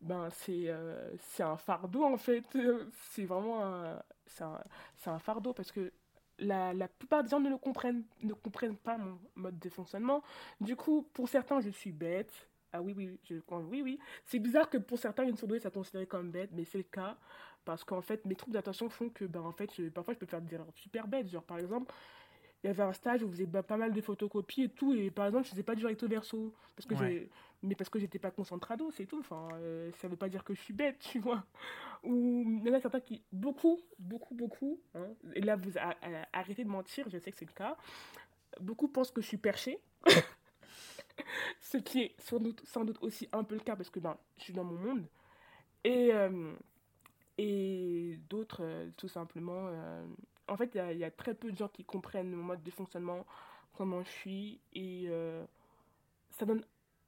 Ben, 0.00 0.28
c'est, 0.30 0.68
euh, 0.68 1.10
c'est 1.18 1.42
un 1.42 1.56
fardeau 1.56 2.04
en 2.04 2.16
fait. 2.16 2.44
Euh, 2.56 2.86
C'est 3.10 3.24
vraiment 3.24 3.64
un, 3.64 4.02
un, 5.06 5.18
fardeau 5.18 5.52
parce 5.52 5.72
que 5.72 5.92
la, 6.38 6.72
la 6.72 6.88
plupart 6.88 7.22
des 7.22 7.28
gens 7.30 7.40
ne 7.40 7.50
le 7.50 7.58
comprennent, 7.58 8.04
ne 8.22 8.32
comprennent 8.34 8.76
pas 8.76 8.96
mon 8.98 9.18
mode 9.36 9.58
de 9.58 9.68
fonctionnement. 9.68 10.22
Du 10.60 10.76
coup, 10.76 11.02
pour 11.12 11.28
certains, 11.28 11.60
je 11.60 11.70
suis 11.70 11.92
bête. 11.92 12.32
Ah 12.72 12.80
oui, 12.80 12.94
oui, 12.96 13.18
je, 13.24 13.34
oui, 13.50 13.82
oui. 13.82 13.98
C'est 14.24 14.38
bizarre 14.38 14.70
que 14.70 14.78
pour 14.78 14.98
certains, 14.98 15.24
une 15.24 15.36
surdouée 15.36 15.58
soit 15.58 15.70
considérée 15.72 16.06
comme 16.06 16.30
bête, 16.30 16.50
mais 16.52 16.64
c'est 16.64 16.78
le 16.78 16.84
cas. 16.84 17.16
Parce 17.64 17.84
qu'en 17.84 18.00
fait, 18.00 18.24
mes 18.24 18.34
troubles 18.36 18.54
d'attention 18.54 18.88
font 18.88 19.10
que, 19.10 19.24
ben, 19.24 19.40
en 19.40 19.52
fait, 19.52 19.70
parfois, 19.90 20.14
je 20.14 20.18
peux 20.18 20.26
faire 20.26 20.40
des 20.40 20.54
erreurs 20.54 20.68
super 20.74 21.06
bêtes. 21.08 21.28
Genre, 21.28 21.42
par 21.42 21.58
exemple, 21.58 21.92
il 22.62 22.66
y 22.66 22.70
avait 22.70 22.82
un 22.82 22.92
stage 22.92 23.22
où 23.22 23.30
faisais 23.30 23.46
ba- 23.46 23.62
pas 23.62 23.76
mal 23.78 23.92
de 23.92 24.00
photocopies 24.00 24.64
et 24.64 24.68
tout, 24.68 24.92
et 24.92 25.10
par 25.10 25.26
exemple, 25.26 25.44
je 25.44 25.50
faisais 25.50 25.62
pas 25.62 25.74
du 25.74 25.86
recto 25.86 26.06
verso, 26.06 26.54
parce 26.76 26.86
que 26.86 26.94
Ouais. 26.94 27.28
mais 27.62 27.74
parce 27.74 27.88
que 27.88 27.98
j'étais 27.98 28.18
pas 28.18 28.30
concentrado, 28.30 28.90
c'est 28.90 29.06
tout. 29.06 29.18
Enfin, 29.20 29.48
euh, 29.54 29.90
ça 29.98 30.08
veut 30.08 30.16
pas 30.16 30.28
dire 30.28 30.44
que 30.44 30.54
je 30.54 30.60
suis 30.60 30.74
bête, 30.74 30.98
tu 31.14 31.18
vois. 31.20 31.44
Ou 32.02 32.44
il 32.46 32.66
y 32.66 32.70
en 32.70 32.74
a 32.74 32.80
certains 32.80 33.00
qui, 33.00 33.22
beaucoup, 33.32 33.80
beaucoup, 33.98 34.34
beaucoup, 34.34 34.80
hein, 34.94 35.08
et 35.34 35.40
là, 35.40 35.56
vous 35.56 35.76
a- 35.78 35.94
a- 36.02 36.28
arrêtez 36.32 36.64
de 36.64 36.68
mentir, 36.70 37.08
je 37.08 37.18
sais 37.18 37.30
que 37.30 37.38
c'est 37.38 37.46
le 37.48 37.52
cas. 37.52 37.76
Beaucoup 38.60 38.88
pensent 38.88 39.10
que 39.10 39.20
je 39.22 39.26
suis 39.26 39.38
perché, 39.38 39.78
ce 41.60 41.78
qui 41.78 42.02
est 42.02 42.14
sans 42.18 42.38
doute, 42.40 42.60
sans 42.66 42.84
doute 42.84 42.98
aussi 43.02 43.28
un 43.32 43.44
peu 43.44 43.54
le 43.54 43.60
cas 43.60 43.76
parce 43.76 43.90
que 43.90 44.00
ben, 44.00 44.16
je 44.38 44.44
suis 44.44 44.52
dans 44.52 44.64
mon 44.64 44.76
monde. 44.76 45.06
Et, 45.84 46.12
euh, 46.12 46.52
et 47.38 48.18
d'autres, 48.28 48.62
euh, 48.62 48.90
tout 48.96 49.08
simplement. 49.08 49.68
En 50.50 50.56
fait, 50.56 50.70
il 50.74 50.98
y 50.98 51.04
a, 51.04 51.10
très 51.10 51.34
peu 51.34 51.52
de 51.52 51.56
gens 51.56 51.68
qui 51.68 51.84
comprennent 51.84 52.32
mon 52.32 52.42
mode 52.42 52.62
de 52.62 52.70
fonctionnement, 52.70 53.24
comment 53.74 54.02
je 54.02 54.10
suis. 54.10 54.60
Et 54.72 55.04
euh, 55.08 55.44
ça 56.32 56.44
donne. 56.44 56.64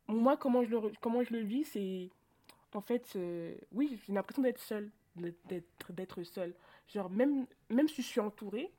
Moi, 0.08 0.36
comment 0.36 0.64
je 0.64 0.70
le, 0.70 0.92
comment 1.00 1.22
je 1.22 1.32
le 1.32 1.40
vis, 1.40 1.64
c'est. 1.64 2.08
En 2.72 2.80
fait, 2.80 3.12
euh, 3.16 3.54
oui, 3.72 4.00
j'ai 4.06 4.12
l'impression 4.12 4.42
d'être 4.42 4.60
seule, 4.60 4.90
d'être 5.90 6.22
seule. 6.22 6.54
Genre, 6.88 7.10
même, 7.10 7.46
même 7.68 7.88
si 7.88 8.00
je 8.00 8.06
suis 8.06 8.20
entourée, 8.20 8.72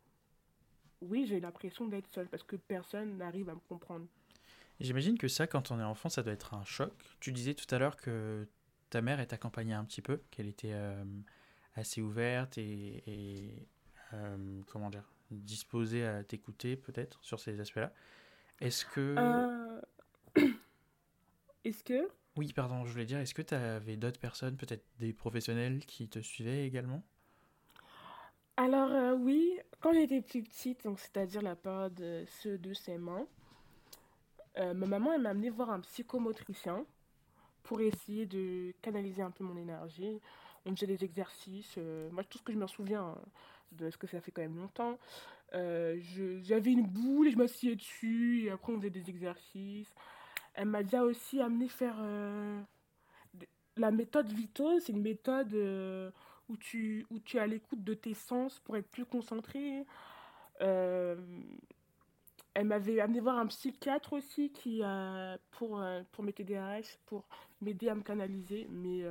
oui, 1.01 1.25
j'ai 1.27 1.39
l'impression 1.39 1.85
d'être 1.85 2.11
seule 2.11 2.27
parce 2.27 2.43
que 2.43 2.55
personne 2.55 3.17
n'arrive 3.17 3.49
à 3.49 3.53
me 3.53 3.59
comprendre. 3.69 4.07
J'imagine 4.79 5.17
que 5.17 5.27
ça, 5.27 5.45
quand 5.45 5.69
on 5.69 5.79
est 5.79 5.83
enfant, 5.83 6.09
ça 6.09 6.23
doit 6.23 6.33
être 6.33 6.55
un 6.55 6.65
choc. 6.65 6.91
Tu 7.19 7.31
disais 7.31 7.53
tout 7.53 7.73
à 7.73 7.77
l'heure 7.77 7.97
que 7.97 8.47
ta 8.89 9.01
mère 9.01 9.19
est 9.19 9.33
accompagnée 9.33 9.73
un 9.73 9.85
petit 9.85 10.01
peu, 10.01 10.21
qu'elle 10.31 10.47
était 10.47 10.73
euh, 10.73 11.03
assez 11.75 12.01
ouverte 12.01 12.57
et, 12.57 13.67
euh, 14.13 14.61
comment 14.67 14.89
dire, 14.89 15.09
disposée 15.31 16.05
à 16.05 16.23
t'écouter 16.23 16.75
peut-être 16.75 17.19
sur 17.23 17.39
ces 17.39 17.59
aspects-là. 17.59 17.91
Est-ce 18.59 18.85
que... 18.85 19.15
Euh, 19.17 19.81
Est-ce 21.65 21.83
que 21.83 22.09
Oui, 22.35 22.51
pardon, 22.53 22.85
je 22.85 22.91
voulais 22.91 23.05
dire, 23.05 23.19
est-ce 23.19 23.33
que 23.33 23.41
tu 23.41 23.53
avais 23.55 23.95
d'autres 23.95 24.19
personnes, 24.19 24.57
peut-être 24.57 24.85
des 24.99 25.13
professionnels 25.13 25.85
qui 25.85 26.09
te 26.09 26.19
suivaient 26.19 26.65
également? 26.65 27.03
Alors 28.57 28.91
euh, 28.91 29.15
oui, 29.15 29.59
quand 29.79 29.93
j'étais 29.93 30.21
plus 30.21 30.43
petite, 30.43 30.83
donc 30.83 30.99
c'est-à-dire 30.99 31.41
la 31.41 31.55
période 31.55 31.93
de 31.95 32.23
ce 32.27 32.49
de 32.49 32.73
ses 32.73 32.97
mains, 32.97 33.25
euh, 34.57 34.73
ma 34.73 34.85
maman 34.85 35.13
elle 35.13 35.21
m'a 35.21 35.29
amené 35.29 35.49
voir 35.49 35.71
un 35.71 35.79
psychomotricien 35.81 36.85
pour 37.63 37.81
essayer 37.81 38.25
de 38.27 38.73
canaliser 38.81 39.21
un 39.23 39.31
peu 39.31 39.43
mon 39.43 39.57
énergie. 39.57 40.19
On 40.65 40.75
faisait 40.75 40.87
des 40.87 41.03
exercices. 41.03 41.75
euh, 41.77 42.09
moi, 42.11 42.23
tout 42.23 42.37
ce 42.37 42.43
que 42.43 42.53
je 42.53 42.57
me 42.57 42.67
souviens, 42.67 43.03
hein, 43.03 43.21
de 43.77 43.89
ce 43.89 43.97
que 43.97 44.07
ça 44.07 44.21
fait 44.21 44.31
quand 44.31 44.41
même 44.41 44.57
longtemps, 44.57 44.97
euh, 45.53 45.99
j'avais 46.41 46.71
une 46.71 46.87
boule 46.87 47.27
et 47.27 47.31
je 47.31 47.37
m'asseyais 47.37 47.75
dessus 47.75 48.43
et 48.45 48.49
après 48.49 48.73
on 48.73 48.77
faisait 48.77 48.89
des 48.89 49.09
exercices. 49.09 49.93
Elle 50.55 50.67
m'a 50.67 50.83
déjà 50.83 51.03
aussi 51.03 51.41
amené 51.41 51.67
faire 51.67 51.95
euh, 51.99 52.61
la 53.77 53.91
méthode 53.91 54.31
Vito. 54.31 54.79
C'est 54.79 54.91
une 54.91 55.01
méthode 55.01 55.53
euh, 55.53 56.11
où 56.49 56.57
tu, 56.57 57.05
où 57.09 57.19
tu 57.19 57.37
es 57.37 57.39
à 57.39 57.47
l'écoute 57.47 57.83
de 57.83 57.93
tes 57.93 58.13
sens 58.13 58.59
pour 58.59 58.77
être 58.77 58.89
plus 58.89 59.05
concentré. 59.05 59.85
Euh, 60.61 61.15
elle 62.53 62.67
m'avait 62.67 62.99
amené 62.99 63.19
voir 63.19 63.39
un 63.39 63.47
psychiatre 63.47 64.13
aussi 64.13 64.51
qui 64.51 64.83
pour, 65.51 65.83
pour 66.11 66.23
mes 66.23 66.33
TDAH, 66.33 66.99
pour 67.07 67.25
m'aider 67.61 67.89
à 67.89 67.95
me 67.95 68.03
canaliser. 68.03 68.67
Mais 68.69 69.03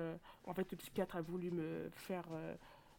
en 0.45 0.55
fait, 0.55 0.71
le 0.71 0.77
psychiatre 0.77 1.17
a 1.17 1.23
voulu 1.23 1.51
me 1.51 1.91
faire 1.91 2.29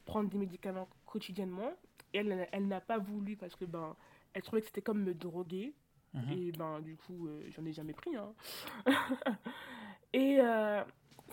prendre 0.06 0.30
des 0.30 0.38
médicaments 0.38 0.88
quotidiennement. 1.06 1.72
Et 2.14 2.20
elle, 2.20 2.48
elle, 2.52 2.68
n'a 2.68 2.82
pas 2.82 2.98
voulu 2.98 3.36
parce 3.36 3.56
que 3.56 3.66
ben, 3.66 3.96
elle 4.34 4.42
trouvait 4.44 4.62
que 4.62 4.68
c'était 4.68 4.82
comme 4.82 5.04
me 5.04 5.14
droguer. 5.14 5.74
Mhm. 6.14 6.32
Et 6.32 6.52
ben, 6.52 6.80
du 6.82 6.96
coup, 6.96 7.28
euh, 7.28 7.44
j'en 7.50 7.66
ai 7.66 7.74
jamais 7.74 7.94
pris. 7.94 8.16
hein. 8.16 8.34
Et 10.14 10.40
euh, 10.40 10.84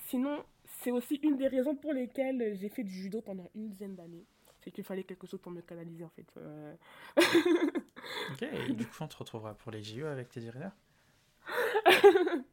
sinon, 0.07 0.43
c'est 0.65 0.91
aussi 0.91 1.17
une 1.17 1.37
des 1.37 1.49
raisons 1.49 1.75
pour 1.77 1.93
lesquelles 1.93 2.57
j'ai 2.59 2.71
fait 2.71 2.83
du 2.85 2.93
judo 2.95 3.21
pendant 3.21 3.51
une 3.55 3.69
dizaine 3.69 3.95
d'années. 3.95 4.25
C'est 4.61 4.71
qu'il 4.71 4.85
fallait 4.85 5.05
quelque 5.05 5.27
chose 5.27 5.41
pour 5.41 5.53
me 5.53 5.61
canaliser 5.63 6.05
en 6.05 6.09
fait. 6.11 6.27
Euh, 6.37 6.75
Ok, 8.33 8.43
et 8.43 8.73
du 8.73 8.87
coup, 8.87 8.97
on 9.01 9.09
te 9.09 9.17
retrouvera 9.17 9.55
pour 9.55 9.71
les 9.73 9.83
JO 9.83 10.07
avec 10.07 10.29
tes 10.31 10.41
Irina? 10.41 10.75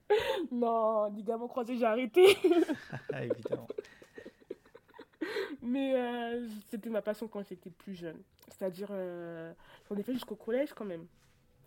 Non, 0.52 1.06
ligament 1.14 1.48
croisé, 1.48 1.78
j'ai 1.78 1.86
arrêté. 1.86 2.38
Ah, 3.14 3.24
évidemment. 3.26 3.68
Mais 5.68 5.96
euh, 5.96 6.48
c'était 6.70 6.90
ma 6.90 7.02
passion 7.02 7.28
quand 7.28 7.46
j'étais 7.48 7.70
plus 7.70 7.94
jeune. 7.94 8.22
C'est-à-dire, 8.48 8.88
euh, 8.92 9.54
j'en 9.90 9.98
ai 9.98 10.04
fait 10.04 10.14
jusqu'au 10.14 10.36
collège 10.36 10.74
quand 10.74 10.86
même. 10.86 11.06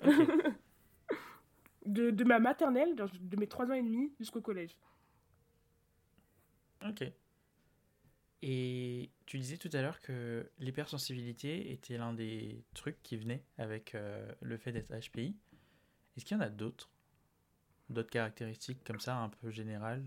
Ok. 0.04 0.10
De, 1.86 2.10
de 2.10 2.24
ma 2.24 2.38
maternelle, 2.38 2.94
de 2.94 3.06
de 3.22 3.36
mes 3.36 3.46
3 3.46 3.70
ans 3.70 3.72
et 3.72 3.82
demi 3.82 4.12
jusqu'au 4.20 4.42
collège. 4.42 4.76
Ok. 6.86 7.10
Et 8.42 9.10
tu 9.26 9.38
disais 9.38 9.56
tout 9.56 9.70
à 9.72 9.82
l'heure 9.82 10.00
que 10.00 10.50
l'hypersensibilité 10.58 11.72
était 11.72 11.96
l'un 11.96 12.12
des 12.12 12.62
trucs 12.74 13.02
qui 13.02 13.16
venait 13.16 13.44
avec 13.56 13.94
euh, 13.94 14.30
le 14.40 14.56
fait 14.58 14.72
d'être 14.72 14.92
HPI. 14.94 15.36
Est-ce 16.16 16.24
qu'il 16.24 16.36
y 16.36 16.40
en 16.40 16.42
a 16.42 16.48
d'autres? 16.48 16.90
D'autres 17.88 18.10
caractéristiques 18.10 18.84
comme 18.84 19.00
ça, 19.00 19.16
un 19.16 19.30
peu 19.30 19.50
générales? 19.50 20.04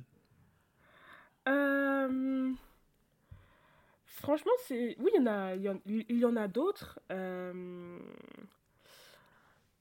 Euh, 1.48 2.54
franchement, 4.14 4.52
c'est... 4.66 4.96
Oui, 5.00 5.12
il 5.16 5.18
y 5.18 5.22
en 5.22 5.28
a, 5.28 5.56
il 5.56 5.62
y 5.64 5.70
en, 5.70 5.80
il 5.86 6.18
y 6.18 6.26
en 6.26 6.36
a 6.36 6.48
d'autres. 6.48 7.00
Euh, 7.12 8.00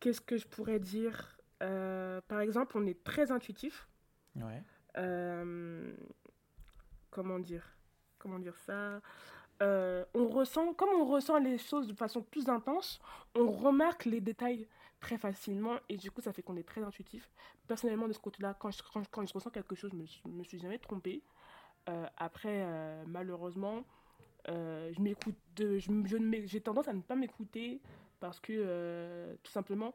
Qu'est-ce 0.01 0.21
que 0.21 0.37
je 0.37 0.47
pourrais 0.47 0.81
dire? 0.81 1.39
Euh, 1.63 2.21
par 2.27 2.41
exemple, 2.41 2.77
on 2.77 2.87
est 2.87 3.05
très 3.05 3.31
intuitif. 3.31 3.89
Ouais. 4.37 4.63
Euh, 4.99 5.95
comment 7.11 7.39
dire? 7.39 7.65
Comment 8.19 8.39
dire 8.39 8.57
ça? 8.57 9.01
on 10.15 10.27
ressent, 10.29 10.75
comme 10.75 10.89
on 10.89 11.05
ressent 11.05 11.39
les 11.39 11.57
choses 11.57 11.87
de 11.87 11.95
façon 11.95 12.21
plus 12.21 12.49
intense, 12.49 13.01
on 13.37 13.49
remarque 13.49 14.07
les 14.07 14.21
détails 14.21 14.67
très 14.99 15.17
facilement 15.19 15.77
et 15.89 15.97
du 15.97 16.11
coup 16.11 16.21
ça 16.21 16.33
fait 16.33 16.43
qu'on 16.43 16.57
est 16.57 16.67
très 16.67 16.83
intuitif. 16.83 17.31
Personnellement 17.69 18.09
de 18.09 18.13
ce 18.13 18.19
côté-là, 18.19 18.57
quand 18.59 18.73
je, 18.73 18.83
quand, 18.93 19.09
quand 19.09 19.25
je 19.25 19.33
ressens 19.33 19.51
quelque 19.51 19.77
chose, 19.77 19.93
je 19.93 19.97
me, 19.97 20.05
suis- 20.07 20.21
me 20.27 20.43
suis 20.43 20.59
jamais 20.59 20.79
trompée. 20.81 21.23
Après, 22.17 22.67
malheureusement, 23.07 23.85
euh, 24.49 24.93
je 24.93 25.01
m'écoute, 25.01 25.37
je, 25.59 26.43
j'ai 26.47 26.61
tendance 26.61 26.89
à 26.89 26.93
ne 26.93 27.01
pas 27.01 27.15
m'écouter 27.17 27.81
parce 28.21 28.41
que 28.41 28.53
euh, 28.55 29.35
tout 29.43 29.53
simplement, 29.53 29.95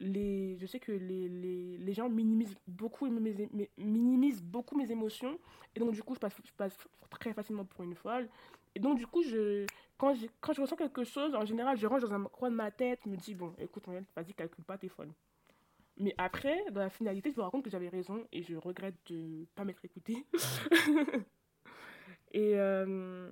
les, 0.00 0.56
je 0.58 0.66
sais 0.66 0.80
que 0.80 0.92
les, 0.92 1.28
les, 1.28 1.78
les 1.78 1.92
gens 1.94 2.08
minimisent 2.08 2.56
beaucoup 2.66 3.08
mes, 3.08 3.48
minimisent 3.78 4.42
beaucoup 4.42 4.76
mes 4.76 4.90
émotions 4.90 5.38
et 5.74 5.80
donc 5.80 5.92
du 5.92 6.02
coup 6.02 6.14
je 6.14 6.20
passe, 6.20 6.34
je 6.44 6.52
passe 6.52 6.76
très 7.10 7.32
facilement 7.32 7.64
pour 7.64 7.84
une 7.84 7.94
folle. 7.94 8.28
Et 8.74 8.80
donc 8.80 8.98
du 8.98 9.06
coup 9.06 9.22
je 9.22 9.66
quand, 9.96 10.14
j'ai- 10.14 10.30
quand 10.40 10.52
je 10.52 10.60
ressens 10.60 10.76
quelque 10.76 11.04
chose 11.04 11.34
en 11.34 11.44
général 11.46 11.78
je 11.78 11.86
range 11.86 12.02
dans 12.02 12.12
un 12.12 12.24
coin 12.24 12.50
de 12.50 12.56
ma 12.56 12.70
tête 12.70 13.06
me 13.06 13.16
dis 13.16 13.34
bon 13.34 13.54
écoute 13.58 13.84
vas-y 14.16 14.34
calcule 14.34 14.64
pas 14.64 14.76
t'es 14.78 14.88
folle. 14.88 15.10
Mais 15.98 16.14
après 16.18 16.64
dans 16.72 16.80
la 16.82 16.90
finalité 16.90 17.30
je 17.32 17.36
me 17.38 17.42
rends 17.42 17.50
compte 17.50 17.64
que 17.64 17.70
j'avais 17.70 17.88
raison 17.88 18.26
et 18.32 18.42
je 18.42 18.56
regrette 18.56 18.96
de 19.10 19.46
pas 19.54 19.64
m'être 19.64 19.84
écoutée. 19.84 20.26
Et 22.32 22.52
euh, 22.56 23.30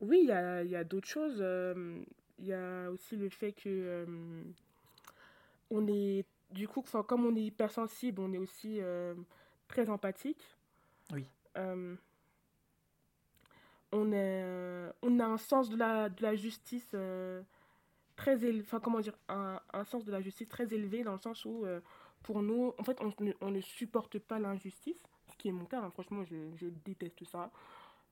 oui 0.00 0.20
il 0.22 0.28
y 0.28 0.32
a, 0.32 0.62
il 0.62 0.70
y 0.70 0.76
a 0.76 0.84
d'autres 0.84 1.08
choses 1.08 1.38
euh, 1.40 2.02
il 2.38 2.46
y 2.46 2.52
a 2.52 2.90
aussi 2.90 3.16
le 3.16 3.28
fait 3.28 3.52
que 3.52 3.68
euh, 3.68 4.42
on 5.70 5.86
est, 5.86 6.24
du 6.50 6.66
coup, 6.66 6.80
enfin, 6.80 7.02
comme 7.02 7.24
on 7.24 7.36
est 7.36 7.42
hypersensible, 7.44 8.20
on 8.20 8.32
est 8.32 8.38
aussi 8.38 8.78
euh, 8.80 9.14
très 9.68 9.88
empathique. 9.88 10.56
Oui. 11.12 11.24
Euh, 11.56 11.94
on, 13.92 14.12
est, 14.12 14.42
euh, 14.44 14.90
on 15.02 15.20
a 15.20 15.26
un 15.26 15.36
sens 15.36 15.70
de 15.70 15.76
la, 15.76 16.08
de 16.08 16.22
la 16.22 16.34
justice 16.34 16.90
euh, 16.94 17.42
très 18.16 18.44
élevé, 18.44 18.62
enfin, 18.62 18.80
comment 18.80 19.00
dire, 19.00 19.16
un, 19.28 19.60
un 19.72 19.84
sens 19.84 20.04
de 20.04 20.12
la 20.12 20.20
justice 20.20 20.48
très 20.48 20.72
élevé 20.72 21.04
dans 21.04 21.12
le 21.12 21.18
sens 21.18 21.44
où, 21.44 21.64
euh, 21.64 21.80
pour 22.22 22.42
nous, 22.42 22.74
en 22.78 22.84
fait, 22.84 23.00
on 23.00 23.12
ne, 23.22 23.32
on 23.40 23.50
ne 23.50 23.60
supporte 23.60 24.18
pas 24.18 24.38
l'injustice, 24.38 24.96
ce 25.30 25.36
qui 25.36 25.48
est 25.48 25.52
mon 25.52 25.66
cas, 25.66 25.80
hein, 25.80 25.90
franchement, 25.90 26.24
je, 26.24 26.36
je 26.56 26.66
déteste 26.84 27.24
ça. 27.24 27.50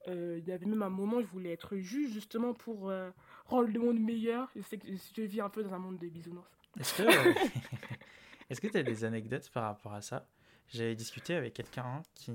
Euh, 0.09 0.39
il 0.39 0.49
y 0.49 0.53
avait 0.53 0.67
même 0.67 0.83
un 0.83 0.89
moment, 0.91 1.21
je 1.21 1.27
voulais 1.27 1.53
être 1.53 1.77
juge 1.77 2.13
justement 2.13 2.55
pour 2.55 2.89
euh, 2.89 3.11
rendre 3.47 3.69
le 3.69 3.79
monde 3.79 4.01
meilleur. 4.01 4.51
Je 4.57 4.63
sais 4.63 4.79
que 4.79 4.87
je 4.89 5.23
vis 5.23 5.41
un 5.41 5.49
peu 5.51 5.63
dans 5.63 5.75
un 5.75 5.79
monde 5.79 5.99
de 5.99 6.09
bisounours. 6.09 6.49
Est-ce 6.81 6.95
que 7.03 7.03
est-ce 8.51 8.61
que 8.61 8.69
tu 8.69 8.77
as 8.79 8.83
des 8.83 9.05
anecdotes 9.05 9.51
par 9.51 9.65
rapport 9.65 9.93
à 9.93 10.01
ça? 10.01 10.27
J'avais 10.69 10.95
discuté 10.95 11.35
avec 11.35 11.55
quelqu'un 11.55 12.03
qui, 12.15 12.31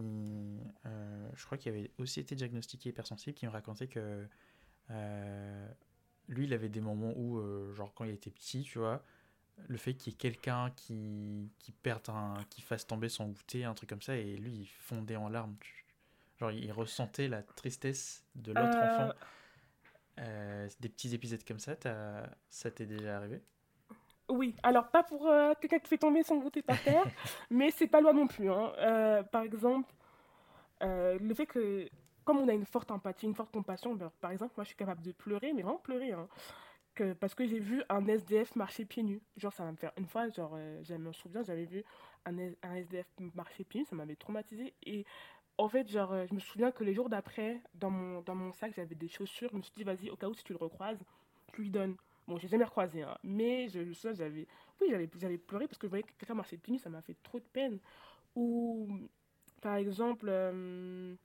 euh, 0.85 1.29
je 1.35 1.45
crois 1.45 1.57
qu'il 1.57 1.71
avait 1.71 1.91
aussi 1.99 2.19
été 2.19 2.35
diagnostiqué 2.35 2.89
hypersensible, 2.89 3.35
qui 3.35 3.45
me 3.45 3.51
racontait 3.51 3.87
que 3.87 4.27
euh, 4.89 5.67
lui, 6.27 6.45
il 6.45 6.53
avait 6.53 6.69
des 6.69 6.81
moments 6.81 7.13
où, 7.15 7.37
euh, 7.37 7.73
genre 7.73 7.93
quand 7.93 8.05
il 8.05 8.11
était 8.11 8.31
petit, 8.31 8.63
tu 8.63 8.79
vois, 8.79 9.03
le 9.67 9.77
fait 9.77 9.93
qu'il 9.93 10.13
y 10.13 10.15
ait 10.15 10.17
quelqu'un 10.17 10.71
qui, 10.75 11.51
qui 11.59 11.71
perde 11.71 12.09
un, 12.09 12.35
qui 12.49 12.61
fasse 12.61 12.87
tomber 12.87 13.07
son 13.09 13.27
goûter, 13.29 13.65
un 13.65 13.73
truc 13.75 13.89
comme 13.89 14.01
ça, 14.01 14.15
et 14.17 14.35
lui, 14.35 14.51
il 14.51 14.67
fondait 14.67 15.15
en 15.15 15.29
larmes. 15.29 15.55
tu- 15.59 15.82
Genre, 16.43 16.51
il 16.51 16.71
ressentait 16.73 17.27
la 17.29 17.41
tristesse 17.43 18.25
de 18.35 18.51
l'autre 18.51 18.83
Euh, 18.83 18.83
enfant. 18.83 19.13
Euh, 20.19 20.69
des 20.79 20.89
petits 20.89 21.13
épisodes 21.15 21.43
comme 21.43 21.59
ça, 21.59 21.75
ça 22.49 22.71
t'est 22.71 22.85
déjà 22.85 23.17
arrivé? 23.17 23.41
Oui, 24.29 24.55
alors 24.63 24.89
pas 24.89 25.03
pour 25.03 25.27
euh, 25.27 25.53
quelqu'un 25.59 25.79
qui 25.79 25.89
fait 25.89 25.97
tomber 25.97 26.23
son 26.23 26.37
goûter 26.37 26.61
par 26.61 26.81
terre, 26.81 27.05
mais 27.49 27.71
c'est 27.71 27.87
pas 27.87 28.01
loin 28.01 28.13
non 28.13 28.27
plus. 28.27 28.49
hein. 28.49 29.23
Par 29.31 29.43
exemple, 29.43 29.93
le 30.81 31.33
fait 31.33 31.45
que, 31.45 31.89
comme 32.25 32.39
on 32.39 32.47
a 32.47 32.53
une 32.53 32.65
forte 32.65 32.91
empathie, 32.91 33.25
une 33.25 33.35
forte 33.35 33.51
compassion, 33.51 33.95
ben, 33.95 34.11
par 34.21 34.31
exemple, 34.31 34.53
moi 34.57 34.63
je 34.63 34.69
suis 34.69 34.77
capable 34.77 35.01
de 35.01 35.11
pleurer, 35.11 35.53
mais 35.53 35.61
vraiment 35.63 35.79
pleurer, 35.79 36.13
hein, 36.13 36.27
que, 36.95 37.13
parce 37.13 37.35
que 37.35 37.47
j'ai 37.47 37.59
vu 37.59 37.83
un 37.89 38.05
SDF 38.07 38.55
marcher 38.55 38.85
pieds 38.85 39.03
nus. 39.03 39.21
Genre, 39.37 39.53
ça 39.53 39.65
va 39.65 39.71
me 39.71 39.77
faire 39.77 39.93
une 39.97 40.07
fois, 40.07 40.29
genre, 40.29 40.57
je 40.83 40.95
me 40.95 41.13
souviens, 41.13 41.43
j'avais 41.43 41.65
vu 41.65 41.83
un, 42.25 42.37
un 42.63 42.75
SDF 42.75 43.07
marcher 43.35 43.63
pieds 43.65 43.81
nus, 43.81 43.87
ça 43.87 43.95
m'avait 43.95 44.15
traumatisé. 44.17 44.73
Et 44.83 45.05
en 45.57 45.69
fait, 45.69 45.87
genre, 45.89 46.11
euh, 46.13 46.25
je 46.29 46.33
me 46.33 46.39
souviens 46.39 46.71
que 46.71 46.83
les 46.83 46.93
jours 46.93 47.09
d'après, 47.09 47.61
dans 47.75 47.89
mon, 47.89 48.21
dans 48.21 48.35
mon 48.35 48.51
sac, 48.53 48.73
j'avais 48.75 48.95
des 48.95 49.07
chaussures. 49.07 49.49
Je 49.51 49.57
me 49.57 49.61
suis 49.61 49.73
dit, 49.75 49.83
vas-y, 49.83 50.09
au 50.09 50.15
cas 50.15 50.27
où 50.27 50.33
si 50.33 50.43
tu 50.43 50.53
le 50.53 50.59
recroises, 50.59 50.99
tu 51.53 51.61
lui 51.61 51.69
donnes. 51.69 51.95
Bon, 52.27 52.37
j'ai 52.37 52.47
jamais 52.47 52.63
recroisé, 52.63 53.03
hein, 53.03 53.17
mais 53.23 53.67
je, 53.67 53.83
je 53.83 53.91
sais, 53.93 54.13
j'avais, 54.15 54.47
oui, 54.79 54.87
j'avais, 54.89 55.09
j'avais 55.19 55.37
pleuré 55.37 55.67
parce 55.67 55.77
que 55.77 55.87
je 55.87 55.89
voyais 55.89 56.03
que 56.03 56.13
quelqu'un 56.17 56.35
marchait 56.35 56.59
nus, 56.69 56.79
ça 56.79 56.89
m'a 56.89 57.01
fait 57.01 57.17
trop 57.21 57.37
de 57.39 57.43
peine. 57.45 57.79
Ou, 58.35 58.89
par 59.61 59.75
exemple, 59.75 60.27
euh, 60.29 61.15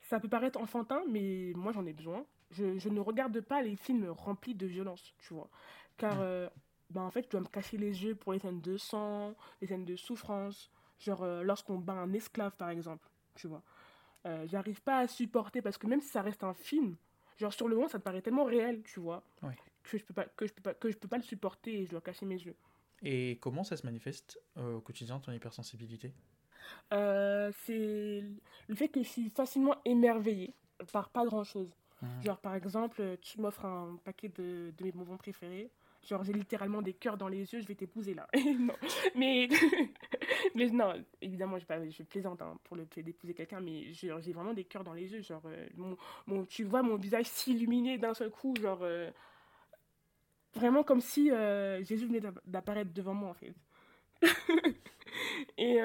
ça 0.00 0.20
peut 0.20 0.28
paraître 0.28 0.60
enfantin, 0.60 1.02
mais 1.08 1.52
moi 1.56 1.72
j'en 1.72 1.84
ai 1.86 1.92
besoin. 1.92 2.24
Je, 2.52 2.78
je 2.78 2.88
ne 2.88 3.00
regarde 3.00 3.40
pas 3.40 3.62
les 3.62 3.76
films 3.76 4.08
remplis 4.10 4.54
de 4.54 4.66
violence, 4.66 5.14
tu 5.18 5.34
vois. 5.34 5.48
Car, 5.96 6.16
Mm. 6.16 6.20
euh, 6.20 6.48
ben, 6.90 7.02
en 7.02 7.10
fait, 7.10 7.24
je 7.24 7.30
dois 7.30 7.40
me 7.40 7.46
cacher 7.46 7.78
les 7.78 8.04
yeux 8.04 8.14
pour 8.14 8.32
les 8.32 8.38
scènes 8.38 8.60
de 8.60 8.76
sang, 8.76 9.34
les 9.60 9.66
scènes 9.66 9.84
de 9.84 9.96
souffrance. 9.96 10.70
Genre, 11.00 11.22
euh, 11.22 11.42
lorsqu'on 11.42 11.78
bat 11.78 11.94
un 11.94 12.12
esclave, 12.12 12.54
par 12.56 12.70
exemple, 12.70 13.08
tu 13.34 13.46
vois. 13.46 13.62
Euh, 14.26 14.46
j'arrive 14.46 14.80
pas 14.82 14.98
à 14.98 15.08
supporter 15.08 15.62
parce 15.62 15.78
que 15.78 15.86
même 15.86 16.00
si 16.00 16.08
ça 16.08 16.22
reste 16.22 16.44
un 16.44 16.54
film, 16.54 16.96
genre 17.38 17.52
sur 17.52 17.68
le 17.68 17.74
moment, 17.74 17.88
ça 17.88 17.98
te 17.98 18.04
paraît 18.04 18.22
tellement 18.22 18.44
réel, 18.44 18.82
tu 18.84 19.00
vois, 19.00 19.22
que 19.82 19.98
je 19.98 20.04
peux 20.04 20.14
pas, 20.14 20.24
que 20.24 20.46
je 20.46 20.52
peux 20.52 20.62
pas, 20.62 20.74
que 20.74 20.90
je 20.90 20.96
peux 20.96 21.08
pas 21.08 21.16
le 21.16 21.22
supporter 21.22 21.80
et 21.80 21.84
je 21.86 21.90
dois 21.90 22.00
cacher 22.00 22.26
mes 22.26 22.40
yeux. 22.40 22.54
Et 23.02 23.38
comment 23.40 23.64
ça 23.64 23.76
se 23.76 23.84
manifeste 23.84 24.38
euh, 24.56 24.76
au 24.76 24.80
quotidien, 24.80 25.18
ton 25.18 25.32
hypersensibilité? 25.32 26.12
Euh, 26.92 27.50
c'est 27.64 28.22
le 28.68 28.74
fait 28.76 28.88
que 28.88 29.02
je 29.02 29.08
suis 29.08 29.30
facilement 29.30 29.76
émerveillée 29.84 30.54
par 30.92 31.08
pas 31.08 31.24
grand-chose. 31.24 31.74
Mhm. 32.00 32.22
Genre, 32.22 32.38
par 32.38 32.54
exemple, 32.54 33.18
tu 33.20 33.40
m'offres 33.40 33.64
un 33.64 33.98
paquet 34.04 34.28
de, 34.28 34.72
de 34.76 34.84
mes 34.84 34.92
bonbons 34.92 35.16
préférés. 35.16 35.70
Genre, 36.04 36.24
j'ai 36.24 36.32
littéralement 36.32 36.82
des 36.82 36.94
cœurs 36.94 37.16
dans 37.16 37.28
les 37.28 37.52
yeux, 37.52 37.60
je 37.60 37.66
vais 37.66 37.76
t'épouser 37.76 38.14
là. 38.14 38.26
mais, 39.14 39.48
mais 40.54 40.68
non, 40.70 40.94
évidemment, 41.20 41.58
je, 41.58 42.02
plaisante 42.04 42.42
hein, 42.42 42.58
pour 42.64 42.76
le 42.76 42.86
fait 42.86 43.02
d'épouser 43.02 43.34
quelqu'un, 43.34 43.60
mais 43.60 43.92
j'ai 43.92 44.10
vraiment 44.32 44.52
des 44.54 44.64
cœurs 44.64 44.84
dans 44.84 44.94
les 44.94 45.12
yeux. 45.12 45.22
Genre, 45.22 45.42
euh, 45.46 45.68
mon, 46.26 46.44
tu 46.44 46.64
vois 46.64 46.82
mon 46.82 46.96
visage 46.96 47.26
s'illuminer 47.26 47.98
d'un 47.98 48.14
seul 48.14 48.30
coup, 48.30 48.54
genre, 48.60 48.80
euh, 48.82 49.10
vraiment 50.54 50.82
comme 50.82 51.00
si 51.00 51.30
euh, 51.30 51.82
Jésus 51.84 52.06
venait 52.06 52.20
d'app- 52.20 52.40
d'apparaître 52.46 52.92
devant 52.92 53.14
moi, 53.14 53.30
en 53.30 53.34
fait. 53.34 53.54
Et 55.58 55.80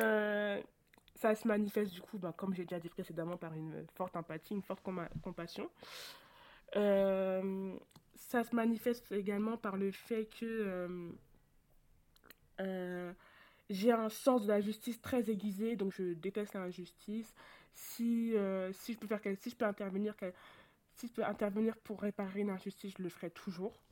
ça 1.15 1.35
se 1.35 1.47
manifeste, 1.47 1.93
du 1.93 2.01
coup, 2.01 2.17
bah, 2.17 2.33
comme 2.35 2.53
j'ai 2.53 2.63
déjà 2.63 2.79
dit 2.79 2.89
précédemment, 2.89 3.37
par 3.37 3.53
une 3.53 3.85
forte 3.95 4.15
empathie, 4.15 4.53
une 4.53 4.61
forte 4.63 4.81
compassion. 5.23 5.69
Ça 8.17 8.43
se 8.43 8.55
manifeste 8.55 9.11
également 9.11 9.57
par 9.57 9.77
le 9.77 9.91
fait 9.91 10.25
que 10.25 10.45
euh, 10.45 11.09
euh, 12.59 13.13
j'ai 13.69 13.91
un 13.91 14.09
sens 14.09 14.43
de 14.43 14.47
la 14.49 14.59
justice 14.59 14.99
très 15.01 15.29
aiguisé, 15.29 15.75
donc 15.75 15.93
je 15.93 16.13
déteste 16.13 16.55
l'injustice. 16.55 17.33
Si, 17.73 18.35
euh, 18.35 18.73
si 18.73 18.93
je 18.93 18.97
peux 18.99 19.07
faire 19.07 19.21
si 19.39 19.49
je 19.49 19.55
peux 19.55 19.65
intervenir, 19.65 20.15
si 20.97 21.07
je 21.07 21.13
peux 21.13 21.23
intervenir 21.23 21.77
pour 21.77 22.01
réparer 22.01 22.41
une 22.41 22.49
injustice, 22.49 22.95
je 22.97 23.03
le 23.03 23.09
ferai 23.09 23.29
toujours. 23.29 23.83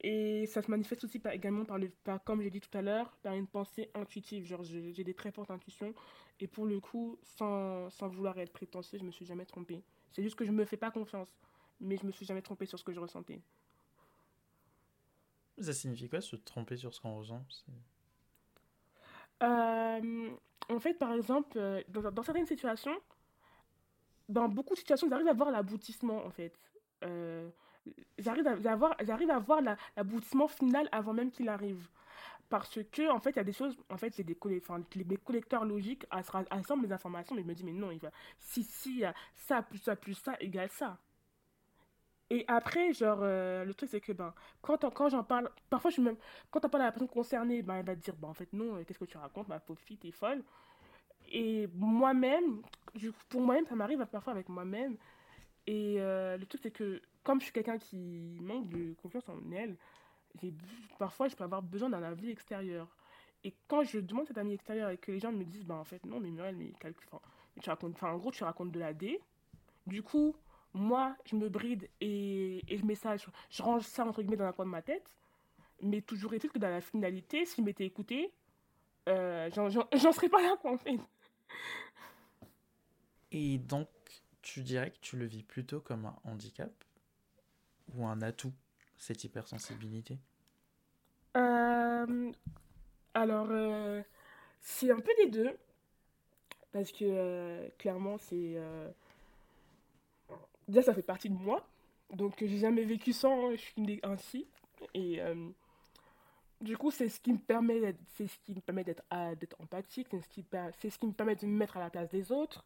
Et 0.00 0.46
ça 0.46 0.62
se 0.62 0.70
manifeste 0.70 1.04
aussi 1.04 1.18
par- 1.18 1.32
également 1.32 1.64
par, 1.64 1.78
le, 1.78 1.88
par, 2.04 2.22
comme 2.24 2.40
j'ai 2.42 2.50
dit 2.50 2.60
tout 2.60 2.76
à 2.76 2.82
l'heure, 2.82 3.16
par 3.22 3.34
une 3.34 3.46
pensée 3.46 3.90
intuitive. 3.94 4.44
Genre, 4.46 4.62
j'ai 4.62 4.92
j'ai 4.92 5.04
des 5.04 5.14
très 5.14 5.32
fortes 5.32 5.50
intuitions. 5.50 5.94
Et 6.40 6.46
pour 6.46 6.66
le 6.66 6.80
coup, 6.80 7.18
sans, 7.22 7.90
sans 7.90 8.08
vouloir 8.08 8.38
être 8.38 8.52
prétentieux, 8.52 8.98
je 8.98 9.04
me 9.04 9.10
suis 9.10 9.24
jamais 9.26 9.44
trompée. 9.46 9.82
C'est 10.12 10.22
juste 10.22 10.36
que 10.36 10.44
je 10.44 10.52
me 10.52 10.64
fais 10.64 10.76
pas 10.76 10.90
confiance. 10.90 11.28
Mais 11.80 11.96
je 11.96 12.04
me 12.06 12.10
suis 12.10 12.26
jamais 12.26 12.42
trompée 12.42 12.66
sur 12.66 12.78
ce 12.78 12.84
que 12.84 12.92
je 12.92 13.00
ressentais. 13.00 13.40
Ça 15.60 15.72
signifie 15.72 16.08
quoi 16.08 16.20
se 16.20 16.36
tromper 16.36 16.76
sur 16.76 16.94
ce 16.94 17.00
qu'on 17.00 17.16
ressent? 17.18 17.44
Euh, 19.42 20.30
en 20.68 20.78
fait, 20.80 20.94
par 20.94 21.12
exemple, 21.12 21.58
euh, 21.58 21.82
dans, 21.88 22.10
dans 22.10 22.22
certaines 22.22 22.46
situations, 22.46 22.96
dans 24.28 24.48
beaucoup 24.48 24.74
de 24.74 24.78
situations, 24.78 25.08
j'arrive 25.08 25.28
à 25.28 25.32
voir 25.32 25.50
l'aboutissement, 25.50 26.24
en 26.24 26.30
fait. 26.30 26.52
Euh, 27.04 27.48
j'arrive 28.18 28.46
à, 28.46 28.70
à 28.70 28.76
voir, 28.76 28.96
j'arrive 29.02 29.30
à 29.30 29.38
voir 29.38 29.60
la- 29.62 29.76
l'aboutissement 29.96 30.48
final 30.48 30.88
avant 30.92 31.12
même 31.14 31.30
qu'il 31.30 31.48
arrive. 31.48 31.88
Parce 32.48 32.78
que, 32.92 33.10
en 33.10 33.20
fait, 33.20 33.30
il 33.30 33.36
y 33.36 33.40
a 33.40 33.44
des 33.44 33.52
choses, 33.52 33.76
en 33.90 33.98
fait, 33.98 34.14
j'ai 34.16 34.24
des 34.24 34.36
enfin, 34.58 34.82
les, 34.94 35.16
collecteurs 35.18 35.64
logiques 35.64 36.06
assemblent 36.10 36.86
les 36.86 36.92
informations, 36.92 37.34
mais 37.34 37.42
je 37.42 37.46
me 37.46 37.54
dis, 37.54 37.64
mais 37.64 37.72
non, 37.72 37.90
il 37.90 37.98
va, 37.98 38.10
si, 38.38 38.64
si, 38.64 39.04
a 39.04 39.14
ça 39.34 39.62
plus 39.62 39.78
ça 39.78 39.96
plus 39.96 40.14
ça 40.14 40.34
égale 40.40 40.70
ça. 40.70 40.98
Et 42.30 42.44
après, 42.48 42.92
genre, 42.92 43.20
euh, 43.22 43.64
le 43.64 43.74
truc, 43.74 43.90
c'est 43.90 44.00
que, 44.00 44.12
ben, 44.12 44.34
quand, 44.62 44.78
quand 44.94 45.08
j'en 45.08 45.24
parle, 45.24 45.50
parfois, 45.70 45.90
je 45.90 45.94
suis 45.94 46.02
même, 46.02 46.16
quand 46.50 46.64
on 46.64 46.68
parle 46.68 46.82
à 46.82 46.86
la 46.86 46.92
personne 46.92 47.08
concernée, 47.08 47.62
ben, 47.62 47.76
elle 47.76 47.86
va 47.86 47.96
te 47.96 48.00
dire, 48.00 48.14
ben, 48.16 48.28
en 48.28 48.34
fait, 48.34 48.52
non, 48.52 48.76
euh, 48.76 48.84
qu'est-ce 48.84 48.98
que 48.98 49.04
tu 49.04 49.18
racontes, 49.18 49.48
ma 49.48 49.60
pauvre 49.60 49.80
fille, 49.80 49.98
t'es 49.98 50.10
folle. 50.10 50.42
Et 51.30 51.68
moi-même, 51.74 52.62
pour 53.28 53.40
moi-même, 53.42 53.66
ça 53.66 53.74
m'arrive 53.74 54.04
parfois 54.06 54.32
avec 54.32 54.48
moi-même. 54.48 54.96
Et 55.66 55.96
euh, 55.98 56.36
le 56.38 56.46
truc, 56.46 56.60
c'est 56.62 56.70
que, 56.70 57.02
comme 57.22 57.40
je 57.40 57.44
suis 57.44 57.52
quelqu'un 57.52 57.78
qui 57.78 58.38
manque 58.40 58.68
de 58.68 58.94
confiance 59.02 59.28
en 59.28 59.38
elle, 59.52 59.76
parfois, 60.98 61.28
je 61.28 61.36
peux 61.36 61.44
avoir 61.44 61.62
besoin 61.62 61.90
d'un 61.90 62.02
avis 62.02 62.30
extérieur. 62.30 62.88
Et 63.44 63.54
quand 63.68 63.84
je 63.84 63.98
demande 63.98 64.26
cet 64.26 64.38
ami 64.38 64.54
extérieur 64.54 64.90
et 64.90 64.98
que 64.98 65.12
les 65.12 65.20
gens 65.20 65.32
me 65.32 65.44
disent, 65.44 65.64
bah 65.64 65.76
en 65.76 65.84
fait, 65.84 66.04
non, 66.04 66.20
mais 66.20 66.30
Muriel, 66.30 66.56
mais 66.56 66.72
calcule, 66.80 67.06
enfin, 67.12 67.20
tu 67.60 67.70
racontes, 67.70 68.02
en 68.02 68.16
gros, 68.16 68.30
tu 68.30 68.44
racontes 68.44 68.72
de 68.72 68.80
la 68.80 68.92
D. 68.92 69.20
Du 69.86 70.02
coup, 70.02 70.34
moi, 70.74 71.16
je 71.24 71.36
me 71.36 71.48
bride 71.48 71.88
et, 72.00 72.62
et 72.72 72.78
je 72.78 72.84
mets 72.84 72.94
je, 72.94 73.62
range 73.62 73.82
ça 73.82 74.04
entre 74.04 74.22
guillemets 74.22 74.36
dans 74.36 74.44
un 74.44 74.52
coin 74.52 74.64
de 74.64 74.70
ma 74.70 74.82
tête. 74.82 75.08
Mais 75.80 76.02
toujours 76.02 76.34
est-il 76.34 76.50
que 76.50 76.58
dans 76.58 76.70
la 76.70 76.80
finalité, 76.80 77.46
s'il 77.46 77.64
m'était 77.64 77.86
écouté, 77.86 78.32
euh, 79.08 79.48
j'en 79.52 79.70
serais 80.12 80.28
pas 80.28 80.42
là, 80.42 80.56
quoi, 80.60 80.72
en 80.72 80.76
fait. 80.76 80.98
Et 83.30 83.58
donc, 83.58 83.88
tu 84.42 84.62
dirais 84.62 84.90
que 84.90 84.98
tu 85.00 85.16
le 85.16 85.26
vis 85.26 85.42
plutôt 85.42 85.80
comme 85.80 86.06
un 86.06 86.16
handicap 86.24 86.72
ou 87.94 88.06
un 88.06 88.20
atout, 88.22 88.52
cette 88.98 89.24
hypersensibilité? 89.24 90.18
Euh, 91.36 92.32
alors, 93.14 93.48
euh, 93.50 94.02
c'est 94.60 94.90
un 94.90 94.98
peu 94.98 95.12
des 95.18 95.30
deux, 95.30 95.56
parce 96.72 96.92
que 96.92 97.04
euh, 97.04 97.68
clairement, 97.78 98.18
c'est. 98.18 98.56
déjà, 100.66 100.82
ça 100.82 100.94
fait 100.94 101.02
partie 101.02 101.30
de 101.30 101.34
moi, 101.34 101.66
donc 102.12 102.34
j'ai 102.38 102.58
jamais 102.58 102.84
vécu 102.84 103.12
sans, 103.12 103.52
je 103.52 103.56
suis 103.56 104.00
ainsi. 104.02 104.46
Et 104.94 105.20
du 106.60 106.76
coup, 106.76 106.90
c'est 106.90 107.08
ce 107.08 107.20
qui 107.20 107.32
me 107.32 107.38
permet 107.38 107.80
d'être, 107.80 108.00
c'est 108.14 108.26
ce 108.26 108.38
qui 108.44 108.54
me 108.54 108.60
permet 108.60 108.84
d'être, 108.84 109.02
d'être 109.36 109.56
empathique, 109.60 110.08
c'est 110.10 110.20
ce 110.20 110.28
qui, 110.28 110.44
c'est 110.78 110.90
ce 110.90 110.98
qui 110.98 111.06
me 111.06 111.12
permet 111.12 111.36
de 111.36 111.46
me 111.46 111.56
mettre 111.56 111.76
à 111.76 111.80
la 111.80 111.90
place 111.90 112.10
des 112.10 112.32
autres, 112.32 112.64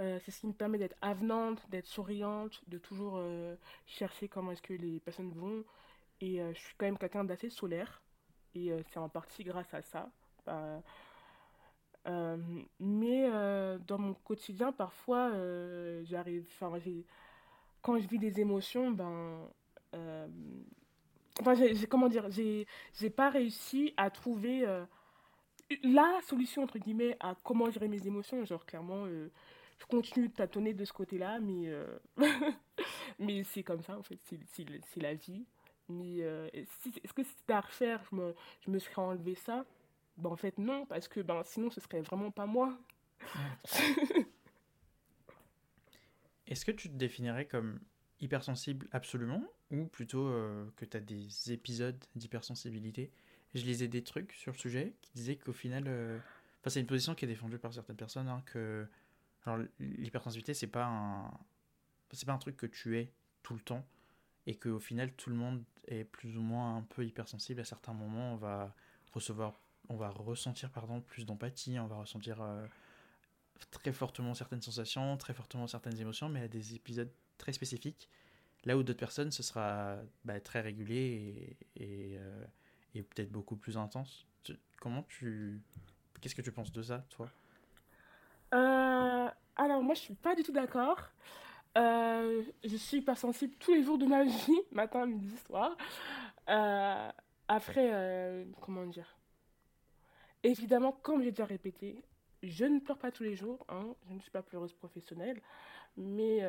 euh, 0.00 0.18
c'est 0.24 0.30
ce 0.30 0.40
qui 0.40 0.46
me 0.46 0.52
permet 0.52 0.78
d'être 0.78 0.96
avenante, 1.02 1.60
d'être 1.70 1.86
souriante, 1.86 2.62
de 2.68 2.78
toujours 2.78 3.14
euh, 3.16 3.56
chercher 3.86 4.28
comment 4.28 4.52
est-ce 4.52 4.62
que 4.62 4.74
les 4.74 5.00
personnes 5.00 5.32
vont. 5.32 5.64
Et 6.20 6.40
euh, 6.40 6.52
je 6.54 6.60
suis 6.60 6.74
quand 6.78 6.86
même 6.86 6.98
quelqu'un 6.98 7.24
d'assez 7.24 7.50
solaire. 7.50 8.00
Et 8.54 8.72
c'est 8.90 8.98
en 8.98 9.08
partie 9.08 9.44
grâce 9.44 9.72
à 9.74 9.82
ça. 9.82 10.08
Euh, 12.06 12.36
mais 12.80 13.28
dans 13.86 13.98
mon 13.98 14.14
quotidien, 14.14 14.72
parfois, 14.72 15.30
j'arrive. 16.04 16.46
Quand 17.82 17.98
je 17.98 18.08
vis 18.08 18.18
des 18.18 18.40
émotions, 18.40 18.90
ben. 18.90 19.48
enfin, 21.40 21.54
comment 21.88 22.08
dire, 22.08 22.28
j'ai, 22.30 22.66
pas 23.10 23.30
réussi 23.30 23.92
à 23.96 24.10
trouver 24.10 24.64
la 25.84 26.18
solution, 26.26 26.62
entre 26.62 26.78
guillemets, 26.78 27.16
à 27.20 27.36
comment 27.44 27.70
gérer 27.70 27.86
mes 27.86 28.04
émotions. 28.06 28.44
Genre, 28.44 28.64
clairement, 28.64 29.06
je 29.78 29.86
continue 29.86 30.28
de 30.28 30.34
tâtonner 30.34 30.74
de 30.74 30.84
ce 30.84 30.92
côté-là, 30.92 31.38
mais, 31.40 31.68
euh, 31.68 31.98
mais 33.18 33.42
c'est 33.44 33.62
comme 33.62 33.82
ça, 33.82 33.96
en 33.96 34.02
fait, 34.02 34.18
c'est, 34.24 35.00
la 35.00 35.14
vie. 35.14 35.46
Mais 35.88 36.22
euh, 36.22 36.48
est-ce 36.52 37.12
que 37.14 37.22
si 37.22 37.30
c'était 37.38 37.54
à 37.54 37.60
refaire, 37.60 38.02
je 38.10 38.16
me, 38.16 38.34
je 38.60 38.70
me 38.70 38.78
serais 38.78 39.00
enlevé 39.00 39.34
ça? 39.34 39.64
Ben, 40.16 40.30
en 40.30 40.36
fait, 40.36 40.58
non, 40.58 40.84
parce 40.86 41.08
que 41.08 41.20
ben, 41.20 41.42
sinon, 41.44 41.70
ce 41.70 41.80
serait 41.80 42.02
vraiment 42.02 42.30
pas 42.30 42.46
moi. 42.46 42.78
Est-ce 46.46 46.64
que 46.64 46.72
tu 46.72 46.88
te 46.88 46.94
définirais 46.94 47.46
comme 47.46 47.80
hypersensible 48.20 48.88
absolument 48.90 49.44
ou 49.70 49.84
plutôt 49.84 50.26
euh, 50.28 50.66
que 50.76 50.84
tu 50.84 50.96
as 50.96 51.00
des 51.00 51.52
épisodes 51.52 52.02
d'hypersensibilité? 52.16 53.12
Je 53.54 53.64
lisais 53.64 53.88
des 53.88 54.02
trucs 54.02 54.32
sur 54.32 54.52
le 54.52 54.58
sujet 54.58 54.94
qui 55.00 55.10
disaient 55.14 55.36
qu'au 55.36 55.52
final, 55.52 55.84
enfin, 56.60 56.70
c'est 56.70 56.80
une 56.80 56.86
position 56.86 57.14
qui 57.14 57.24
est 57.24 57.28
défendue 57.28 57.58
par 57.58 57.72
certaines 57.72 57.96
personnes, 57.96 58.28
hein, 58.28 58.42
que 58.46 58.86
alors, 59.44 59.64
l'hypersensibilité, 59.78 60.54
c'est 60.54 60.66
pas 60.66 60.86
un... 60.86 61.30
c'est 62.12 62.26
pas 62.26 62.32
un 62.32 62.38
truc 62.38 62.56
que 62.56 62.66
tu 62.66 62.98
es 62.98 63.12
tout 63.42 63.54
le 63.54 63.60
temps 63.60 63.84
et 64.46 64.56
qu'au 64.56 64.78
final, 64.78 65.12
tout 65.12 65.30
le 65.30 65.36
monde 65.36 65.62
est 65.86 66.04
plus 66.04 66.36
ou 66.36 66.42
moins 66.42 66.76
un 66.76 66.82
peu 66.82 67.04
hypersensible. 67.04 67.60
À 67.60 67.64
certains 67.64 67.92
moments, 67.92 68.34
on 68.34 68.36
va 68.36 68.74
recevoir, 69.12 69.60
on 69.88 69.96
va 69.96 70.10
ressentir 70.10 70.70
pardon, 70.70 71.00
plus 71.00 71.24
d'empathie, 71.26 71.78
on 71.78 71.86
va 71.86 71.96
ressentir 71.96 72.40
euh, 72.40 72.66
très 73.70 73.92
fortement 73.92 74.34
certaines 74.34 74.62
sensations, 74.62 75.16
très 75.16 75.34
fortement 75.34 75.66
certaines 75.66 75.98
émotions, 75.98 76.28
mais 76.28 76.42
à 76.42 76.48
des 76.48 76.74
épisodes 76.74 77.12
très 77.36 77.52
spécifiques. 77.52 78.08
Là 78.64 78.76
où 78.76 78.82
d'autres 78.82 78.98
personnes, 78.98 79.30
ce 79.30 79.42
sera 79.42 79.98
bah, 80.24 80.40
très 80.40 80.60
régulier 80.60 81.56
et, 81.76 82.16
euh, 82.18 82.44
et 82.94 83.02
peut-être 83.02 83.30
beaucoup 83.30 83.56
plus 83.56 83.76
intense. 83.76 84.26
Comment 84.80 85.04
tu... 85.04 85.62
Qu'est-ce 86.20 86.34
que 86.34 86.42
tu 86.42 86.52
penses 86.52 86.72
de 86.72 86.82
ça, 86.82 87.06
toi? 87.10 87.30
Euh, 88.54 89.28
alors, 89.56 89.82
moi, 89.82 89.94
je 89.94 90.00
suis 90.00 90.14
pas 90.14 90.34
du 90.34 90.42
tout 90.42 90.52
d'accord. 90.52 91.00
Euh, 91.76 92.42
je 92.64 92.76
suis 92.76 92.98
hypersensible 92.98 93.54
tous 93.58 93.74
les 93.74 93.82
jours 93.82 93.98
de 93.98 94.06
ma 94.06 94.24
vie, 94.24 94.60
matin, 94.72 95.06
midi, 95.06 95.36
soir. 95.46 95.76
Euh, 96.48 97.10
après, 97.48 98.46
comment 98.60 98.86
dire? 98.86 99.16
Évidemment, 100.42 100.92
comme 100.92 101.22
j'ai 101.22 101.30
déjà 101.30 101.44
répété, 101.44 102.02
je 102.42 102.64
ne 102.64 102.78
pleure 102.78 102.98
pas 102.98 103.10
tous 103.10 103.24
les 103.24 103.34
jours, 103.34 103.64
hein, 103.68 103.94
je 104.08 104.14
ne 104.14 104.20
suis 104.20 104.30
pas 104.30 104.42
pleureuse 104.42 104.72
professionnelle, 104.72 105.40
mais 105.96 106.42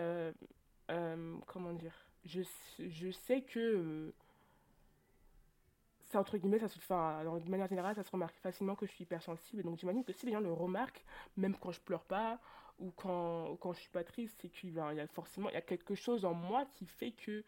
comment 1.47 1.73
dire? 1.73 1.95
Je, 2.25 2.41
je 2.79 3.11
sais 3.11 3.41
que 3.41 4.13
ça, 6.09 6.19
entre 6.19 6.37
guillemets, 6.37 6.59
ça 6.59 6.67
se 6.67 6.79
de 6.79 7.49
manière 7.49 7.67
générale, 7.67 7.95
ça 7.95 8.03
se 8.03 8.11
remarque 8.11 8.35
facilement 8.37 8.75
que 8.75 8.85
je 8.85 8.91
suis 8.91 9.03
hypersensible. 9.03 9.63
Donc, 9.63 9.77
j'imagine 9.77 10.03
que 10.03 10.11
si 10.11 10.25
les 10.25 10.31
gens 10.31 10.39
le 10.39 10.51
remarquent, 10.51 11.05
même 11.37 11.55
quand 11.55 11.71
je 11.71 11.79
pleure 11.79 12.03
pas 12.03 12.39
ou 12.79 12.91
quand, 12.91 13.51
ou 13.51 13.55
quand 13.57 13.73
je 13.73 13.79
suis 13.81 13.89
pas 13.89 14.03
triste, 14.03 14.39
c'est 14.41 14.49
qu'il 14.49 14.69
il 14.69 14.75
y 14.75 14.99
a 14.99 15.07
forcément 15.07 15.49
y 15.49 15.55
a 15.55 15.61
quelque 15.61 15.95
chose 15.95 16.25
en 16.25 16.33
moi 16.33 16.65
qui 16.73 16.85
fait 16.85 17.11
que 17.11 17.43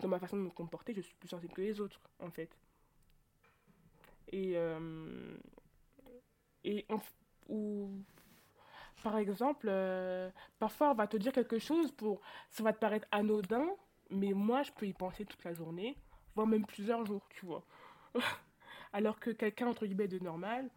dans 0.00 0.08
ma 0.08 0.18
façon 0.18 0.36
de 0.36 0.42
me 0.42 0.50
comporter, 0.50 0.94
je 0.94 1.00
suis 1.00 1.14
plus 1.14 1.28
sensible 1.28 1.52
que 1.52 1.62
les 1.62 1.80
autres, 1.80 2.00
en 2.18 2.30
fait. 2.30 2.50
Et, 4.28 4.52
euh, 4.56 5.36
et 6.64 6.86
ou, 7.48 7.90
par 9.02 9.16
exemple, 9.18 9.66
euh, 9.68 10.30
parfois 10.58 10.90
on 10.90 10.94
va 10.94 11.06
te 11.06 11.16
dire 11.16 11.32
quelque 11.32 11.58
chose 11.58 11.92
pour, 11.92 12.20
ça 12.50 12.62
va 12.62 12.72
te 12.72 12.78
paraître 12.78 13.06
anodin, 13.10 13.68
mais 14.10 14.32
moi 14.32 14.62
je 14.62 14.72
peux 14.72 14.86
y 14.86 14.92
penser 14.92 15.24
toute 15.24 15.42
la 15.44 15.52
journée, 15.52 15.96
voire 16.34 16.46
même 16.46 16.64
plusieurs 16.64 17.04
jours, 17.04 17.26
tu 17.30 17.46
vois. 17.46 17.64
Alors 18.92 19.20
que 19.20 19.30
quelqu'un, 19.30 19.66
entre 19.68 19.86
guillemets, 19.86 20.08
de 20.08 20.18
normal, 20.18 20.70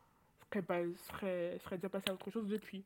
serait, 0.52 0.62
pas- 0.64 0.84
serait, 1.10 1.60
serait 1.64 1.78
déjà 1.78 1.90
passé 1.90 2.10
à 2.10 2.14
autre 2.14 2.30
chose 2.32 2.48
depuis. 2.48 2.86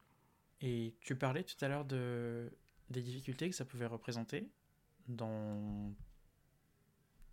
Et 0.62 0.95
tu 1.01 1.15
parlais 1.15 1.43
tout 1.43 1.63
à 1.63 1.67
l'heure 1.67 1.85
de... 1.85 2.51
des 2.89 3.01
difficultés 3.01 3.49
que 3.49 3.55
ça 3.55 3.65
pouvait 3.65 3.85
représenter 3.85 4.49
dans 5.07 5.93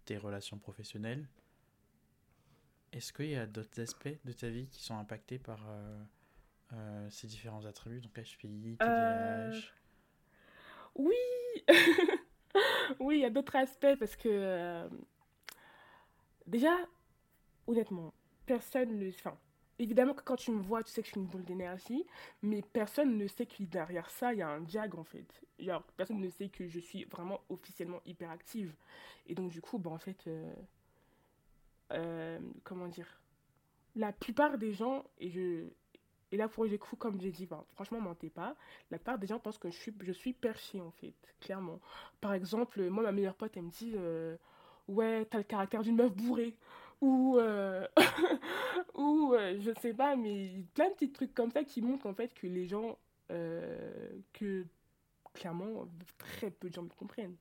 tes 0.06 0.16
relations 0.16 0.58
professionnelles. 0.58 1.28
Est-ce 2.92 3.12
qu'il 3.12 3.26
y 3.30 3.36
a 3.36 3.46
d'autres 3.46 3.80
aspects 3.80 4.18
de 4.24 4.32
ta 4.32 4.48
vie 4.48 4.66
qui 4.68 4.82
sont 4.82 4.96
impactés 4.98 5.38
par 5.38 5.60
euh, 5.68 6.02
euh, 6.74 7.10
ces 7.10 7.26
différents 7.28 7.64
attributs, 7.66 8.00
donc 8.00 8.18
HPI, 8.18 8.78
Euh, 8.82 8.84
TDAH? 8.84 9.74
oui, 10.94 11.14
oui, 13.00 13.16
il 13.18 13.20
y 13.20 13.24
a 13.24 13.30
d'autres 13.30 13.56
aspects 13.56 13.96
parce 13.98 14.16
que 14.16 14.28
euh, 14.28 14.88
déjà, 16.46 16.76
honnêtement, 17.66 18.12
personne 18.46 18.98
ne... 18.98 19.08
Enfin, 19.08 19.36
évidemment 19.78 20.14
que 20.14 20.22
quand 20.22 20.36
tu 20.36 20.50
me 20.50 20.60
vois, 20.62 20.82
tu 20.82 20.90
sais 20.90 21.02
que 21.02 21.06
je 21.06 21.12
suis 21.12 21.20
une 21.20 21.26
boule 21.26 21.44
d'énergie, 21.44 22.04
mais 22.42 22.62
personne 22.62 23.16
ne 23.16 23.26
sait 23.26 23.46
que 23.46 23.62
derrière 23.64 24.08
ça, 24.10 24.32
il 24.32 24.38
y 24.38 24.42
a 24.42 24.48
un 24.48 24.60
diag 24.60 24.94
en 24.94 25.04
fait. 25.04 25.42
Genre, 25.58 25.82
personne 25.96 26.20
ne 26.20 26.30
sait 26.30 26.48
que 26.48 26.68
je 26.68 26.80
suis 26.80 27.04
vraiment 27.04 27.40
officiellement 27.48 28.00
hyperactive. 28.06 28.74
Et 29.26 29.34
donc 29.34 29.50
du 29.50 29.60
coup, 29.60 29.78
bah, 29.78 29.90
en 29.90 29.98
fait, 29.98 30.26
euh, 30.26 30.54
euh, 31.92 32.38
comment 32.64 32.88
dire, 32.88 33.20
la 33.94 34.12
plupart 34.12 34.58
des 34.58 34.72
gens, 34.72 35.04
et 36.32 36.36
là, 36.36 36.48
pour 36.48 36.64
le 36.64 36.76
coup, 36.76 36.96
comme 36.96 37.20
j'ai 37.20 37.30
dit, 37.30 37.46
bah, 37.46 37.64
franchement, 37.74 38.00
mentez 38.00 38.30
pas. 38.30 38.56
La 38.90 38.98
plupart 38.98 39.18
des 39.18 39.26
gens 39.26 39.38
pensent 39.38 39.58
que 39.58 39.70
je 39.70 39.76
suis, 39.76 39.94
je 40.00 40.78
en 40.80 40.90
fait, 40.90 41.14
clairement. 41.40 41.80
Par 42.20 42.34
exemple, 42.34 42.88
moi, 42.90 43.02
ma 43.04 43.12
meilleure 43.12 43.36
pote, 43.36 43.56
elle 43.56 43.62
me 43.64 43.70
dit, 43.70 43.92
euh, 43.96 44.36
ouais, 44.88 45.24
t'as 45.26 45.38
le 45.38 45.44
caractère 45.44 45.82
d'une 45.82 45.96
meuf 45.96 46.12
bourrée. 46.12 46.56
Ou, 47.00 47.36
euh, 47.38 47.86
ou 48.94 49.34
euh, 49.34 49.58
je 49.60 49.70
sais 49.80 49.92
pas, 49.94 50.16
mais 50.16 50.64
plein 50.74 50.88
de 50.88 50.94
petits 50.94 51.12
trucs 51.12 51.34
comme 51.34 51.50
ça 51.50 51.62
qui 51.64 51.82
montrent, 51.82 52.06
en 52.06 52.14
fait, 52.14 52.32
que 52.34 52.46
les 52.46 52.66
gens, 52.66 52.98
euh, 53.30 54.10
que 54.32 54.66
clairement, 55.34 55.88
très 56.18 56.50
peu 56.50 56.68
de 56.70 56.74
gens 56.74 56.82
me 56.84 56.90
comprennent. 56.90 57.36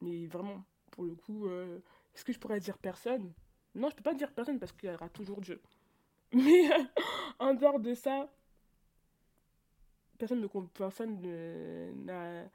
Mais 0.00 0.26
vraiment, 0.26 0.62
pour 0.90 1.04
le 1.04 1.14
coup, 1.14 1.46
euh, 1.46 1.78
est-ce 2.14 2.24
que 2.24 2.32
je 2.32 2.38
pourrais 2.38 2.60
dire 2.60 2.78
personne? 2.78 3.32
Non, 3.74 3.90
je 3.90 3.96
peux 3.96 4.02
pas 4.02 4.14
dire 4.14 4.32
personne 4.32 4.58
parce 4.58 4.72
qu'il 4.72 4.90
y 4.90 4.92
aura 4.94 5.08
toujours 5.08 5.40
Dieu. 5.40 5.60
Mais 6.34 6.68
en 7.38 7.54
dehors 7.54 7.80
de 7.80 7.94
ça, 7.94 8.30
personne 10.18 10.40
ne, 10.40 10.46
personne 10.74 11.20
ne, 11.20 11.92
n'a- 12.04 12.48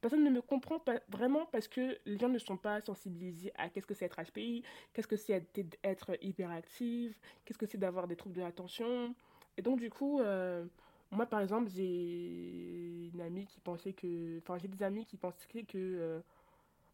personne 0.00 0.24
ne 0.24 0.30
me 0.30 0.40
comprend 0.40 0.78
pas 0.78 1.00
vraiment 1.08 1.46
parce 1.46 1.68
que 1.68 1.98
les 2.06 2.18
gens 2.18 2.28
ne 2.28 2.38
sont 2.38 2.56
pas 2.56 2.80
sensibilisés 2.80 3.52
à 3.56 3.68
qu'est-ce 3.68 3.86
que 3.86 3.94
c'est 3.94 4.06
être 4.06 4.22
HPI, 4.22 4.62
qu'est-ce 4.92 5.06
que 5.06 5.16
c'est 5.16 5.44
être, 5.82 6.16
hyperactive, 6.22 7.14
qu'est-ce 7.44 7.58
que 7.58 7.66
c'est 7.66 7.78
d'avoir 7.78 8.06
des 8.08 8.16
troubles 8.16 8.36
de 8.36 8.40
l'attention. 8.40 9.14
Et 9.56 9.62
donc, 9.62 9.78
du 9.78 9.90
coup, 9.90 10.20
euh, 10.20 10.64
moi, 11.10 11.26
par 11.26 11.40
exemple, 11.40 11.70
j'ai 11.70 13.10
une 13.12 13.20
amie 13.20 13.46
qui 13.46 13.60
pensait 13.60 13.92
que... 13.92 14.38
Enfin, 14.38 14.58
j'ai 14.58 14.68
des 14.68 14.82
amis 14.82 15.04
qui 15.04 15.16
pensaient 15.16 15.64
que... 15.64 15.76
euh, 15.76 16.20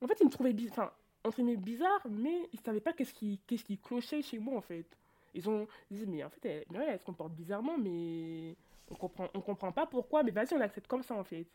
en 0.03 0.07
fait, 0.07 0.19
ils 0.21 0.27
me 0.27 0.31
trouvaient 0.31 0.53
bizarre, 0.53 0.73
enfin, 0.73 0.93
entre 1.25 1.37
guillemets 1.37 1.57
bizarre, 1.57 2.07
mais 2.11 2.49
ils 2.53 2.61
savaient 2.61 2.81
pas 2.81 2.93
qu'est-ce 2.93 3.15
qui, 3.15 3.41
qu'est-ce 3.47 3.65
qui 3.65 3.79
clochait 3.79 4.23
chez 4.23 4.39
moi, 4.39 4.57
en 4.57 4.63
fait. 4.63 4.87
Ils 5.35 5.49
ont 5.49 5.69
ils 5.91 5.99
disent, 5.99 6.07
mais 6.07 6.25
en 6.25 6.31
fait, 6.31 6.45
elle, 6.47 6.77
ouais, 6.77 6.87
elle 6.89 6.99
se 6.99 7.05
comporte 7.05 7.33
bizarrement, 7.33 7.79
mais 7.79 8.57
on 8.91 8.95
comprend, 8.95 9.29
on 9.35 9.41
comprend 9.41 9.71
pas 9.71 9.87
pourquoi, 9.87 10.23
mais 10.23 10.31
vas-y, 10.31 10.55
on 10.55 10.59
l'accepte 10.59 10.87
comme 10.87 11.03
ça, 11.03 11.15
en 11.15 11.25
fait. 11.25 11.47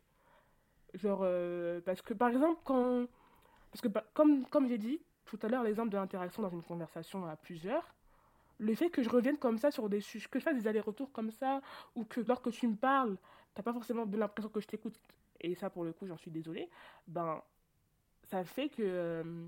Genre, 0.93 1.21
euh, 1.23 1.81
parce 1.81 2.01
que 2.01 2.13
par 2.13 2.29
exemple, 2.29 2.59
quand. 2.65 3.07
Parce 3.71 3.81
que, 3.81 3.87
bah, 3.87 4.03
comme, 4.13 4.45
comme 4.47 4.67
j'ai 4.67 4.77
dit 4.77 5.01
tout 5.25 5.39
à 5.43 5.47
l'heure, 5.47 5.63
l'exemple 5.63 5.89
de 5.89 5.97
l'interaction 5.97 6.41
dans 6.43 6.49
une 6.49 6.63
conversation 6.63 7.25
à 7.25 7.35
plusieurs, 7.37 7.95
le 8.59 8.75
fait 8.75 8.89
que 8.89 9.01
je 9.03 9.09
revienne 9.09 9.37
comme 9.37 9.57
ça 9.57 9.71
sur 9.71 9.89
des 9.89 10.01
sujets, 10.01 10.27
que 10.29 10.39
je 10.39 10.43
fasse 10.43 10.55
des 10.57 10.67
allers-retours 10.67 11.11
comme 11.13 11.31
ça, 11.31 11.61
ou 11.95 12.03
que 12.05 12.21
lorsque 12.21 12.51
tu 12.51 12.67
me 12.67 12.75
parles, 12.75 13.17
t'as 13.53 13.63
pas 13.63 13.73
forcément 13.73 14.05
l'impression 14.05 14.49
que 14.49 14.59
je 14.61 14.67
t'écoute, 14.67 14.99
et 15.39 15.55
ça 15.55 15.69
pour 15.69 15.83
le 15.85 15.93
coup, 15.93 16.05
j'en 16.07 16.17
suis 16.17 16.31
désolée, 16.31 16.69
ben, 17.07 17.41
ça 18.23 18.43
fait 18.43 18.69
que. 18.69 18.81
euh, 18.83 19.47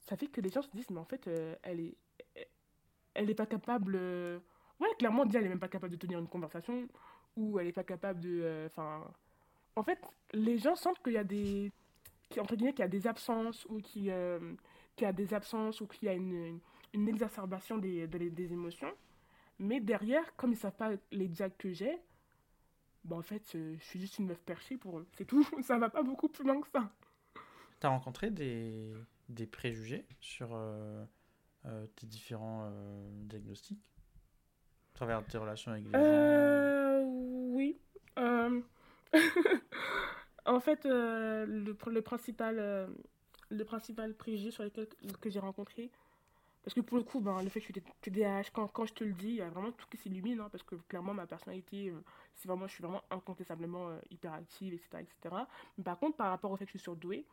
ça 0.00 0.16
fait 0.16 0.26
que 0.28 0.40
les 0.40 0.50
gens 0.50 0.62
se 0.62 0.70
disent, 0.70 0.90
mais 0.90 1.00
en 1.00 1.04
fait, 1.04 1.28
euh, 1.28 1.56
elle 1.62 1.80
est. 1.80 1.96
Elle 3.14 3.30
est 3.30 3.34
pas 3.34 3.46
capable. 3.46 3.96
Ouais, 4.80 4.88
clairement, 4.98 5.24
déjà, 5.24 5.38
elle 5.38 5.46
est 5.46 5.48
même 5.50 5.60
pas 5.60 5.68
capable 5.68 5.92
de 5.92 5.98
tenir 5.98 6.18
une 6.18 6.28
conversation, 6.28 6.88
ou 7.36 7.58
elle 7.58 7.66
est 7.68 7.72
pas 7.72 7.84
capable 7.84 8.20
de. 8.20 8.64
Enfin. 8.66 9.04
En 9.76 9.82
fait, 9.82 9.98
les 10.32 10.58
gens 10.58 10.76
sentent 10.76 11.02
qu'il 11.02 11.14
y 11.14 11.18
a 11.18 11.24
des. 11.24 11.72
entre 12.38 12.56
guillemets, 12.56 12.72
qu'il 12.72 12.82
y 12.82 12.84
a 12.84 12.88
des 12.88 13.06
absences, 13.06 13.66
ou 13.70 13.80
qu'il 13.80 14.10
euh, 14.10 14.54
qu'il 14.96 15.06
y 15.06 15.08
a 15.08 15.12
des 15.12 15.34
absences, 15.34 15.80
ou 15.80 15.86
qu'il 15.86 16.06
y 16.06 16.08
a 16.10 16.14
une, 16.14 16.60
une 16.94 17.08
exacerbation 17.08 17.78
des, 17.78 18.06
de- 18.06 18.28
des 18.30 18.52
émotions. 18.52 18.92
Mais 19.58 19.80
derrière, 19.80 20.34
comme 20.36 20.52
ils 20.52 20.56
savent 20.58 20.76
pas 20.76 20.92
les 21.12 21.28
dialogues 21.28 21.56
que 21.58 21.72
j'ai, 21.72 21.98
bah 23.04 23.16
en 23.16 23.22
fait, 23.22 23.42
euh, 23.54 23.76
je 23.78 23.84
suis 23.84 24.00
juste 24.00 24.18
une 24.18 24.26
meuf 24.26 24.40
perchée 24.42 24.76
pour 24.76 24.98
eux. 24.98 25.06
C'est 25.16 25.24
tout. 25.26 25.46
Ça 25.62 25.78
va 25.78 25.90
pas 25.90 26.02
beaucoup 26.02 26.28
plus 26.28 26.44
loin 26.44 26.60
que 26.60 26.68
ça. 26.70 26.90
T'as 27.80 27.88
rencontré 27.88 28.30
des, 28.30 28.92
des 29.28 29.46
préjugés 29.46 30.04
sur 30.20 30.50
euh, 30.52 31.04
tes 31.96 32.06
différents 32.06 32.70
diagnostics? 33.24 33.80
À 34.92 34.94
travers 34.94 35.24
tes 35.26 35.38
relations 35.38 35.72
avec 35.72 35.84
les 35.84 35.90
gens? 35.92 35.98
Euh. 36.04 37.02
Oui. 37.04 37.76
En 40.46 40.60
fait, 40.60 40.86
euh, 40.86 41.46
le, 41.46 41.74
pr- 41.74 41.90
le 41.90 42.02
principal, 42.02 42.58
euh, 42.58 42.88
le 43.50 43.64
principal 43.64 44.14
préjugé 44.14 44.50
sur 44.50 44.64
lequel 44.64 44.88
que 45.20 45.30
j'ai 45.30 45.38
rencontré, 45.38 45.90
parce 46.64 46.74
que 46.74 46.80
pour 46.82 46.98
le 46.98 47.04
coup, 47.04 47.20
ben, 47.20 47.42
le 47.42 47.50
fait 47.50 47.60
que 47.60 47.68
je 47.68 47.72
suis 47.72 47.82
TDAH, 48.02 48.50
quand, 48.52 48.68
quand 48.68 48.86
je 48.86 48.94
te 48.94 49.04
le 49.04 49.12
dis, 49.14 49.28
il 49.30 49.34
y 49.36 49.42
a 49.42 49.50
vraiment 49.50 49.72
tout 49.72 49.86
qui 49.90 49.98
s'illumine, 49.98 50.40
hein, 50.40 50.48
parce 50.52 50.64
que 50.64 50.76
clairement, 50.88 51.14
ma 51.14 51.26
personnalité, 51.26 51.90
euh, 51.90 52.00
c'est 52.36 52.48
vraiment, 52.48 52.66
je 52.68 52.74
suis 52.74 52.82
vraiment 52.82 53.02
incontestablement 53.10 53.90
euh, 53.90 53.98
hyperactive, 54.10 54.74
etc., 54.74 55.02
etc. 55.02 55.48
Mais 55.78 55.84
par 55.84 55.98
contre, 55.98 56.16
par 56.18 56.30
rapport 56.30 56.50
au 56.52 56.56
fait 56.56 56.66
que 56.66 56.72
je 56.72 56.78
suis 56.78 56.84
surdouée, 56.84 57.26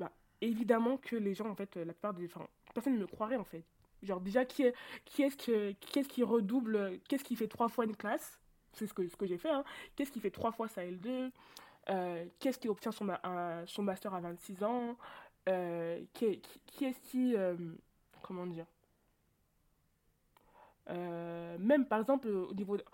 bah, 0.00 0.12
évidemment 0.42 0.98
que 0.98 1.16
les 1.16 1.34
gens, 1.34 1.48
en 1.50 1.56
fait, 1.56 1.76
la 1.76 1.94
plupart 1.94 2.14
des... 2.14 2.26
Enfin, 2.26 2.46
personne 2.74 2.94
ne 2.94 3.00
me 3.00 3.08
croirait, 3.08 3.36
en 3.36 3.44
fait. 3.44 3.64
Genre, 4.02 4.20
déjà, 4.20 4.44
qui 4.46 4.64
est, 4.64 4.74
qui 5.06 5.22
est-ce 5.24 5.36
que, 5.38 5.72
qui 5.74 6.00
est-ce 6.00 6.08
qui 6.10 6.24
redouble, 6.24 7.00
qu'est-ce 7.08 7.24
qui 7.24 7.36
fait 7.36 7.48
trois 7.48 7.68
fois 7.70 7.86
une 7.86 7.96
classe? 7.96 8.40
C'est 8.72 8.86
ce 8.86 8.94
que, 8.94 9.06
ce 9.08 9.16
que 9.16 9.26
j'ai 9.26 9.38
fait, 9.38 9.50
hein. 9.50 9.64
Qu'est-ce 9.96 10.10
qui 10.12 10.20
fait 10.20 10.30
trois 10.30 10.52
fois 10.52 10.68
sa 10.68 10.84
L2? 10.84 11.30
Euh, 11.90 12.24
qui 12.38 12.48
est-ce 12.48 12.58
qui 12.58 12.68
obtient 12.68 12.92
son, 12.92 13.04
ma- 13.04 13.62
son 13.66 13.82
master 13.82 14.14
à 14.14 14.20
26 14.20 14.62
ans? 14.64 14.96
Euh, 15.48 16.00
qui, 16.14 16.40
qui, 16.40 16.60
qui 16.66 16.84
est-ce 16.86 17.00
qui... 17.00 17.36
euh, 17.36 17.56
comment 18.22 18.46
dire? 18.46 18.66
Euh, 20.90 21.56
même, 21.58 21.86
par 21.86 22.00
exemple, 22.00 22.28
au 22.28 22.54
niveau... 22.54 22.76
de- 22.76 22.84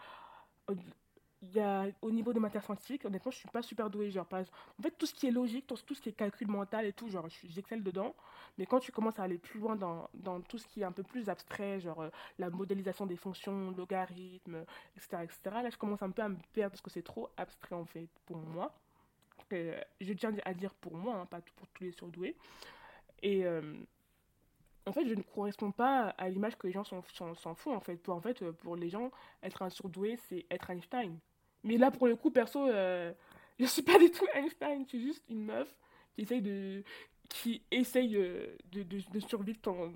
y 1.43 1.61
a, 1.61 1.87
au 2.03 2.11
niveau 2.11 2.33
de 2.33 2.41
matière 2.41 2.63
scientifique, 2.65 3.05
honnêtement, 3.05 3.31
je 3.31 3.39
suis 3.39 3.49
pas 3.49 3.63
super 3.63 3.91
douée. 3.91 4.11
Genre, 4.11 4.27
en 4.33 4.83
fait, 4.83 4.91
tout 4.99 5.07
ce 5.07 5.15
qui 5.15 5.27
est 5.27 5.31
logique, 5.31 5.67
tout, 5.67 5.77
ce 5.77 6.01
qui 6.01 6.09
est 6.09 6.13
calcul 6.13 6.49
mental 6.49 6.85
et 6.85 6.93
tout, 6.93 7.09
genre, 7.09 7.27
j'excelle 7.45 7.83
dedans. 7.83 8.15
Mais 8.59 8.67
quand 8.67 8.81
tu 8.81 8.91
commences 8.93 9.19
à 9.19 9.23
aller 9.23 9.39
plus 9.39 9.61
loin 9.61 9.77
dans, 9.77 10.09
dans 10.15 10.41
tout 10.41 10.59
ce 10.59 10.67
qui 10.67 10.81
est 10.81 10.85
un 10.85 10.93
peu 10.93 11.03
plus 11.03 11.29
abstrait, 11.29 11.81
genre 11.81 12.03
euh, 12.03 12.11
la 12.39 12.51
modélisation 12.51 13.07
des 13.07 13.17
fonctions, 13.17 13.71
logarithmes, 13.71 14.65
etc., 14.97 15.23
etc., 15.23 15.39
là, 15.63 15.71
je 15.71 15.77
commence 15.77 16.03
un 16.03 16.11
peu 16.11 16.23
à 16.23 16.29
me 16.29 16.37
perdre 16.53 16.73
parce 16.73 16.83
que 16.83 16.91
c'est 16.91 17.03
trop 17.03 17.29
abstrait, 17.37 17.77
en 17.77 17.85
fait, 17.85 18.09
pour 18.27 18.39
moi. 18.39 18.75
Euh, 19.53 19.81
je 20.01 20.13
tiens 20.13 20.35
à 20.45 20.55
dire 20.55 20.75
pour 20.75 20.95
moi, 20.95 21.17
hein, 21.17 21.27
pas 21.27 21.41
pour 21.57 21.67
tous 21.69 21.85
les 21.85 21.93
surdoués. 21.93 22.37
Et 23.23 23.45
euh, 23.47 23.75
en 24.89 24.93
fait, 24.93 25.07
je 25.07 25.15
ne 25.15 25.23
corresponds 25.23 25.71
pas 25.71 26.15
à 26.19 26.29
l'image 26.29 26.57
que 26.57 26.67
les 26.67 26.73
gens 26.73 26.85
s'en 26.85 27.03
font, 27.55 27.75
en 27.75 27.81
fait. 27.81 27.97
Pour, 27.97 28.15
en 28.15 28.21
fait, 28.21 28.43
euh, 28.43 28.53
pour 28.53 28.77
les 28.77 28.89
gens, 28.89 29.11
être 29.43 29.63
un 29.63 29.71
surdoué, 29.71 30.17
c'est 30.29 30.47
être 30.51 30.71
Einstein. 30.71 31.19
Mais 31.63 31.77
là, 31.77 31.91
pour 31.91 32.07
le 32.07 32.17
coup, 32.17 32.31
perso, 32.31 32.67
euh, 32.67 33.13
je 33.59 33.67
suis 33.67 33.83
pas 33.83 33.99
du 33.99 34.11
tout 34.11 34.27
Einstein. 34.35 34.85
Je 34.85 34.89
suis 34.89 35.03
juste 35.03 35.25
une 35.29 35.45
meuf 35.45 35.69
qui 36.15 36.23
essaye 36.23 36.41
de, 36.41 36.83
qui 37.29 37.63
essaye 37.71 38.17
euh, 38.17 38.57
de, 38.73 39.21
survivre 39.21 39.61
tant, 39.61 39.93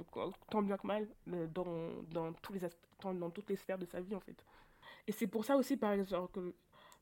tant 0.50 0.62
bien 0.62 0.76
que 0.76 0.86
mal 0.86 1.08
dans, 1.26 1.88
dans, 2.10 2.32
tous 2.34 2.52
les 2.52 2.60
dans, 3.00 3.14
dans 3.14 3.30
toutes 3.30 3.48
les 3.48 3.56
sphères 3.56 3.78
de 3.78 3.86
sa 3.86 4.00
vie, 4.00 4.14
en 4.14 4.20
fait. 4.20 4.44
Et 5.06 5.12
c'est 5.12 5.26
pour 5.26 5.44
ça 5.44 5.56
aussi, 5.56 5.76
par 5.76 5.92
exemple, 5.92 6.32
que, 6.32 6.54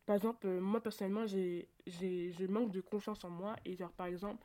par 0.07 0.17
exemple 0.17 0.47
moi, 0.47 0.81
personnellement, 0.81 1.27
j'ai, 1.27 1.69
je 1.87 2.47
manque 2.47 2.71
de 2.71 2.81
confiance 2.81 3.25
en 3.25 3.31
moi. 3.31 3.57
Et 3.65 3.75
genre, 3.75 3.93
par 3.93 4.07
exemple, 4.07 4.45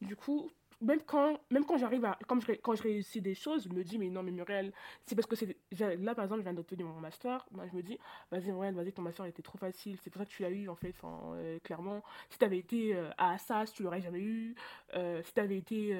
du 0.00 0.16
coup, 0.16 0.50
même 0.80 1.00
quand, 1.04 1.40
même 1.50 1.64
quand 1.64 1.76
j'arrive 1.76 2.04
à, 2.04 2.18
ré- 2.46 2.58
quand 2.62 2.74
je 2.76 2.82
réussis 2.82 3.20
des 3.20 3.34
choses, 3.34 3.64
je 3.64 3.68
me 3.70 3.82
dis, 3.82 3.98
mais 3.98 4.10
non, 4.10 4.22
mais 4.22 4.30
Muriel, 4.30 4.72
c'est 5.04 5.14
parce 5.16 5.26
que 5.26 5.34
c'est, 5.36 5.56
là, 5.98 6.14
par 6.14 6.24
exemple, 6.24 6.40
je 6.40 6.44
viens 6.44 6.54
d'obtenir 6.54 6.86
mon 6.86 7.00
master, 7.00 7.46
moi, 7.50 7.66
je 7.66 7.74
me 7.76 7.82
dis, 7.82 7.98
vas-y, 8.30 8.52
Muriel, 8.52 8.74
vas-y, 8.74 8.92
ton 8.92 9.02
master 9.02 9.26
était 9.26 9.42
trop 9.42 9.58
facile, 9.58 9.98
c'est 10.02 10.10
pour 10.10 10.20
ça 10.20 10.26
que 10.26 10.30
tu 10.30 10.42
l'as 10.42 10.50
eu, 10.50 10.68
en 10.68 10.76
fait, 10.76 10.90
enfin, 10.90 11.32
euh, 11.34 11.58
clairement, 11.60 12.02
si 12.30 12.38
t'avais 12.38 12.58
été 12.58 12.94
euh, 12.94 13.10
à 13.18 13.32
Assas, 13.34 13.72
tu 13.72 13.82
l'aurais 13.82 14.00
jamais 14.00 14.20
eu, 14.20 14.54
Euh, 14.94 15.22
si 15.24 15.32
t'avais 15.34 15.58
été, 15.58 15.92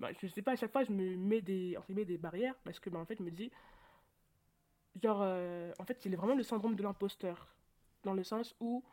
bah, 0.00 0.10
je 0.20 0.26
sais 0.26 0.42
pas, 0.42 0.52
à 0.52 0.56
chaque 0.56 0.72
fois, 0.72 0.84
je 0.84 0.92
me 0.92 1.16
mets 1.16 1.40
des, 1.40 1.76
guillemets, 1.86 2.04
des 2.04 2.18
barrières, 2.18 2.54
parce 2.64 2.80
que, 2.80 2.90
bah, 2.90 2.98
en 2.98 3.04
fait, 3.04 3.16
je 3.18 3.22
me 3.22 3.30
dis, 3.30 3.50
genre, 5.02 5.20
euh, 5.22 5.72
en 5.78 5.84
fait, 5.84 6.04
il 6.04 6.12
est 6.12 6.16
vraiment 6.16 6.34
le 6.34 6.42
syndrome 6.42 6.74
de 6.76 6.82
l'imposteur, 6.82 7.54
dans 8.04 8.14
le 8.14 8.24
sens 8.24 8.54
où, 8.60 8.84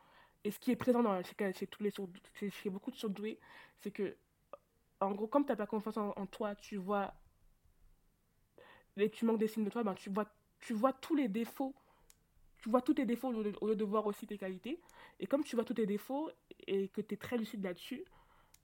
et 0.44 0.52
ce 0.52 0.60
qui 0.60 0.72
est 0.72 0.76
présent 0.76 1.04
dans, 1.04 1.22
chez, 1.24 1.36
chez 1.54 1.68
tous 1.68 1.84
les 1.84 1.92
chez 2.52 2.70
beaucoup 2.70 2.92
de 2.92 2.96
surdoués, 2.96 3.40
c'est 3.80 3.92
que, 3.92 4.16
en 5.02 5.12
gros, 5.12 5.28
comme 5.28 5.46
t'as 5.46 5.56
pas 5.56 5.68
confiance 5.68 5.98
en, 5.98 6.26
toi, 6.28 6.56
tu 6.56 6.78
vois, 6.78 7.14
et 8.98 9.10
tu 9.10 9.26
manques 9.26 9.40
d'estime 9.40 9.64
de 9.64 9.70
toi, 9.70 9.84
ben, 9.84 9.96
tu 9.96 10.10
vois, 10.10 10.28
tu 10.60 10.74
vois 10.74 10.94
tous 10.94 11.16
les 11.16 11.28
défauts, 11.28 11.74
tu 12.60 12.70
vois 12.70 12.82
tous 12.82 12.94
tes 12.94 13.06
défauts 13.06 13.30
au 13.30 13.68
lieu 13.68 13.76
de, 13.76 13.84
voir 13.84 14.06
aussi 14.06 14.28
tes 14.28 14.38
qualités. 14.38 14.80
Et 15.20 15.26
comme 15.26 15.44
tu 15.44 15.56
vois 15.56 15.66
tous 15.66 15.74
tes 15.74 15.88
défauts 15.88 16.30
et 16.68 16.88
que 16.90 17.02
tu 17.02 17.16
es 17.16 17.18
très 17.18 17.38
lucide 17.38 17.64
là-dessus, 17.64 18.06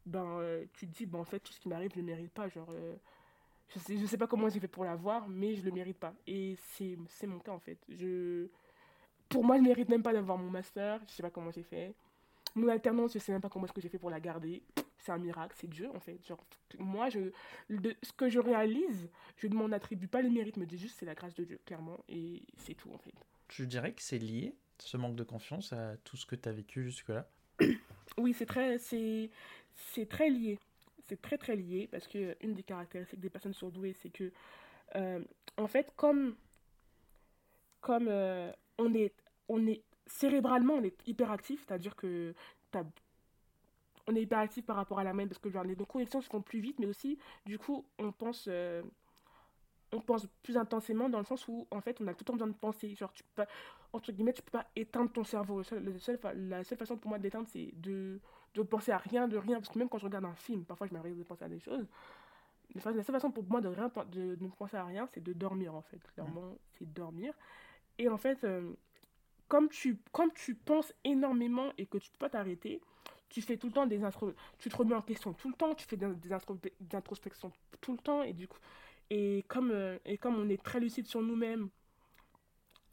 ben, 0.06 0.39
euh, 0.39 0.65
tu 0.73 0.88
te 0.88 0.95
dis, 0.95 1.06
ben, 1.06 1.19
en 1.19 1.26
fait, 1.26 1.39
tout 1.39 1.52
ce 1.52 1.60
qui 1.60 1.69
m'arrive, 1.69 1.91
je 1.93 2.00
le 2.00 2.06
mérite 2.06 2.32
pas. 2.32 2.47
Genre, 2.47 2.69
euh, 2.69 2.95
je 3.69 3.80
sais, 3.80 3.97
je 3.97 4.06
sais 4.06 4.17
pas 4.17 4.28
comment 4.28 4.47
j'ai 4.47 4.60
fait 4.60 4.67
pour 4.67 4.86
l'avoir, 4.86 5.28
mais 5.28 5.56
je 5.56 5.63
le 5.63 5.71
mérite 5.71 5.97
pas. 5.97 6.13
Et 6.28 6.56
c'est, 6.60 6.97
mon 7.26 7.39
cas, 7.39 7.52
en 7.52 7.60
fait. 7.60 7.80
Je, 7.89 8.47
pour 9.28 9.43
moi, 9.43 9.58
je 9.58 9.63
mérite 9.63 9.89
même 9.89 10.04
pas 10.04 10.13
d'avoir 10.13 10.38
mon 10.38 10.52
master. 10.52 11.02
Je 11.08 11.13
sais 11.13 11.23
pas 11.23 11.32
comment 11.32 11.52
j'ai 11.52 11.63
fait. 11.63 11.95
Mon 12.58 12.70
alternance, 12.70 13.13
je 13.13 13.20
sais 13.20 13.32
même 13.32 13.41
pas 13.41 13.50
comment 13.50 13.65
est-ce 13.65 13.74
que 13.74 13.82
j'ai 13.82 13.89
fait 13.89 14.00
pour 14.00 14.10
la 14.10 14.20
garder. 14.20 14.63
C'est 14.98 15.12
un 15.12 15.20
miracle, 15.20 15.56
c'est 15.60 15.70
Dieu 15.70 15.89
en 15.93 16.00
fait. 16.00 16.17
Genre, 16.26 16.43
moi, 16.80 17.08
je, 17.10 17.32
de, 17.70 17.96
ce 18.02 18.12
que 18.12 18.29
je 18.29 18.40
réalise, 18.40 19.10
je 19.38 19.48
ne 19.48 19.54
m'en 19.54 19.71
attribue 19.71 20.08
pas 20.08 20.23
le 20.23 20.29
mérite, 20.29 20.58
me 20.58 20.65
dis 20.65 20.77
juste 20.77 20.98
c'est 20.98 21.06
la 21.06 21.13
grâce 21.13 21.36
de 21.36 21.44
Dieu, 21.44 21.60
clairement, 21.65 22.04
et 22.10 22.42
c'est 22.58 22.73
tout 22.73 22.92
en 22.92 22.98
fait. 22.98 23.13
Tu 23.48 23.67
dirais 23.67 23.94
que 23.94 24.02
c'est 24.02 24.17
lié, 24.17 24.56
ce 24.79 24.98
manque 24.98 25.15
de 25.15 25.23
confiance, 25.23 25.71
à 25.71 25.98
tout 25.98 26.17
ce 26.17 26.25
que 26.25 26.36
tu 26.36 26.50
as 26.50 26.52
vécu 26.52 26.84
jusque-là 26.84 27.29
Oui, 28.17 28.34
c'est 28.34 28.48
très, 28.48 28.79
c'est, 28.79 29.29
c'est 29.75 30.10
très 30.10 30.29
lié. 30.29 30.58
C'est 31.08 31.21
très 31.21 31.38
très 31.38 31.56
lié 31.56 31.88
parce 31.90 32.08
que 32.08 32.36
une 32.42 32.56
des 32.56 32.63
caractéristiques 32.63 33.19
des 33.19 33.29
personnes 33.29 33.54
surdouées, 33.54 33.94
c'est 34.02 34.10
que, 34.10 34.32
euh, 34.96 35.23
en 35.58 35.67
fait, 35.67 35.94
comme, 35.96 36.36
comme 37.82 38.08
euh, 38.10 38.52
on 38.79 38.94
est, 38.96 39.13
on 39.48 39.67
est 39.67 39.84
cérébralement, 40.08 40.76
on 40.76 40.84
est 40.84 40.98
hyperactif, 41.08 41.66
c'est-à-dire 41.66 41.96
que 41.96 42.34
t'as 42.72 42.84
on 44.10 44.16
est 44.16 44.22
hyperactif 44.22 44.66
par 44.66 44.78
rapport 44.78 45.00
à 45.00 45.04
la 45.04 45.14
main 45.14 45.28
parce 45.28 45.38
que 45.40 45.50
genre, 45.50 45.66
nos 45.66 45.86
connexions 45.86 46.22
se 46.22 46.30
font 46.30 46.42
plus 46.42 46.60
vite, 46.62 46.80
mais 46.80 46.86
aussi, 46.86 47.18
du 47.46 47.60
coup, 47.60 47.86
on 48.00 48.12
pense, 48.14 48.46
euh, 48.48 48.82
on 49.92 50.00
pense 50.00 50.28
plus 50.44 50.58
intensément 50.58 51.10
dans 51.10 51.20
le 51.20 51.26
sens 51.26 51.46
où, 51.50 51.68
en 51.72 51.82
fait, 51.82 52.00
on 52.02 52.08
a 52.08 52.14
tout 52.14 52.22
le 52.22 52.26
temps 52.26 52.34
besoin 52.34 52.48
de 52.48 52.54
penser. 52.54 52.96
Genre, 52.96 53.12
tu 53.12 53.24
peux 53.24 53.44
pas, 53.44 53.48
entre 53.92 54.12
guillemets, 54.14 54.32
tu 54.34 54.42
peux 54.42 54.52
pas 54.52 54.66
éteindre 54.78 55.12
ton 55.12 55.26
cerveau. 55.26 55.58
Le 55.58 55.64
seul- 55.64 55.84
le 55.84 56.00
seul 56.00 56.18
fa- 56.18 56.34
la 56.34 56.64
seule 56.64 56.78
façon 56.78 56.96
pour 56.98 57.10
moi 57.10 57.20
d'éteindre, 57.20 57.48
c'est 57.50 57.72
de, 57.76 58.20
de 58.54 58.62
penser 58.64 58.92
à 58.94 58.98
rien, 58.98 59.28
de 59.28 59.38
rien. 59.38 59.58
Parce 59.58 59.70
que 59.70 59.78
même 59.80 59.90
quand 59.90 59.98
je 59.98 60.06
regarde 60.06 60.24
un 60.26 60.36
film, 60.36 60.64
parfois, 60.64 60.88
je 60.88 60.94
m'arrive 60.94 61.18
de 61.18 61.24
penser 61.24 61.44
à 61.44 61.50
des 61.50 61.60
choses. 61.60 61.86
La 62.76 62.92
la 62.92 63.04
seule 63.04 63.14
façon 63.16 63.32
pour 63.32 63.44
moi 63.44 63.60
de, 63.60 63.68
rien, 63.70 63.92
de 64.12 64.38
ne 64.40 64.48
penser 64.50 64.78
à 64.78 64.86
rien, 64.86 65.08
c'est 65.14 65.24
de 65.24 65.34
dormir, 65.34 65.74
en 65.76 65.82
fait. 65.82 66.00
Clairement, 66.14 66.56
c'est 66.78 66.92
dormir. 66.94 67.34
Et 67.98 68.08
en 68.10 68.18
fait, 68.18 68.44
euh, 68.46 68.74
comme 69.48 69.69
tu, 69.69 69.98
comme 70.12 70.31
tu 70.33 70.56
penses 70.56 70.93
énormément 71.04 71.71
et 71.77 71.85
que 71.85 71.98
tu 71.98 72.10
peux 72.12 72.17
pas 72.17 72.29
t'arrêter, 72.29 72.81
tu 73.29 73.41
fais 73.41 73.58
tout 73.58 73.67
le 73.67 73.73
temps 73.73 73.85
des 73.85 74.04
intro, 74.04 74.33
tu 74.60 74.69
te 74.69 74.75
remets 74.75 74.95
en 74.95 75.02
question 75.02 75.33
tout 75.33 75.50
le 75.50 75.56
temps, 75.56 75.75
tu 75.75 75.85
fais 75.85 75.98
des, 75.98 76.08
des, 76.15 76.31
intro- 76.31 76.58
des 76.62 76.95
introspections 76.95 77.52
tout 77.81 77.91
le 77.93 78.00
temps 78.00 78.23
et 78.23 78.33
du 78.33 78.48
coup 78.48 78.60
et 79.10 79.43
comme 79.48 79.71
euh, 79.71 79.98
et 80.06 80.17
comme 80.17 80.35
on 80.35 80.50
est 80.50 80.62
très 80.62 80.79
lucide 80.79 81.08
sur 81.08 81.21
nous-mêmes 81.21 81.69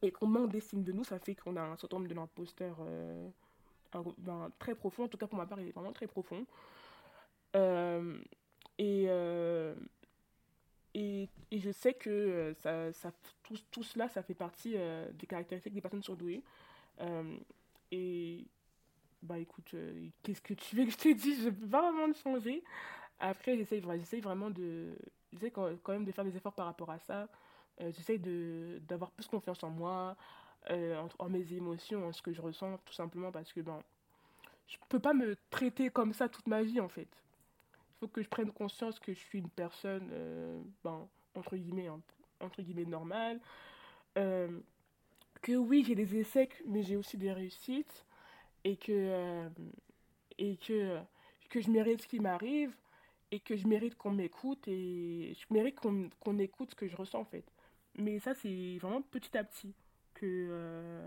et 0.02 0.10
qu'on 0.12 0.26
manque 0.26 0.50
d'estime 0.50 0.82
de 0.82 0.92
nous, 0.92 1.04
ça 1.04 1.18
fait 1.18 1.34
qu'on 1.34 1.56
a 1.56 1.62
un 1.62 1.76
syndrome 1.76 2.06
de 2.06 2.14
l'imposteur 2.14 2.76
euh, 2.80 3.28
ben, 4.18 4.50
très 4.58 4.74
profond. 4.74 5.04
En 5.04 5.08
tout 5.08 5.16
cas 5.16 5.26
pour 5.26 5.38
ma 5.38 5.46
part, 5.46 5.60
il 5.60 5.68
est 5.68 5.72
vraiment 5.72 5.92
très 5.92 6.06
profond. 6.06 6.44
Euh, 7.56 8.18
et 8.78 9.06
euh, 9.08 9.74
et, 10.94 11.28
je 11.52 11.70
sais 11.70 11.94
que 11.94 12.54
euh, 12.66 12.92
ça, 12.92 13.12
tout, 13.42 13.56
tout, 13.70 13.82
cela, 13.82 14.08
ça 14.08 14.22
fait 14.22 14.34
partie 14.34 14.74
euh, 14.76 15.10
des 15.12 15.26
caractéristiques 15.26 15.74
des 15.74 15.80
personnes 15.80 16.02
surdouées. 16.02 16.42
Euh, 17.00 17.36
et 17.90 18.46
bah 19.22 19.38
écoute, 19.38 19.74
euh, 19.74 20.08
qu'est-ce 20.22 20.40
que 20.40 20.54
tu 20.54 20.76
veux 20.76 20.84
que 20.84 20.92
je 20.92 20.96
te 20.96 21.12
dise? 21.12 21.44
Je 21.44 21.50
peux 21.50 21.66
pas 21.66 21.82
vraiment 21.82 22.06
le 22.06 22.14
changer. 22.14 22.62
Après, 23.18 23.56
j'essaye 23.56 24.20
vraiment 24.20 24.50
de. 24.50 24.96
J'essaie 25.32 25.50
quand, 25.50 25.88
même 25.88 26.04
de 26.04 26.12
faire 26.12 26.24
des 26.24 26.36
efforts 26.36 26.54
par 26.54 26.66
rapport 26.66 26.90
à 26.90 26.98
ça. 27.00 27.28
J'essaye 27.80 28.20
d'avoir 28.80 29.10
plus 29.10 29.26
confiance 29.26 29.64
en 29.64 29.70
moi, 29.70 30.16
en, 30.70 31.28
mes 31.28 31.52
émotions, 31.52 32.06
en 32.06 32.12
ce 32.12 32.22
que 32.22 32.32
je 32.32 32.40
ressens, 32.40 32.78
tout 32.84 32.92
simplement 32.92 33.32
parce 33.32 33.52
que 33.52 33.60
ben, 33.60 33.82
je 34.68 34.76
peux 34.88 35.00
pas 35.00 35.12
me 35.12 35.36
traiter 35.50 35.90
comme 35.90 36.12
ça 36.12 36.28
toute 36.28 36.46
ma 36.46 36.62
vie 36.62 36.80
en 36.80 36.88
fait. 36.88 37.08
Faut 38.04 38.08
que 38.08 38.22
je 38.22 38.28
prenne 38.28 38.52
conscience 38.52 39.00
que 39.00 39.14
je 39.14 39.18
suis 39.18 39.38
une 39.38 39.48
personne, 39.48 40.10
euh, 40.12 40.60
ben, 40.84 41.08
entre 41.34 41.56
guillemets, 41.56 41.88
entre 42.38 42.60
guillemets 42.60 42.84
normale. 42.84 43.40
Euh, 44.18 44.60
que 45.40 45.52
oui, 45.52 45.84
j'ai 45.86 45.94
des 45.94 46.14
échecs, 46.16 46.62
mais 46.66 46.82
j'ai 46.82 46.96
aussi 46.96 47.16
des 47.16 47.32
réussites. 47.32 48.04
Et 48.62 48.76
que, 48.76 48.92
euh, 48.92 49.48
et 50.36 50.58
que, 50.58 51.00
que 51.48 51.62
je 51.62 51.70
mérite 51.70 52.02
ce 52.02 52.06
qui 52.06 52.20
m'arrive. 52.20 52.76
Et 53.30 53.40
que 53.40 53.56
je 53.56 53.66
mérite 53.66 53.94
qu'on 53.94 54.10
m'écoute. 54.10 54.68
Et 54.68 55.34
je 55.34 55.54
mérite 55.54 55.80
qu'on 55.80 56.38
écoute 56.38 56.72
ce 56.72 56.74
que 56.74 56.86
je 56.86 56.96
ressens 56.96 57.20
en 57.20 57.24
fait. 57.24 57.50
Mais 57.96 58.18
ça, 58.18 58.34
c'est 58.34 58.76
vraiment 58.82 59.00
petit 59.00 59.34
à 59.38 59.44
petit 59.44 59.74
que, 60.12 61.00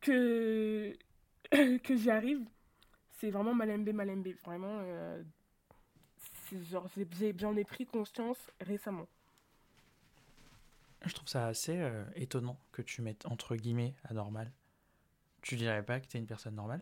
que, 0.00 0.92
que 1.84 1.96
j'y 1.96 2.10
arrive. 2.10 2.44
C'est 3.10 3.30
vraiment 3.30 3.54
malembe, 3.54 3.92
malembe. 3.92 4.26
Vraiment, 4.44 4.82
genre, 6.60 6.88
j'en 7.38 7.56
ai 7.56 7.64
pris 7.64 7.86
conscience 7.86 8.38
récemment. 8.60 9.06
Je 11.04 11.12
trouve 11.14 11.28
ça 11.28 11.46
assez 11.46 11.78
euh, 11.78 12.04
étonnant 12.14 12.58
que 12.70 12.82
tu 12.82 13.02
mettes 13.02 13.26
entre 13.26 13.56
guillemets 13.56 13.94
anormal. 14.04 14.52
Tu 15.40 15.56
dirais 15.56 15.84
pas 15.84 15.98
que 15.98 16.06
tu 16.06 16.16
es 16.16 16.20
une 16.20 16.26
personne 16.26 16.54
normale? 16.54 16.80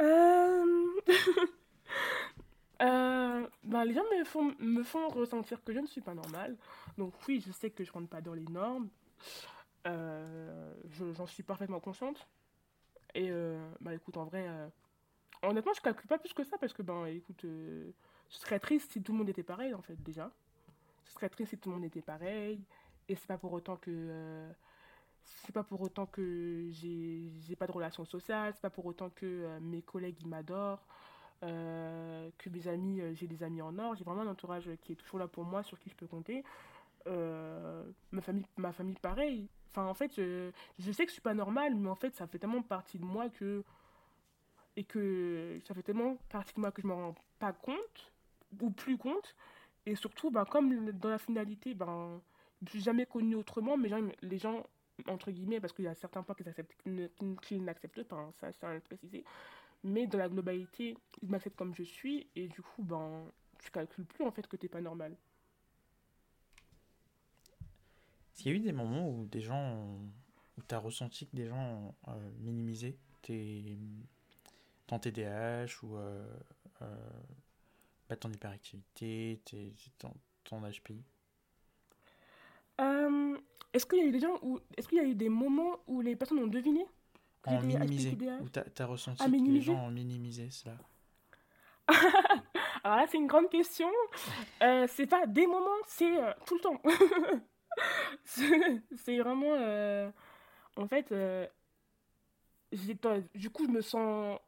Euh... 0.00 0.64
euh... 2.82 3.46
bah, 3.62 3.84
Les 3.84 3.94
gens 3.94 4.02
me 4.18 4.24
font, 4.24 4.54
me 4.58 4.82
font 4.82 5.08
ressentir 5.08 5.62
que 5.62 5.72
je 5.72 5.78
ne 5.78 5.86
suis 5.86 6.00
pas 6.00 6.14
normale. 6.14 6.56
Donc 6.98 7.14
oui, 7.28 7.42
je 7.46 7.52
sais 7.52 7.70
que 7.70 7.84
je 7.84 7.92
rentre 7.92 8.08
pas 8.08 8.20
dans 8.20 8.34
les 8.34 8.46
normes. 8.46 8.88
J'en 9.84 11.26
suis 11.26 11.44
parfaitement 11.44 11.80
consciente. 11.80 12.26
Et 13.14 13.30
bah 13.80 13.94
écoute, 13.94 14.16
en 14.16 14.24
vrai, 14.24 14.46
honnêtement, 15.42 15.72
je 15.74 15.80
calcule 15.80 16.08
pas 16.08 16.18
plus 16.18 16.32
que 16.34 16.44
ça 16.44 16.58
parce 16.58 16.72
que, 16.72 16.82
ben 16.82 17.06
écoute, 17.06 17.44
euh, 17.44 17.90
je 18.30 18.36
serais 18.36 18.60
triste 18.60 18.92
si 18.92 19.02
tout 19.02 19.12
le 19.12 19.18
monde 19.18 19.28
était 19.28 19.42
pareil 19.42 19.74
en 19.74 19.82
fait, 19.82 20.00
déjà. 20.02 20.30
Ce 21.04 21.12
serait 21.14 21.28
triste 21.28 21.50
si 21.50 21.58
tout 21.58 21.70
le 21.70 21.76
monde 21.76 21.84
était 21.84 22.02
pareil. 22.02 22.62
Et 23.08 23.16
c'est 23.16 23.26
pas 23.26 23.38
pour 23.38 23.52
autant 23.52 23.76
que. 23.76 23.90
Euh, 23.90 24.52
c'est 25.24 25.52
pas 25.52 25.64
pour 25.64 25.80
autant 25.82 26.06
que 26.06 26.68
j'ai 26.72 27.56
pas 27.58 27.66
de 27.66 27.72
relation 27.72 28.04
sociale. 28.04 28.52
C'est 28.54 28.62
pas 28.62 28.70
pour 28.70 28.86
autant 28.86 29.10
que 29.10 29.26
euh, 29.26 29.60
mes 29.60 29.82
collègues 29.82 30.16
ils 30.20 30.28
m'adorent. 30.28 30.84
euh, 31.44 32.30
que 32.38 32.50
mes 32.50 32.68
amis, 32.68 33.00
euh, 33.00 33.14
j'ai 33.14 33.26
des 33.26 33.42
amis 33.42 33.62
en 33.62 33.78
or. 33.78 33.94
J'ai 33.96 34.04
vraiment 34.04 34.22
un 34.22 34.28
entourage 34.28 34.70
qui 34.82 34.92
est 34.92 34.96
toujours 34.96 35.18
là 35.18 35.28
pour 35.28 35.44
moi, 35.44 35.62
sur 35.62 35.78
qui 35.78 35.90
je 35.90 35.96
peux 35.96 36.06
compter. 36.06 36.44
Ma 37.06 38.20
famille, 38.22 38.46
ma 38.56 38.72
famille 38.72 38.96
pareil. 39.00 39.48
Enfin, 39.70 39.86
en 39.86 39.94
fait, 39.94 40.12
je, 40.16 40.50
je 40.78 40.92
sais 40.92 41.04
que 41.04 41.10
je 41.10 41.14
suis 41.14 41.22
pas 41.22 41.34
normale, 41.34 41.74
mais 41.76 41.88
en 41.88 41.94
fait, 41.94 42.14
ça 42.16 42.26
fait 42.26 42.38
tellement 42.38 42.62
partie 42.62 42.98
de 42.98 43.04
moi 43.04 43.28
que. 43.30 43.64
Et 44.76 44.84
que 44.84 45.58
ça 45.66 45.74
fait 45.74 45.82
tellement 45.82 46.16
partie 46.28 46.54
de 46.54 46.60
moi 46.60 46.70
que 46.70 46.80
je 46.82 46.86
m'en 46.86 46.96
rends 46.96 47.14
pas 47.38 47.52
compte, 47.52 48.12
ou 48.60 48.70
plus 48.70 48.96
compte, 48.96 49.36
et 49.86 49.94
surtout, 49.94 50.30
ben, 50.30 50.44
comme 50.44 50.90
dans 50.92 51.08
la 51.08 51.18
finalité, 51.18 51.74
ben, 51.74 52.20
je 52.62 52.70
suis 52.70 52.80
jamais 52.80 53.06
connue 53.06 53.34
autrement, 53.34 53.76
mais 53.76 53.90
les 54.22 54.38
gens, 54.38 54.66
entre 55.08 55.30
guillemets, 55.30 55.60
parce 55.60 55.72
qu'il 55.72 55.84
y 55.84 55.88
a 55.88 55.94
certains 55.94 56.22
points 56.22 56.34
qu'ils 56.34 56.48
acceptent, 56.48 56.74
qu'ils 57.42 57.64
n'acceptent 57.64 58.04
pas, 58.04 58.16
hein, 58.16 58.32
ça, 58.40 58.52
ça 58.52 58.70
à 58.70 58.74
le 58.74 58.80
préciser, 58.80 59.24
mais 59.82 60.06
dans 60.06 60.18
la 60.18 60.28
globalité, 60.28 60.96
ils 61.22 61.30
m'acceptent 61.30 61.56
comme 61.56 61.74
je 61.74 61.82
suis, 61.82 62.28
et 62.36 62.48
du 62.48 62.62
coup, 62.62 62.82
ben, 62.82 63.24
tu 63.58 63.70
calcules 63.70 64.04
plus 64.04 64.24
en 64.24 64.30
fait 64.30 64.46
que 64.46 64.56
t'es 64.56 64.68
pas 64.68 64.80
normal. 64.80 65.16
Est-ce 68.32 68.42
qu'il 68.42 68.52
y 68.52 68.54
a 68.54 68.58
eu 68.58 68.62
des 68.62 68.72
moments 68.72 69.08
où 69.08 69.26
des 69.26 69.40
gens, 69.40 69.98
où 70.56 70.62
tu 70.66 70.74
as 70.74 70.78
ressenti 70.78 71.26
que 71.26 71.36
des 71.36 71.46
gens 71.46 71.94
euh, 72.08 72.30
minimisé 72.38 72.96
tes, 73.22 73.76
ton 74.90 74.98
TDAH 74.98 75.84
ou 75.84 75.96
pas 78.08 78.16
ton 78.16 78.30
hyperactivité, 78.32 79.40
tes, 79.44 79.72
ton, 79.98 80.12
ton 80.42 80.60
HPI? 80.62 81.04
Euh, 82.80 83.38
est-ce 83.72 83.86
qu'il 83.86 83.98
y 83.98 84.02
a 84.02 84.04
eu 84.06 84.10
des 84.10 84.18
gens 84.18 84.36
où, 84.42 84.58
est-ce 84.76 84.88
qu'il 84.88 84.98
y 84.98 85.00
a 85.00 85.04
eu 85.04 85.14
des 85.14 85.28
moments 85.28 85.78
où 85.86 86.00
les 86.00 86.16
personnes 86.16 86.40
ont 86.40 86.48
deviné 86.48 86.84
que 87.42 87.50
En 87.50 87.62
minimisé, 87.62 88.10
HPTDA? 88.10 88.38
où 88.42 88.48
tu 88.48 88.58
as, 88.58 88.84
À 88.84 88.86
ressenti 88.86 89.24
que 89.24 89.50
les 89.50 89.60
gens 89.60 89.86
ont 89.86 89.92
minimisé 89.92 90.50
cela? 90.50 90.76
Alors 92.82 92.96
là, 92.96 93.06
c'est 93.08 93.18
une 93.18 93.28
grande 93.28 93.48
question. 93.48 93.90
Euh, 94.62 94.86
c'est 94.88 95.06
pas 95.06 95.26
des 95.26 95.46
moments, 95.46 95.68
c'est 95.86 96.20
euh, 96.20 96.32
tout 96.46 96.54
le 96.56 96.60
temps. 96.60 96.82
c'est 98.24 99.18
vraiment. 99.18 99.54
euh, 99.54 100.10
en 100.76 100.88
fait, 100.88 101.14
du 103.36 103.50
coup, 103.50 103.66
je 103.66 103.70
me 103.70 103.82
sens 103.82 104.38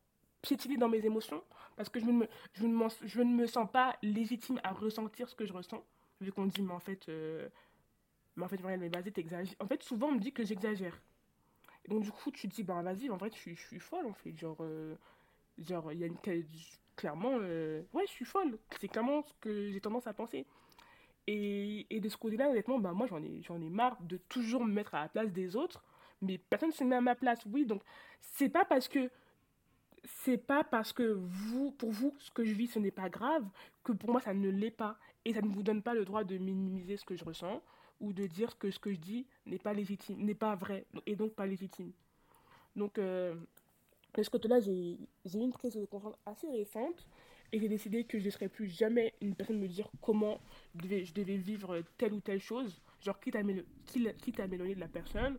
piétinée 0.43 0.77
dans 0.77 0.89
mes 0.89 1.05
émotions 1.05 1.43
parce 1.77 1.89
que 1.89 2.01
je, 2.01 2.05
ne 2.05 2.13
me, 2.13 2.29
je, 2.55 2.67
ne 2.67 2.89
je 3.05 3.21
ne 3.23 3.35
me 3.35 3.47
sens 3.47 3.71
pas 3.71 3.97
légitime 4.03 4.61
à 4.63 4.73
ressentir 4.73 5.29
ce 5.29 5.35
que 5.35 5.47
je 5.47 5.53
ressens. 5.53 5.83
Vu 6.21 6.33
qu'on 6.33 6.47
dit, 6.47 6.63
mais 6.63 6.73
en 6.73 6.81
fait, 6.81 7.09
euh, 7.09 7.49
mais 8.37 8.45
en 8.45 8.49
fait, 8.49 8.61
Marianne, 8.61 8.81
mais 8.81 8.89
vas-y, 8.89 9.13
t'exagères. 9.13 9.57
En 9.61 9.67
fait, 9.67 9.83
souvent, 9.83 10.09
on 10.09 10.13
me 10.13 10.21
dit 10.21 10.33
que 10.33 10.45
j'exagère. 10.45 11.01
Donc, 11.89 12.03
du 12.03 12.13
coup, 12.13 12.31
tu 12.31 12.49
te 12.49 12.55
dis, 12.55 12.63
bah 12.63 12.81
vas-y, 12.83 13.11
en 13.11 13.17
vrai, 13.17 13.31
je 13.35 13.55
suis, 13.55 13.81
folle, 13.81 14.07
en 14.07 14.13
fait. 14.13 14.37
Genre, 14.37 14.57
euh, 14.61 14.95
genre, 15.59 15.93
il 15.93 15.99
y 15.99 16.05
a 16.05 16.07
une. 16.07 16.17
Clairement, 16.95 17.39
euh, 17.41 17.83
ouais, 17.95 18.05
je 18.07 18.13
suis 18.13 18.25
folle. 18.25 18.59
C'est 18.81 18.89
clairement 18.89 19.23
ce 19.23 19.33
que 19.41 19.71
j'ai 19.71 19.81
tendance 19.81 20.07
à 20.07 20.13
penser. 20.13 20.47
Et, 21.27 21.87
et 21.91 22.01
de 22.01 22.09
ce 22.09 22.17
côté-là, 22.17 22.51
honnêtement, 22.51 22.79
bah, 22.79 22.93
moi, 22.93 23.07
j'en 23.07 23.23
ai, 23.23 23.43
j'en 23.43 23.61
ai 23.61 23.71
marre 23.71 24.01
de 24.03 24.19
toujours 24.29 24.65
me 24.65 24.73
mettre 24.73 24.95
à 24.95 25.03
la 25.03 25.09
place 25.09 25.33
des 25.33 25.57
autres. 25.57 25.83
Mais 26.21 26.39
personne 26.39 26.69
ne 26.69 26.75
se 26.75 26.85
met 26.85 26.97
à 26.97 27.01
ma 27.01 27.15
place, 27.15 27.41
oui. 27.47 27.67
Donc, 27.67 27.83
c'est 28.21 28.49
pas 28.49 28.65
parce 28.65 28.89
que 28.89 29.11
c'est 30.05 30.39
pas 30.39 30.65
parce 30.65 30.93
que 30.93 31.03
vous, 31.03 31.73
pour 31.73 31.91
vous, 31.91 32.15
ce 32.19 32.31
que 32.31 32.45
je 32.45 32.53
vis, 32.53 32.67
ce 32.67 32.79
n'est 32.79 32.91
pas 32.91 33.09
grave, 33.09 33.45
que 33.85 33.93
pour 33.93 34.11
moi, 34.11 34.21
ça 34.21 34.35
ne 34.35 34.49
l'est 34.49 34.71
pas. 34.71 34.99
Et 35.25 35.33
ça 35.33 35.43
ne 35.43 35.49
vous 35.49 35.63
donne 35.63 35.83
pas 35.83 35.95
le 35.95 36.05
droit 36.05 36.25
de 36.25 36.37
minimiser 36.37 36.97
ce 36.97 37.05
que 37.05 37.15
je 37.15 37.25
ressens 37.25 37.63
ou 38.01 38.13
de 38.13 38.27
dire 38.27 38.59
que 38.59 38.71
ce 38.71 38.81
que 38.81 38.93
je 38.93 38.99
dis 38.99 39.27
n'est 39.47 39.59
pas 39.59 39.73
légitime, 39.73 40.19
n'est 40.19 40.35
pas 40.35 40.57
vrai 40.57 40.87
et 41.07 41.15
donc 41.15 41.35
pas 41.35 41.47
légitime. 41.47 41.93
Donc, 42.75 42.99
euh, 42.99 43.35
de 44.15 44.23
ce 44.23 44.31
côté-là, 44.31 44.61
j'ai 44.61 44.99
eu 44.99 44.99
une 45.35 45.53
prise 45.53 45.75
de 45.75 45.85
conscience 45.85 46.17
assez 46.27 46.49
récente 46.51 47.07
et 47.53 47.61
j'ai 47.61 47.69
décidé 47.69 48.05
que 48.05 48.19
je 48.19 48.25
ne 48.25 48.31
serais 48.31 48.49
plus 48.49 48.67
jamais 48.67 49.15
une 49.21 49.37
personne 49.37 49.59
me 49.59 49.69
dire 49.69 49.89
comment 50.01 50.41
je 50.75 51.13
devais, 51.13 51.37
vivre 51.37 51.83
telle 51.97 52.15
ou 52.15 52.21
telle 52.21 52.41
chose, 52.41 52.83
genre 53.01 53.21
quitte 53.21 53.37
à 53.37 53.43
m'éloigner 53.43 54.75
de 54.75 54.81
la 54.81 54.89
personne, 54.89 55.39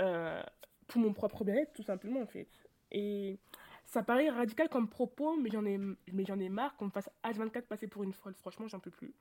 euh, 0.00 0.42
pour 0.88 1.00
mon 1.00 1.12
propre 1.12 1.44
bien-être, 1.44 1.72
tout 1.74 1.82
simplement, 1.82 2.22
en 2.22 2.26
fait. 2.26 2.48
Et 2.90 3.38
ça 3.84 4.02
paraît 4.02 4.28
radical 4.30 4.68
comme 4.68 4.88
propos, 4.88 5.36
mais 5.36 5.50
j'en 5.50 5.64
ai, 5.64 5.74
ai 5.74 6.48
marre 6.48 6.76
qu'on 6.76 6.86
me 6.86 6.90
fasse 6.90 7.08
H24 7.24 7.62
passer 7.62 7.86
pour 7.86 8.02
une 8.02 8.12
folle. 8.12 8.34
Franchement, 8.34 8.68
j'en 8.68 8.80
peux 8.80 8.90
plus. 8.90 9.14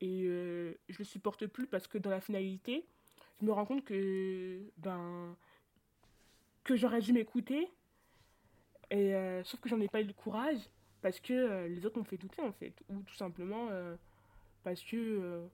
Et 0.00 0.24
euh, 0.26 0.74
je 0.88 0.98
le 0.98 1.04
supporte 1.04 1.46
plus 1.46 1.66
parce 1.66 1.86
que 1.86 1.98
dans 1.98 2.10
la 2.10 2.20
finalité, 2.20 2.84
je 3.40 3.46
me 3.46 3.52
rends 3.52 3.64
compte 3.64 3.84
que, 3.84 4.60
ben, 4.76 5.36
que 6.64 6.76
j'aurais 6.76 7.00
dû 7.00 7.12
m'écouter, 7.12 7.68
euh, 8.92 9.42
sauf 9.44 9.60
que 9.60 9.68
j'en 9.68 9.80
ai 9.80 9.88
pas 9.88 10.00
eu 10.00 10.04
le 10.04 10.12
courage 10.12 10.58
parce 11.00 11.20
que 11.20 11.32
euh, 11.32 11.68
les 11.68 11.86
autres 11.86 11.98
m'ont 11.98 12.04
fait 12.04 12.16
douter, 12.16 12.42
en 12.42 12.52
fait. 12.52 12.74
Ou 12.88 13.02
tout 13.02 13.14
simplement 13.14 13.68
parce 14.64 14.82
que, 14.82 15.48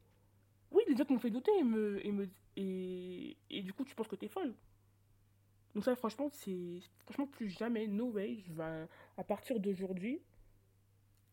oui, 0.70 0.82
les 0.88 1.00
autres 1.00 1.12
m'ont 1.12 1.18
fait 1.18 1.30
douter 1.30 1.52
et, 1.58 1.64
me, 1.64 2.04
et, 2.04 2.12
me, 2.12 2.28
et, 2.56 3.36
et 3.50 3.62
du 3.62 3.72
coup, 3.72 3.84
tu 3.84 3.94
penses 3.94 4.08
que 4.08 4.16
t'es 4.16 4.28
folle. 4.28 4.54
Donc 5.74 5.84
ça, 5.84 5.96
franchement, 5.96 6.28
c'est 6.32 6.80
franchement 7.04 7.26
plus 7.26 7.48
jamais, 7.48 7.86
no 7.86 8.06
way. 8.10 8.38
Je 8.46 8.52
vais, 8.52 8.86
à 9.16 9.24
partir 9.24 9.58
d'aujourd'hui, 9.58 10.20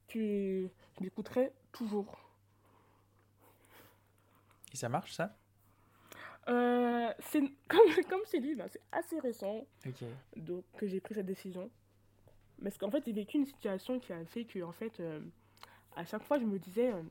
tu, 0.08 0.68
je 0.98 1.04
m'écouterai 1.04 1.52
toujours. 1.72 2.18
Et 4.74 4.78
ça 4.78 4.90
marche 4.90 5.14
ça? 5.14 5.38
Euh, 6.48 7.14
c'est 7.20 7.42
comme, 7.68 8.04
comme 8.10 8.22
c'est 8.26 8.40
dit, 8.40 8.56
là, 8.56 8.68
c'est 8.68 8.82
assez 8.92 9.20
récent 9.20 9.66
donc, 10.36 10.64
que 10.78 10.88
j'ai 10.88 11.00
pris 11.00 11.14
cette 11.14 11.26
décision. 11.26 11.70
Parce 12.64 12.78
qu'en 12.78 12.90
fait, 12.92 13.04
j'ai 13.06 13.14
vécu 13.14 13.38
une 13.38 13.46
situation 13.46 14.00
qui 14.00 14.14
a 14.14 14.26
fait 14.26 14.46
que, 14.46 14.62
en 14.64 14.72
fait, 14.72 15.00
euh, 15.00 15.20
à 15.96 16.06
chaque 16.06 16.24
fois, 16.24 16.40
je 16.40 16.46
me 16.46 16.58
disais, 16.58 16.92
euh, 16.92 17.02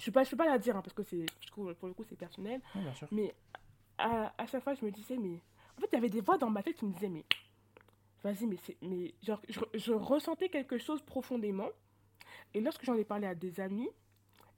je 0.00 0.10
ne 0.10 0.24
peux 0.24 0.36
pas, 0.36 0.46
la 0.46 0.58
dire, 0.58 0.76
hein, 0.76 0.82
parce 0.82 0.94
que 0.94 1.02
c'est, 1.02 1.26
pour 1.52 1.66
le 1.66 1.94
coup, 1.94 2.04
c'est 2.04 2.16
personnel, 2.16 2.60
Oui, 2.74 2.82
mais 3.10 3.34
à, 3.98 4.32
à 4.38 4.46
chaque 4.46 4.62
fois, 4.62 4.74
je 4.74 4.84
me 4.84 4.90
disais, 4.90 5.16
mais 5.16 5.40
en 5.76 5.80
fait, 5.80 5.88
il 5.92 5.94
y 5.94 5.98
avait 5.98 6.10
des 6.10 6.20
voix 6.20 6.38
dans 6.38 6.50
ma 6.50 6.62
tête 6.62 6.76
qui 6.76 6.84
me 6.86 6.92
disaient, 6.92 7.10
vas-y, 8.22 8.46
mais 8.46 8.56
c'est, 8.64 8.76
mais 8.82 9.14
genre, 9.22 9.40
je, 9.48 9.60
je 9.74 9.92
ressentais 9.92 10.48
quelque 10.48 10.78
chose 10.78 11.02
profondément, 11.02 11.68
Et 12.54 12.60
lorsque 12.60 12.84
j'en 12.84 12.94
ai 12.96 13.04
parlé 13.04 13.26
à 13.28 13.34
des 13.34 13.60
amis, 13.60 13.88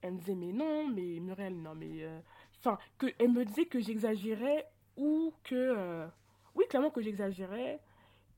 elles 0.03 0.15
me 0.15 0.19
disaient, 0.21 0.35
mais 0.37 0.53
non, 0.53 0.89
mais 0.89 1.21
Muriel, 1.21 1.57
non, 1.63 1.75
mais... 1.75 2.05
euh, 2.05 2.21
Enfin, 2.61 2.79
que 2.99 3.07
elle 3.21 3.33
me 3.33 3.45
disait 3.45 3.67
que 3.67 3.81
j'exagérais 3.81 4.67
ou 4.97 5.33
que... 5.45 5.55
euh, 5.55 6.07
Oui, 6.55 6.65
clairement 6.69 6.91
que 6.91 7.03
j'exagérais 7.03 7.81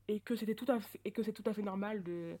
et 0.07 0.19
que 0.21 0.35
c'était 0.35 0.55
tout 0.55 0.65
à 0.71 0.79
fait, 0.79 0.99
et 1.05 1.11
que 1.11 1.23
c'est 1.23 1.33
tout 1.33 1.43
à 1.47 1.53
fait 1.53 1.63
normal 1.63 2.03
de... 2.03 2.37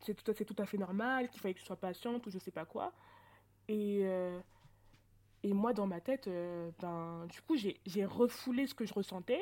C'est 0.00 0.14
tout, 0.14 0.30
à- 0.62 0.66
fait 0.66 0.78
normal, 0.78 1.30
qu'il 1.30 1.40
fallait 1.40 1.54
que 1.54 1.60
je 1.60 1.66
sois 1.66 1.76
patiente 1.76 2.26
ou 2.26 2.30
je 2.30 2.38
sais 2.38 2.50
pas 2.52 2.64
quoi. 2.66 2.92
Et, 3.68 4.00
euh, 4.04 4.40
et 5.42 5.52
moi, 5.52 5.72
dans 5.72 5.86
ma 5.86 6.00
tête, 6.00 6.28
euh, 6.28 6.70
ben, 6.80 7.26
du 7.28 7.40
coup, 7.42 7.56
j'ai 7.56 8.04
refoulé 8.04 8.66
ce 8.66 8.74
que 8.74 8.84
je 8.84 8.94
ressentais 8.94 9.40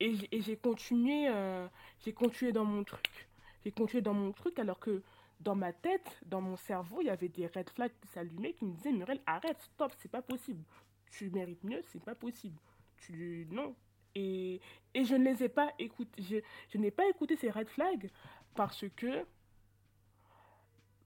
et 0.00 0.40
j'ai 0.40 0.56
continué, 0.56 1.28
euh, 1.28 1.66
j'ai 2.04 2.12
continué 2.12 2.52
dans 2.52 2.64
mon 2.64 2.84
truc. 2.84 3.28
J'ai 3.64 3.72
continué 3.72 4.02
dans 4.02 4.14
mon 4.14 4.32
truc 4.32 4.58
alors 4.58 4.78
que 4.78 5.02
dans 5.40 5.54
ma 5.54 5.72
tête, 5.72 6.20
dans 6.26 6.40
mon 6.40 6.56
cerveau, 6.56 7.00
il 7.00 7.06
y 7.06 7.10
avait 7.10 7.28
des 7.28 7.46
red 7.46 7.68
flags 7.70 7.92
qui 8.00 8.08
s'allumaient 8.08 8.52
qui 8.52 8.64
me 8.64 8.72
disaient 8.72 8.92
Muriel, 8.92 9.20
arrête, 9.26 9.60
stop, 9.60 9.92
c'est 9.98 10.10
pas 10.10 10.22
possible. 10.22 10.62
Tu 11.10 11.30
mérites 11.30 11.62
mieux, 11.64 11.80
c'est 11.92 12.02
pas 12.02 12.14
possible. 12.14 12.58
Tu... 12.96 13.46
Non. 13.50 13.74
Et, 14.14 14.60
et 14.94 15.04
je 15.04 15.14
ne 15.14 15.24
les 15.24 15.42
ai 15.42 15.48
pas 15.48 15.72
écoutés. 15.78 16.22
Je, 16.22 16.36
je 16.70 16.78
n'ai 16.78 16.90
pas 16.90 17.08
écouté 17.08 17.36
ces 17.36 17.50
red 17.50 17.68
flags 17.68 18.10
parce 18.54 18.84
que, 18.96 19.26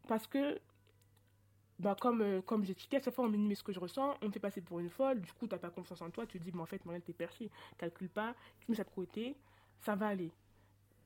parce 0.07 0.27
que 0.27 0.61
bah 1.79 1.97
comme, 2.01 2.23
euh, 2.23 2.43
comme 2.43 2.65
j'expliquais, 2.65 2.97
à 2.97 3.03
chaque 3.03 3.15
fois 3.15 3.25
on 3.25 3.29
minimise 3.29 3.59
ce 3.59 3.63
que 3.63 3.73
je 3.73 3.79
ressens, 3.79 4.17
on 4.23 4.27
me 4.27 4.33
fait 4.33 4.41
passer 4.41 4.61
pour 4.61 4.81
une 4.81 4.91
folle, 4.91 5.21
du 5.21 5.33
coup 5.33 5.47
t'as 5.47 5.59
pas 5.59 5.71
confiance 5.71 6.03
en 6.03 6.11
toi, 6.11 6.27
tu 6.27 6.39
te 6.39 6.45
dis, 6.45 6.51
mais 6.53 6.61
en 6.61 6.67
fait, 6.67 6.85
Morel, 6.85 7.03
t'es 7.03 7.13
perché, 7.13 7.51
calcule 7.77 8.09
pas, 8.09 8.35
tu 8.61 8.71
mets 8.71 8.77
ça 8.77 8.85
de 8.85 8.91
côté, 8.91 9.37
ça 9.81 9.95
va 9.95 10.09
aller. 10.09 10.31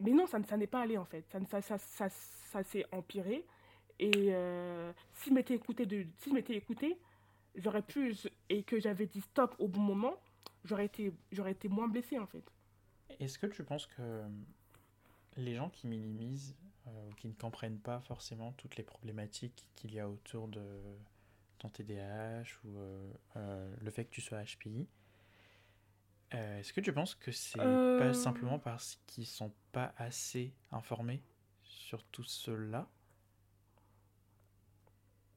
Mais 0.01 0.13
non, 0.13 0.27
ça, 0.27 0.43
ça 0.43 0.57
n'est 0.57 0.67
pas 0.67 0.81
allé 0.81 0.97
en 0.97 1.05
fait, 1.05 1.25
ça, 1.31 1.41
ça, 1.47 1.61
ça, 1.61 1.79
ça, 1.79 2.09
ça 2.09 2.63
s'est 2.63 2.87
empiré, 2.93 3.45
et 3.99 4.11
euh, 4.31 4.93
si 5.13 5.29
je 5.31 5.35
m'étais 5.35 5.55
écouté, 5.55 5.87
de, 5.87 6.07
si 6.19 6.31
j'aurais 7.55 7.83
pu, 7.83 8.15
et 8.49 8.63
que 8.63 8.81
j'avais 8.81 9.07
dit 9.07 9.21
stop 9.21 9.55
au 9.59 9.69
bon 9.69 9.81
moment, 9.81 10.17
j'aurais 10.65 10.87
été, 10.87 11.13
j'aurais 11.31 11.53
été 11.53 11.69
moins 11.69 11.89
blessée 11.89 12.19
en 12.19 12.27
fait. 12.27 12.45
Est-ce 13.21 13.39
que 13.39 13.47
tu 13.47 13.63
penses 13.63 13.87
que 13.87 14.23
les 15.37 15.55
gens 15.55 15.69
qui 15.69 15.87
minimisent 15.87 16.57
ou 16.87 17.15
qui 17.15 17.29
ne 17.29 17.35
comprennent 17.35 17.79
pas 17.79 18.01
forcément 18.01 18.53
toutes 18.53 18.77
les 18.77 18.83
problématiques 18.83 19.67
qu'il 19.77 19.95
y 19.95 20.01
a 20.01 20.09
autour 20.09 20.49
de 20.49 20.63
ton 21.59 21.69
TDAH 21.69 22.45
ou 22.65 22.79
euh, 22.79 23.13
euh, 23.37 23.75
le 23.81 23.91
fait 23.91 24.05
que 24.05 24.11
tu 24.11 24.21
sois 24.21 24.43
HPI, 24.43 24.89
euh, 26.35 26.59
est-ce 26.61 26.73
que 26.73 26.81
tu 26.81 26.93
penses 26.93 27.15
que 27.15 27.31
c'est 27.31 27.59
pas 27.59 27.65
Euh, 27.65 28.13
simplement 28.13 28.59
parce 28.59 28.99
qu'ils 29.07 29.27
sont 29.27 29.53
pas 29.71 29.93
assez 29.97 30.55
informés 30.71 31.23
sur 31.63 32.03
tout 32.05 32.25
cela? 32.25 32.89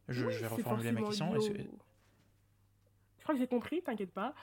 Je, 0.07 0.25
oui, 0.25 0.33
je 0.33 0.39
vais 0.39 0.47
reformuler 0.47 0.91
ma 0.91 1.01
question. 1.01 1.31
que... 1.33 1.39
Je 1.39 3.23
crois 3.23 3.35
que 3.35 3.39
j'ai 3.39 3.47
compris, 3.47 3.81
t'inquiète 3.81 4.11
pas. 4.13 4.33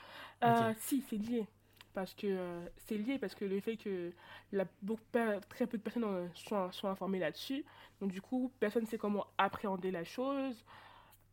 Euh, 0.43 0.75
si, 0.79 1.03
c'est 1.09 1.17
lié. 1.17 1.47
Parce 1.95 2.15
que 2.15 2.27
euh, 2.27 2.67
c'est 2.79 2.97
lié 2.97 3.19
parce 3.19 3.35
que 3.35 3.45
le 3.45 3.61
fait 3.61 3.77
que 3.77 4.13
la, 4.51 4.65
beaucoup, 4.81 5.03
très 5.51 5.67
peu 5.67 5.77
de 5.77 5.83
personnes 5.83 6.05
euh, 6.05 6.27
sont, 6.35 6.73
sont 6.73 6.89
informées 6.89 7.19
là-dessus, 7.19 7.65
donc 8.01 8.11
du 8.11 8.23
coup, 8.23 8.51
personne 8.61 8.85
ne 8.85 8.89
sait 8.89 8.99
comment 8.99 9.27
appréhender 9.37 9.91
la 9.91 10.05
chose. 10.05 10.65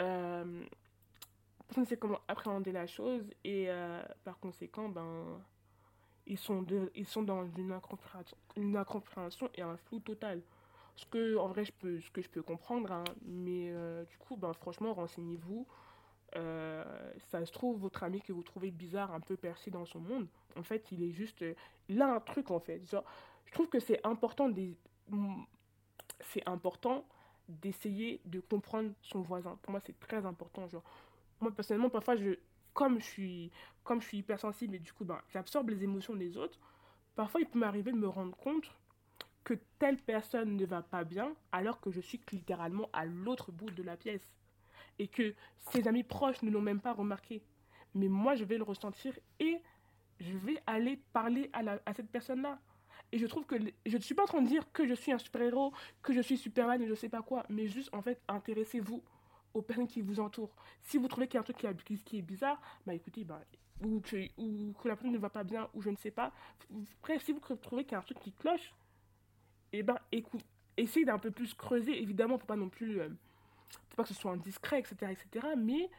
euh, 0.02 0.66
personne 1.68 1.84
ne 1.84 1.88
sait 1.88 1.98
comment 1.98 2.20
appréhender 2.28 2.72
la 2.74 2.88
chose 2.88 3.24
et 3.44 3.70
par 4.24 4.40
conséquent, 4.40 4.90
ben, 4.90 5.40
ils 6.26 6.38
sont, 6.38 6.62
de, 6.62 6.92
ils 6.96 7.08
sont 7.08 7.24
dans 7.24 7.46
une 7.58 7.72
incompréhension, 7.72 8.38
une 8.58 8.76
incompréhension 8.76 9.50
et 9.56 9.62
un 9.62 9.78
flou 9.78 10.00
total. 10.00 10.42
Ce 10.96 11.06
que, 11.06 11.38
en 11.38 11.48
vrai, 11.48 11.64
je 11.64 11.72
peux, 11.72 12.02
ce 12.02 12.12
que 12.12 12.22
je 12.22 12.30
peux 12.30 12.42
comprendre, 12.42 12.92
hein, 12.92 13.04
mais 13.26 13.72
du 14.10 14.18
coup, 14.18 14.36
ben, 14.36 14.52
franchement, 14.54 14.94
renseignez-vous. 14.94 15.68
Ça 16.34 17.46
se 17.46 17.52
trouve, 17.52 17.80
votre 17.80 18.04
ami 18.04 18.22
que 18.22 18.34
vous 18.34 18.44
trouvez 18.44 18.72
bizarre, 18.72 19.14
un 19.14 19.20
peu 19.20 19.38
percé 19.38 19.72
dans 19.72 19.86
son 19.86 20.00
monde, 20.00 20.28
en 20.58 20.64
fait, 20.64 20.92
il 20.92 21.04
est 21.04 21.12
juste. 21.12 21.42
euh, 21.44 21.54
il 21.90 22.02
a 22.02 22.14
un 22.14 22.20
truc, 22.20 22.52
en 22.52 22.60
fait. 22.60 22.86
Genre, 22.90 23.04
je 23.46 23.52
trouve 23.54 23.68
que 23.70 23.80
c'est 23.80 24.06
important 24.06 24.50
mm, 25.10 25.44
c'est 26.22 26.48
important 26.48 27.06
d'essayer 27.48 28.22
de 28.26 28.40
comprendre 28.40 28.92
son 29.02 29.22
voisin. 29.22 29.58
Pour 29.64 29.72
moi, 29.72 29.80
c'est 29.86 30.00
très 30.00 30.26
important. 30.26 30.68
Genre, 30.68 30.84
moi, 31.42 31.52
personnellement, 31.52 31.90
parfois, 31.90 32.16
je, 32.16 32.38
comme 32.74 33.00
je 33.00 33.06
suis, 33.06 33.52
comme 33.84 34.02
je 34.02 34.08
suis 34.08 34.18
hypersensible 34.20 34.76
et 34.76 34.80
du 34.80 34.94
coup, 34.94 35.06
ben, 35.06 35.20
j'absorbe 35.30 35.70
les 35.70 35.84
émotions 35.84 36.16
des 36.16 36.38
autres, 36.38 36.60
parfois, 37.16 37.42
il 37.42 37.48
peut 37.48 37.60
m'arriver 37.60 37.92
de 37.92 37.98
me 37.98 38.08
rendre 38.08 38.36
compte 38.38 38.72
que 39.44 39.56
telle 39.80 39.98
personne 39.98 40.56
ne 40.58 40.66
va 40.66 40.82
pas 40.84 41.04
bien 41.04 41.34
alors 41.52 41.80
que 41.82 41.92
je 41.92 42.02
suis 42.02 42.22
littéralement 42.32 42.90
à 42.94 43.06
l'autre 43.06 43.52
bout 43.52 43.72
de 43.72 43.82
la 43.84 43.98
pièce 43.98 44.34
et 45.00 45.08
que 45.08 45.34
ses 45.72 45.88
amis 45.88 46.04
proches 46.04 46.44
ne 46.44 46.52
l'ont 46.52 46.62
même 46.62 46.82
pas 46.82 46.94
remarqué. 46.94 47.42
Mais 47.96 48.08
moi, 48.10 48.36
je 48.36 48.44
vais 48.44 48.58
le 48.58 48.64
ressentir 48.64 49.18
et 49.40 49.62
je 50.20 50.38
vais 50.38 50.62
aller 50.68 51.00
parler 51.14 51.50
à, 51.54 51.64
la- 51.64 51.82
à 51.86 51.94
cette 51.94 52.10
personne-là. 52.10 52.60
Et 53.12 53.18
je 53.18 53.26
trouve 53.26 53.46
que 53.46 53.56
je 53.86 53.98
ne 53.98 54.02
suis 54.02 54.14
pas 54.14 54.24
en 54.24 54.28
train 54.28 54.42
de 54.42 54.48
dire 54.48 54.72
que 54.72 54.88
je 54.88 54.94
suis 54.94 55.12
un 55.12 55.18
super-héros, 55.18 55.74
que 56.04 56.14
je 56.14 56.22
suis 56.22 56.38
Superman 56.38 56.82
et 56.82 56.88
je 56.88 56.94
sais 56.94 57.10
pas 57.10 57.22
quoi, 57.22 57.44
mais 57.50 57.68
juste 57.68 57.90
en 57.94 58.02
fait, 58.02 58.22
intéressez-vous 58.28 59.02
aux 59.54 59.62
personnes 59.62 59.88
qui 59.88 60.02
vous 60.02 60.20
entourent. 60.20 60.54
Si 60.82 60.98
vous 60.98 61.08
trouvez 61.08 61.28
qu'il 61.28 61.36
y 61.36 61.38
a 61.38 61.42
un 61.42 61.44
truc 61.44 61.58
qui, 62.06 62.18
est 62.18 62.22
bizarre, 62.22 62.62
bah 62.86 62.94
écoutez, 62.94 63.24
bah, 63.24 63.42
ou, 63.82 64.00
que, 64.00 64.28
ou 64.38 64.74
que 64.74 64.88
la 64.88 64.96
personne 64.96 65.12
ne 65.12 65.18
va 65.18 65.30
pas 65.30 65.44
bien, 65.44 65.70
ou 65.74 65.82
je 65.82 65.90
ne 65.90 65.96
sais 65.96 66.12
pas. 66.12 66.32
Bref, 67.02 67.24
si 67.24 67.32
vous 67.32 67.40
trouvez 67.40 67.84
qu'il 67.84 67.94
y 67.94 67.96
a 67.96 68.00
un 68.00 68.04
truc 68.04 68.20
qui 68.20 68.32
cloche, 68.32 68.74
et 69.74 69.82
ben 69.82 69.98
écoute, 70.12 70.44
essayez 70.78 71.06
d'un 71.06 71.20
peu 71.20 71.32
plus 71.32 71.54
creuser. 71.54 72.02
Évidemment, 72.02 72.38
faut 72.38 72.46
pas 72.46 72.56
non 72.56 72.70
plus, 72.70 73.00
euh, 73.00 73.10
faut 73.90 73.96
pas 73.96 74.04
que 74.04 74.10
ce 74.10 74.16
soit 74.16 74.32
indiscret, 74.32 74.80
etc., 74.80 75.12
etc. 75.12 75.48
Mais 75.58 75.90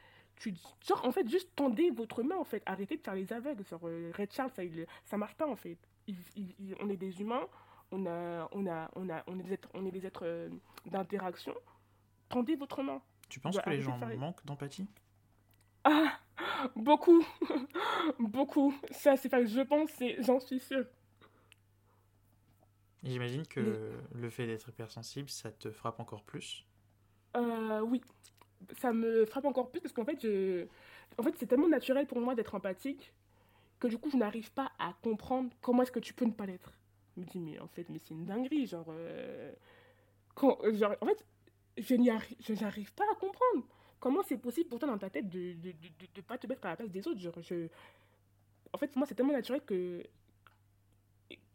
tu, 0.41 0.55
genre, 0.89 1.05
en 1.07 1.13
fait, 1.13 1.29
juste 1.29 1.51
tendez 1.57 1.91
votre 1.93 2.25
main, 2.25 2.37
en 2.39 2.45
fait. 2.45 2.63
Arrêtez 2.67 2.97
de 2.99 3.03
faire 3.03 3.15
les 3.15 3.33
aveugles. 3.33 3.65
Genre, 3.67 3.81
euh, 3.89 4.13
Red 4.19 4.33
Charles, 4.33 4.51
ça, 4.57 4.65
il- 4.65 4.87
ça 5.05 5.19
marche 5.19 5.37
pas, 5.37 5.49
en 5.49 5.57
fait. 5.57 5.79
Il- 6.09 6.17
il- 6.37 6.77
on 6.81 6.91
est 6.91 6.97
des 6.99 7.21
humains, 7.23 7.47
on 7.93 8.07
a, 8.07 8.49
on 8.53 8.67
a, 8.67 8.91
on 8.97 9.11
a, 9.11 9.25
on 9.29 9.39
est 9.41 9.45
des 9.45 9.55
êtres, 9.55 9.71
on 9.75 9.87
est 9.87 9.93
des 9.93 10.07
êtres 10.07 10.25
euh, 10.27 10.51
d'interaction. 10.87 11.55
Tendez 12.31 12.57
votre 12.57 12.83
main. 12.83 13.03
Tu 13.31 13.41
penses 13.41 13.57
Bah, 13.57 13.63
que 13.63 13.71
les 13.71 13.81
gens 13.81 13.99
faire 13.99 14.17
manquent 14.19 14.45
d'empathie? 14.47 14.89
Ah, 15.85 16.19
beaucoup, 16.77 17.25
beaucoup. 18.19 18.75
Ça, 18.93 19.17
c'est 19.17 19.29
pas 19.29 19.41
que 19.41 19.47
je 19.49 19.61
pense, 19.63 19.91
c'est, 19.99 20.23
j'en 20.23 20.41
suis 20.41 20.61
sûre. 20.61 20.87
J'imagine 23.03 23.47
que 23.47 24.01
le 24.15 24.31
fait 24.31 24.47
d'être 24.47 24.71
hypersensible, 24.71 25.29
ça 25.29 25.53
te 25.53 25.71
frappe 25.71 26.01
encore 26.01 26.23
plus? 26.25 26.67
Euh, 27.37 27.81
oui, 27.83 28.03
ça 28.79 28.93
me 28.93 29.25
frappe 29.27 29.45
encore 29.45 29.71
plus 29.71 29.81
parce 29.81 29.93
qu'en 29.93 30.05
fait, 30.05 30.25
en 31.19 31.23
fait, 31.23 31.35
c'est 31.39 31.47
tellement 31.47 31.69
naturel 31.69 32.07
pour 32.07 32.21
moi 32.21 32.35
d'être 32.35 32.55
empathique 32.55 33.13
que 33.81 33.89
du 33.89 33.99
coup, 33.99 34.11
je 34.11 34.17
n'arrive 34.17 34.53
pas 34.53 34.73
à 34.79 34.95
comprendre 35.03 35.51
comment 35.63 35.83
est-ce 35.83 35.93
que 35.93 36.01
tu 36.01 36.15
peux 36.15 36.25
ne 36.27 36.33
pas 36.33 36.47
l'être. 36.47 36.73
Je 37.17 37.21
me 37.23 37.27
dis, 37.27 37.41
mais 37.41 37.59
en 37.61 37.69
fait, 37.69 37.89
mais 37.91 37.99
c'est 37.99 38.15
une 38.15 38.27
dinguerie, 38.27 38.67
genre, 38.67 38.87
euh, 38.91 39.53
en 40.43 41.07
fait, 41.07 41.25
je 41.79 42.55
n'arrive 42.63 42.93
pas 42.95 43.05
à 43.11 43.15
comprendre. 43.15 43.65
Comment 44.01 44.23
c'est 44.23 44.39
possible 44.39 44.69
pour 44.69 44.79
toi 44.79 44.89
dans 44.89 44.99
ta 44.99 45.11
tête 45.11 45.29
de 45.29 45.53
de, 45.55 45.73
de, 45.73 46.07
de- 46.15 46.21
pas 46.23 46.39
te 46.39 46.47
mettre 46.47 46.65
à 46.67 46.71
la 46.71 46.77
place 46.77 46.91
des 46.91 47.07
autres, 47.07 47.21
genre. 47.21 47.35
En 48.73 48.79
fait, 48.79 48.89
pour 48.89 48.99
moi, 48.99 49.07
c'est 49.07 49.15
tellement 49.15 49.33
naturel 49.33 49.63
que, 49.65 50.03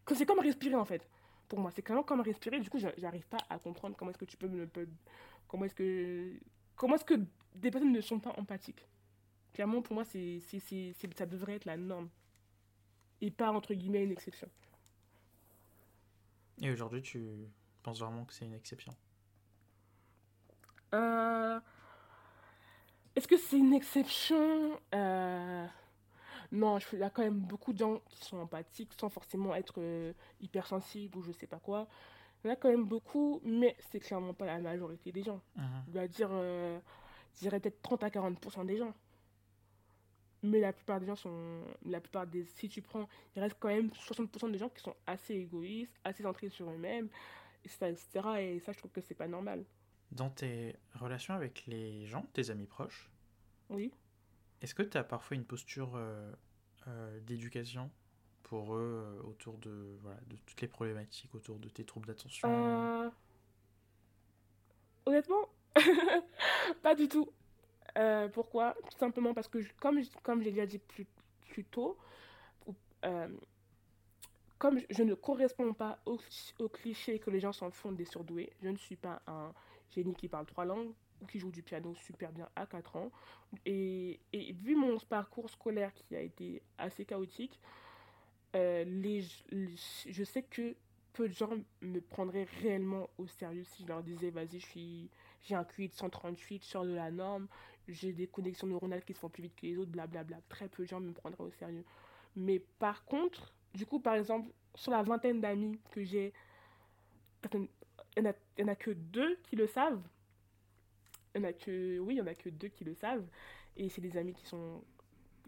que 0.06 0.16
c'est 0.16 0.26
comme 0.26 0.40
respirer, 0.40 0.76
en 0.76 0.86
fait. 0.86 1.08
Pour 1.48 1.60
moi, 1.60 1.72
c'est 1.72 1.82
clairement 1.82 2.04
comme 2.04 2.22
respirer, 2.22 2.60
du 2.60 2.70
coup, 2.70 2.80
j'a- 2.80 2.94
j'arrive 2.98 3.28
pas 3.28 3.38
à 3.50 3.60
comprendre 3.60 3.96
comment 3.96 4.12
est-ce 4.12 4.18
que 4.18 4.26
tu 4.26 4.38
peux 4.38 4.48
me... 4.48 4.68
Comment 5.48 5.66
est-ce 5.66 5.76
que... 5.76 6.34
Comment 6.76 6.96
est-ce 6.96 7.06
que 7.06 7.20
des 7.56 7.72
personnes 7.72 7.92
ne 7.94 8.02
sont 8.02 8.20
pas 8.20 8.34
empathiques? 8.38 8.86
Clairement, 9.54 9.82
pour 9.82 9.96
moi, 9.96 10.06
c'est, 10.06 10.40
c'est, 10.42 10.60
c'est, 10.60 10.94
c'est- 10.98 11.18
ça 11.18 11.26
devrait 11.26 11.56
être 11.56 11.66
la 11.66 11.78
norme. 11.78 12.10
Et 13.22 13.30
pas, 13.32 13.52
entre 13.52 13.74
guillemets, 13.74 14.04
une 14.06 14.12
exception. 14.12 14.50
Et 16.62 16.70
aujourd'hui, 16.72 17.02
tu 17.02 17.48
penses 17.84 18.00
vraiment 18.00 18.26
que 18.26 18.34
c'est 18.34 18.46
une 18.46 18.54
exception? 18.54 18.96
Euh, 20.94 21.60
est-ce 23.16 23.28
que 23.28 23.38
c'est 23.38 23.58
une 23.58 23.74
exception? 23.74 24.80
Euh, 24.94 25.66
non, 26.52 26.80
il 26.94 27.00
y 27.00 27.04
a 27.04 27.10
quand 27.10 27.24
même 27.24 27.40
beaucoup 27.40 27.74
de 27.74 27.80
gens 27.80 28.00
qui 28.10 28.26
sont 28.26 28.38
empathiques 28.38 28.94
sans 29.00 29.10
forcément 29.10 29.56
être 29.56 29.76
euh, 29.80 30.14
hypersensibles 30.42 31.18
ou 31.18 31.24
je 31.24 31.32
sais 31.32 31.48
pas 31.48 31.60
quoi. 31.60 31.88
Il 32.46 32.50
y 32.50 32.52
en 32.52 32.54
a 32.54 32.58
quand 32.58 32.70
même 32.70 32.86
beaucoup, 32.86 33.42
mais 33.44 33.76
c'est 33.90 34.00
clairement 34.00 34.36
pas 34.36 34.46
la 34.46 34.60
majorité 34.60 35.12
des 35.12 35.24
gens. 35.24 35.42
Mhm. 35.56 35.84
Je 35.88 35.92
dois 35.94 36.08
dire, 36.08 36.30
euh, 36.32 36.80
je 37.34 37.40
dirais 37.40 37.60
peut-être 37.60 37.82
30 37.82 38.04
à 38.04 38.10
40% 38.10 38.64
des 38.66 38.78
gens. 38.78 38.94
Mais 40.44 40.60
la 40.60 40.72
plupart 40.72 41.00
des 41.00 41.08
gens 41.08 41.16
sont. 41.16 41.64
La 41.86 42.00
plupart 42.00 42.28
des. 42.28 42.46
Si 42.46 42.70
tu 42.70 42.84
prends. 42.84 43.10
Il 43.36 43.42
reste 43.42 43.56
quand 43.60 43.70
même 43.70 43.90
60% 43.90 44.52
des 44.52 44.60
gens 44.60 44.70
qui 44.70 44.84
sont 44.84 44.96
assez 45.08 45.34
égoïstes, 45.34 46.00
assez 46.04 46.22
centrés 46.22 46.50
sur 46.50 46.70
eux-mêmes, 46.70 47.10
etc., 47.64 47.88
etc. 47.90 48.28
Et 48.42 48.60
ça, 48.60 48.72
je 48.74 48.78
trouve 48.78 48.92
que 48.92 49.02
c'est 49.02 49.16
pas 49.16 49.28
normal. 49.28 49.66
Dans 50.12 50.30
tes 50.30 50.76
relations 50.94 51.34
avec 51.34 51.66
les 51.66 52.06
gens, 52.06 52.28
tes 52.34 52.52
amis 52.52 52.68
proches, 52.68 53.10
Oui. 53.72 53.92
est-ce 54.62 54.76
que 54.76 54.84
tu 54.84 54.98
as 54.98 55.04
parfois 55.04 55.36
une 55.36 55.46
posture 55.46 55.94
euh, 55.96 56.32
euh, 56.88 57.20
d'éducation? 57.22 57.90
Euh, 58.76 59.22
autour 59.24 59.58
de, 59.60 59.98
voilà, 60.02 60.20
de 60.28 60.36
toutes 60.46 60.62
les 60.62 60.68
problématiques 60.68 61.34
autour 61.36 61.60
de 61.60 61.70
tes 61.70 61.84
troubles 61.84 62.08
d'attention? 62.08 62.48
Euh, 62.50 63.10
honnêtement, 65.06 65.50
Pas 66.82 66.96
du 66.96 67.08
tout. 67.08 67.30
Euh, 67.98 68.28
pourquoi? 68.30 68.76
Tout 68.90 68.98
simplement 68.98 69.34
parce 69.34 69.48
que, 69.48 69.60
comme, 69.80 70.02
comme 70.24 70.42
j'ai 70.42 70.52
déjà 70.52 70.66
dit 70.66 70.80
plus, 70.80 71.06
plus 71.50 71.64
tôt, 71.66 71.98
comme 74.58 74.80
je, 74.90 75.04
ne 75.04 75.14
corresponds 75.14 75.74
pas 75.74 76.00
au, 76.06 76.20
au, 76.60 76.70
cliché 76.70 77.20
que 77.20 77.30
les 77.30 77.40
gens 77.40 77.54
s'en 77.54 77.70
font 77.70 77.92
des 77.92 78.06
surdoués, 78.06 78.52
je 78.62 78.70
ne 78.70 78.78
suis 78.78 78.96
pas 78.96 79.22
un 79.28 79.54
génie 79.92 80.16
qui 80.16 80.28
parle 80.28 80.46
trois 80.46 80.66
langues 80.66 80.92
ou 81.22 81.26
qui 81.28 81.40
joue 81.40 81.52
du 81.52 81.62
piano 81.62 81.94
super 81.96 82.32
bien 82.32 82.50
à 82.56 82.66
4 82.66 82.96
ans. 82.96 83.12
Et, 83.66 84.20
et 84.34 84.54
vu 84.54 84.76
mon 84.76 84.98
parcours 84.98 85.50
scolaire 85.50 85.94
qui 85.94 86.16
a 86.16 86.22
été 86.22 86.62
assez 86.78 87.06
chaotique, 87.06 87.60
euh, 88.56 88.84
les, 88.86 89.24
je 90.08 90.24
sais 90.24 90.44
que 90.44 90.76
peu 91.14 91.28
de 91.30 91.34
gens 91.34 91.52
me 91.82 92.00
prendraient 92.00 92.48
réellement 92.62 93.10
au 93.18 93.28
sérieux 93.28 93.64
si 93.64 93.84
je 93.84 93.88
leur 93.88 94.04
disais 94.04 94.30
vas-y, 94.30 95.10
j'ai 95.42 95.56
un 95.56 95.64
QI 95.64 95.88
de 95.88 95.94
138, 95.94 96.64
je 96.64 96.68
sors 96.68 96.86
de 96.86 96.94
la 96.94 97.12
norme, 97.12 97.48
j'ai 97.88 98.14
des 98.14 98.28
connexions 98.28 98.68
neuronales 98.68 99.04
qui 99.04 99.14
se 99.14 99.20
font 99.20 99.30
plus 99.30 99.44
vite 99.44 99.56
que 99.56 99.66
les 99.66 99.78
autres, 99.78 99.92
blablabla. 99.92 100.38
Très 100.50 100.68
peu 100.68 100.84
de 100.84 100.88
gens 100.88 101.00
me 101.00 101.14
prendraient 101.14 101.44
au 101.44 101.52
sérieux. 101.52 101.86
Mais 102.36 102.60
par 102.80 103.06
contre, 103.06 103.54
du 103.74 103.86
coup, 103.86 104.00
par 104.00 104.16
exemple, 104.16 104.50
sur 104.74 104.92
la 104.92 105.04
vingtaine 105.04 105.42
d'amis 105.42 105.80
que 105.92 106.04
j'ai, 106.04 106.34
il 107.54 107.70
n'y 108.18 108.28
en, 108.28 108.68
a 108.68 108.76
que 108.76 108.92
deux 108.92 109.38
qui 109.44 109.56
le 109.56 109.68
savent. 109.68 110.02
Il 111.34 111.42
y 111.42 111.46
en 111.46 111.48
a 111.48 111.54
que, 111.54 112.00
oui, 112.00 112.16
il 112.16 112.18
y 112.18 112.22
en 112.22 112.28
a 112.28 112.34
que 112.34 112.50
deux 112.50 112.70
qui 112.70 112.84
le 112.84 112.96
savent. 112.96 113.28
Et 113.78 113.90
c'est 113.90 114.02
des 114.02 114.18
amis 114.18 114.34
qui 114.34 114.46
sont, 114.46 114.84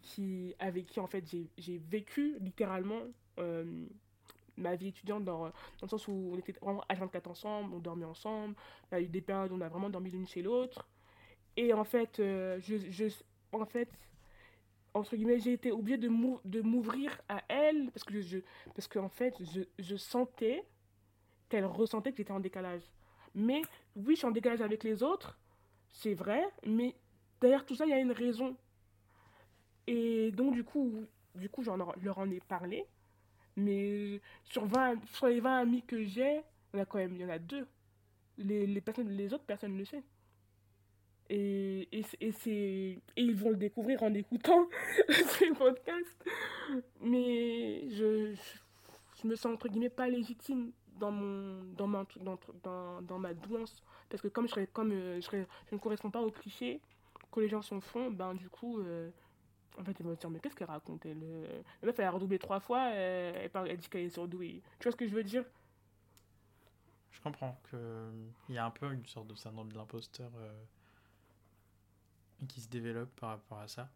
qui, 0.01 0.55
avec 0.59 0.85
qui 0.85 0.99
en 0.99 1.07
fait 1.07 1.23
j'ai 1.57 1.77
vécu 1.89 2.37
littéralement 2.39 3.01
euh, 3.39 3.85
ma 4.57 4.75
vie 4.75 4.87
étudiante 4.87 5.23
dans, 5.23 5.45
dans, 5.45 5.53
le 5.83 5.87
sens 5.87 6.07
où 6.07 6.31
on 6.33 6.37
était 6.37 6.53
vraiment 6.53 6.83
à 6.89 6.95
24 6.95 7.29
ensemble, 7.29 7.73
on 7.73 7.79
dormait 7.79 8.05
ensemble. 8.05 8.55
Il 8.91 8.95
y 8.95 8.97
a 8.97 9.01
eu 9.01 9.07
des 9.07 9.21
périodes 9.21 9.51
où 9.51 9.55
on 9.55 9.61
a 9.61 9.69
vraiment 9.69 9.89
dormi 9.89 10.09
l'une 10.09 10.27
chez 10.27 10.41
l'autre. 10.41 10.87
Et 11.55 11.73
en 11.73 11.83
fait, 11.83 12.19
euh, 12.19 12.59
je, 12.61 12.75
je, 12.89 13.05
en 13.51 13.65
fait, 13.65 13.89
entre 14.93 15.15
guillemets, 15.15 15.39
j'ai 15.39 15.53
été 15.53 15.71
obligée 15.71 15.97
de 15.97 16.61
m'ouvrir 16.61 17.19
à 17.29 17.43
elle 17.47 17.91
parce 17.91 18.03
que, 18.03 18.21
je, 18.21 18.39
parce 18.73 18.87
qu'en 18.87 19.09
fait, 19.09 19.35
je, 19.53 19.61
je 19.77 19.95
sentais 19.95 20.63
qu'elle 21.49 21.65
ressentait 21.65 22.11
que 22.11 22.17
j'étais 22.17 22.31
en 22.31 22.39
décalage. 22.39 22.81
Mais 23.35 23.61
oui, 23.95 24.15
je 24.15 24.19
suis 24.19 24.27
en 24.27 24.31
décalage 24.31 24.61
avec 24.61 24.83
les 24.83 25.03
autres, 25.03 25.37
c'est 25.91 26.13
vrai, 26.13 26.43
mais 26.65 26.95
derrière 27.39 27.65
tout 27.65 27.75
ça, 27.75 27.85
il 27.85 27.89
y 27.89 27.93
a 27.93 27.99
une 27.99 28.11
raison. 28.11 28.55
Et 29.87 30.31
donc, 30.31 30.53
du 30.53 30.63
coup, 30.63 31.05
du 31.35 31.49
coup, 31.49 31.63
j'en 31.63 31.77
leur 31.77 32.17
en 32.17 32.29
ai 32.29 32.39
parlé. 32.41 32.85
Mais 33.55 34.21
sur, 34.43 34.65
20, 34.65 35.03
sur 35.07 35.27
les 35.27 35.39
20 35.39 35.59
amis 35.59 35.81
que 35.81 36.03
j'ai, 36.03 36.41
il 36.73 36.77
y 36.77 36.79
en 36.79 36.83
a 36.83 36.85
quand 36.85 36.99
même 36.99 37.15
il 37.15 37.21
y 37.21 37.25
en 37.25 37.29
a 37.29 37.39
deux. 37.39 37.67
Les, 38.37 38.67
les, 38.67 38.81
personnes, 38.81 39.09
les 39.09 39.33
autres 39.33 39.45
personnes 39.45 39.77
le 39.77 39.83
savent. 39.83 40.01
Et, 41.29 41.89
et, 41.91 42.05
et, 42.21 42.31
et 42.45 43.01
ils 43.17 43.35
vont 43.35 43.49
le 43.49 43.55
découvrir 43.57 44.03
en 44.03 44.13
écoutant 44.13 44.67
ces 45.09 45.49
podcasts. 45.49 46.23
Mais 47.01 47.89
je, 47.89 48.35
je, 49.21 49.27
me 49.27 49.35
sens 49.35 49.53
entre 49.53 49.67
guillemets 49.67 49.89
pas 49.89 50.07
légitime 50.07 50.71
dans, 50.99 51.11
mon, 51.11 51.63
dans, 51.75 51.87
ma, 51.87 52.05
dans, 52.21 52.39
dans, 52.63 53.01
dans 53.01 53.19
ma 53.19 53.33
douance. 53.33 53.83
Parce 54.07 54.21
que 54.21 54.27
comme, 54.27 54.47
je, 54.47 54.65
comme 54.65 54.91
euh, 54.91 55.19
je, 55.19 55.43
je 55.69 55.75
ne 55.75 55.79
corresponds 55.79 56.11
pas 56.11 56.21
au 56.21 56.29
cliché 56.29 56.79
que 57.31 57.39
les 57.39 57.49
gens 57.49 57.63
s'en 57.63 57.81
font, 57.81 58.11
ben 58.11 58.35
du 58.35 58.49
coup, 58.49 58.79
euh, 58.79 59.09
en 59.77 59.83
fait, 59.83 59.99
ils 59.99 60.05
vont 60.05 60.15
se 60.15 60.19
dire, 60.19 60.29
mais 60.29 60.39
qu'est-ce 60.39 60.55
qu'elle 60.55 60.67
raconte 60.67 61.05
elle 61.05 61.19
La 61.81 61.87
meuf, 61.87 61.99
elle 61.99 62.05
a 62.05 62.11
redoublé 62.11 62.39
trois 62.39 62.59
fois, 62.59 62.89
elle, 62.89 63.49
elle, 63.53 63.77
dit 63.77 63.89
qu'elle 63.89 64.05
est 64.05 64.09
surdouée. 64.09 64.61
Tu 64.79 64.83
vois 64.83 64.91
ce 64.91 64.97
que 64.97 65.07
je 65.07 65.13
veux 65.13 65.23
dire? 65.23 65.45
Je 67.11 67.21
comprends 67.21 67.59
qu'il 67.69 68.55
y 68.55 68.57
a 68.57 68.65
un 68.65 68.71
peu 68.71 68.91
une 68.91 69.05
sorte 69.05 69.27
de 69.27 69.35
syndrome 69.35 69.71
de 69.71 69.77
l'imposteur 69.77 70.31
euh, 70.37 70.53
qui 72.47 72.61
se 72.61 72.69
développe 72.69 73.09
par 73.19 73.29
rapport 73.29 73.59
à 73.59 73.67
ça. 73.67 73.89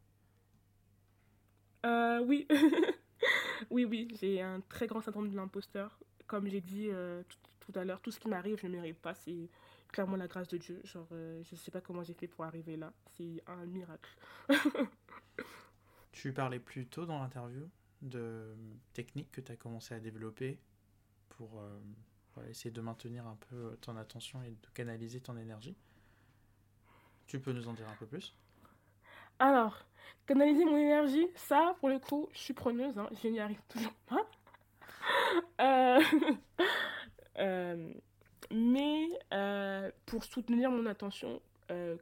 Euh, 1.86 2.20
oui. 2.26 2.48
oui, 3.70 3.86
oui, 3.86 4.08
j'ai 4.20 4.42
un 4.42 4.62
très 4.62 4.88
grand 4.88 5.02
syndrome 5.02 5.30
de 5.30 5.36
l'imposteur. 5.36 5.98
Comme 6.28 6.48
j'ai 6.48 6.62
dit 6.62 6.88
euh, 6.90 7.24
tout, 7.28 7.38
tout, 7.60 7.80
à 7.80 7.84
l'heure, 7.84 8.02
tout 8.02 8.12
ce 8.12 8.20
qui 8.20 8.28
m'arrive, 8.28 8.58
je 8.60 8.68
ne 8.68 8.74
mérite 8.74 9.00
pas. 9.00 9.14
C'est 9.14 9.50
clairement 9.92 10.16
la 10.16 10.28
grâce 10.28 10.48
de 10.48 10.58
Dieu. 10.58 10.82
Genre, 10.84 11.08
euh, 11.12 11.42
je 11.44 11.56
ne 11.56 11.60
sais 11.60 11.72
pas 11.72 11.82
comment 11.82 12.04
j'ai 12.04 12.14
fait 12.14 12.28
pour 12.28 12.46
arriver 12.46 12.78
là. 12.78 12.92
C'est 13.18 13.44
un 13.48 13.66
miracle. 13.66 14.10
Tu 16.12 16.34
parlais 16.34 16.60
plus 16.60 16.88
tôt 16.88 17.06
dans 17.06 17.20
l'interview 17.20 17.70
de 18.02 18.56
techniques 18.94 19.32
que 19.32 19.42
tu 19.42 19.52
as 19.52 19.56
commencé 19.56 19.94
à 19.94 20.00
développer 20.00 20.60
pour 21.30 21.60
euh, 21.60 22.48
essayer 22.50 22.72
de 22.72 22.82
maintenir 22.82 23.26
un 23.28 23.38
peu 23.50 23.78
ton 23.82 23.96
attention 23.98 24.42
et 24.44 24.50
de 24.50 24.68
canaliser 24.74 25.22
ton 25.22 25.38
énergie. 25.38 25.76
Tu 27.28 27.40
peux 27.40 27.54
nous 27.54 27.68
en 27.68 27.74
dire 27.74 27.88
un 27.88 27.96
peu 27.96 28.06
plus? 28.06 28.36
Alors, 29.40 29.86
canaliser 30.28 30.66
mon 30.66 30.78
énergie, 30.78 31.28
ça, 31.36 31.76
pour 31.80 31.90
le 31.90 32.00
coup, 32.00 32.28
je 32.34 32.40
suis 32.40 32.54
preneuse, 32.54 32.98
hein, 32.98 33.10
je 33.24 33.28
n'y 33.28 33.40
arrive 33.40 33.62
toujours 33.70 33.94
pas. 34.06 34.28
euh, 35.62 36.02
euh, 37.40 37.94
mais 38.52 39.08
pour 40.06 40.26
soutenir 40.26 40.70
mon 40.72 40.86
attention, 40.86 41.42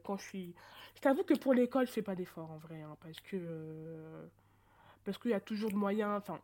quand 0.02 0.16
je 0.16 0.22
suis 0.24 0.54
je 0.96 1.00
t'avoue 1.00 1.24
que 1.24 1.34
pour 1.34 1.54
l'école, 1.54 1.86
je 1.86 1.92
fais 1.92 2.02
pas 2.02 2.14
d'effort 2.14 2.50
en 2.50 2.58
vrai, 2.58 2.82
hein, 2.82 2.96
parce 3.00 3.20
que 3.20 3.36
euh, 3.36 4.26
parce 5.04 5.18
qu'il 5.18 5.30
y 5.30 5.34
a 5.34 5.40
toujours 5.40 5.70
de 5.70 5.76
moyens. 5.76 6.18
Enfin, 6.18 6.40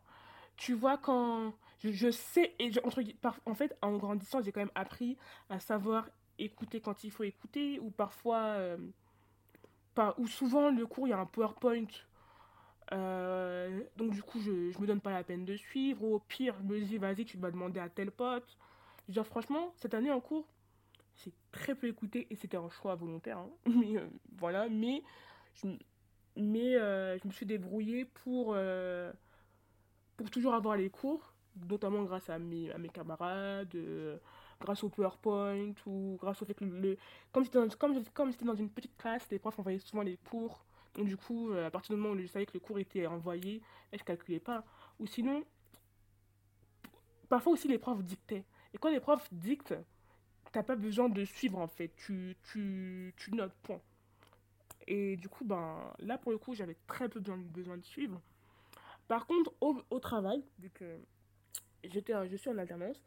tu 0.56 0.74
vois 0.74 0.98
quand 0.98 1.54
je, 1.78 1.90
je 1.92 2.10
sais 2.10 2.54
et 2.58 2.72
je, 2.72 2.80
entre, 2.84 3.02
en 3.46 3.54
fait 3.54 3.76
en 3.82 3.96
grandissant, 3.96 4.42
j'ai 4.42 4.52
quand 4.52 4.60
même 4.60 4.70
appris 4.74 5.16
à 5.50 5.60
savoir 5.60 6.08
écouter 6.38 6.80
quand 6.80 7.04
il 7.04 7.10
faut 7.10 7.24
écouter 7.24 7.78
ou 7.80 7.90
parfois 7.90 8.38
euh, 8.38 8.76
pas 9.94 10.14
ou 10.18 10.26
souvent 10.26 10.70
le 10.70 10.86
cours 10.86 11.06
il 11.06 11.10
y 11.10 11.14
a 11.14 11.18
un 11.18 11.26
PowerPoint. 11.26 11.86
Euh, 12.92 13.80
donc 13.96 14.12
du 14.12 14.22
coup, 14.22 14.40
je, 14.40 14.70
je 14.70 14.78
me 14.78 14.86
donne 14.86 15.00
pas 15.00 15.12
la 15.12 15.24
peine 15.24 15.44
de 15.44 15.56
suivre. 15.56 16.02
Ou 16.04 16.14
au 16.16 16.18
pire, 16.20 16.54
je 16.60 16.64
me 16.64 16.80
dis, 16.80 16.98
vas-y, 16.98 17.24
tu 17.24 17.36
vas 17.38 17.50
demander 17.50 17.80
à 17.80 17.88
tel 17.88 18.10
pote. 18.10 18.56
Genre, 19.08 19.26
franchement, 19.26 19.72
cette 19.76 19.94
année 19.94 20.10
en 20.10 20.20
cours, 20.20 20.46
j'ai 21.24 21.32
très 21.52 21.74
peu 21.74 21.86
écouté 21.86 22.26
et 22.30 22.36
c'était 22.36 22.56
un 22.56 22.68
choix 22.68 22.94
volontaire. 22.94 23.38
Hein. 23.38 23.50
Mais 23.66 23.96
euh, 23.96 24.08
voilà, 24.38 24.68
mais 24.68 25.02
je, 25.54 25.68
mais, 26.36 26.76
euh, 26.76 27.18
je 27.18 27.26
me 27.26 27.32
suis 27.32 27.46
débrouillée 27.46 28.04
pour, 28.04 28.52
euh, 28.54 29.12
pour 30.16 30.30
toujours 30.30 30.54
avoir 30.54 30.76
les 30.76 30.90
cours, 30.90 31.32
notamment 31.68 32.02
grâce 32.02 32.28
à 32.28 32.38
mes, 32.38 32.70
à 32.70 32.78
mes 32.78 32.90
camarades, 32.90 33.76
grâce 34.60 34.84
au 34.84 34.88
PowerPoint 34.88 35.74
ou 35.86 36.18
grâce 36.20 36.42
au 36.42 36.44
fait 36.44 36.54
que 36.54 36.64
le, 36.64 36.98
comme 37.32 37.44
j'étais 37.44 37.58
dans, 37.58 37.68
comme, 37.76 38.04
comme 38.12 38.32
dans 38.42 38.54
une 38.54 38.70
petite 38.70 38.96
classe, 38.96 39.26
les 39.30 39.38
profs 39.38 39.58
envoyaient 39.58 39.78
souvent 39.78 40.02
les 40.02 40.18
cours. 40.28 40.64
Donc 40.94 41.08
du 41.08 41.16
coup, 41.16 41.52
à 41.52 41.70
partir 41.70 41.94
du 41.94 42.00
moment 42.00 42.14
où 42.14 42.18
je 42.18 42.26
savais 42.26 42.46
que 42.46 42.54
le 42.54 42.60
cours 42.60 42.78
était 42.78 43.06
envoyé, 43.06 43.62
je 43.92 43.98
ne 43.98 44.04
calculais 44.04 44.40
pas. 44.40 44.64
Ou 44.98 45.06
sinon, 45.06 45.44
parfois 47.28 47.52
aussi 47.52 47.68
les 47.68 47.78
profs 47.78 48.02
dictaient. 48.02 48.44
Et 48.74 48.78
quand 48.78 48.90
les 48.90 49.00
profs 49.00 49.28
dictent, 49.32 49.74
t'as 50.56 50.62
pas 50.62 50.74
besoin 50.74 51.10
de 51.10 51.22
suivre 51.26 51.58
en 51.58 51.68
fait, 51.68 51.92
tu, 51.96 52.34
tu, 52.44 53.12
tu 53.18 53.30
notes, 53.34 53.52
point. 53.62 53.82
Et 54.86 55.18
du 55.18 55.28
coup, 55.28 55.44
ben, 55.44 55.92
là 55.98 56.16
pour 56.16 56.32
le 56.32 56.38
coup, 56.38 56.54
j'avais 56.54 56.78
très 56.86 57.10
peu 57.10 57.20
besoin, 57.20 57.76
de 57.76 57.84
suivre. 57.84 58.22
Par 59.06 59.26
contre, 59.26 59.52
au, 59.60 59.76
au 59.90 60.00
travail, 60.00 60.42
vu 60.58 60.70
que 60.70 60.98
j'étais, 61.84 62.14
je 62.30 62.36
suis 62.36 62.48
en 62.48 62.56
alternance, 62.56 63.02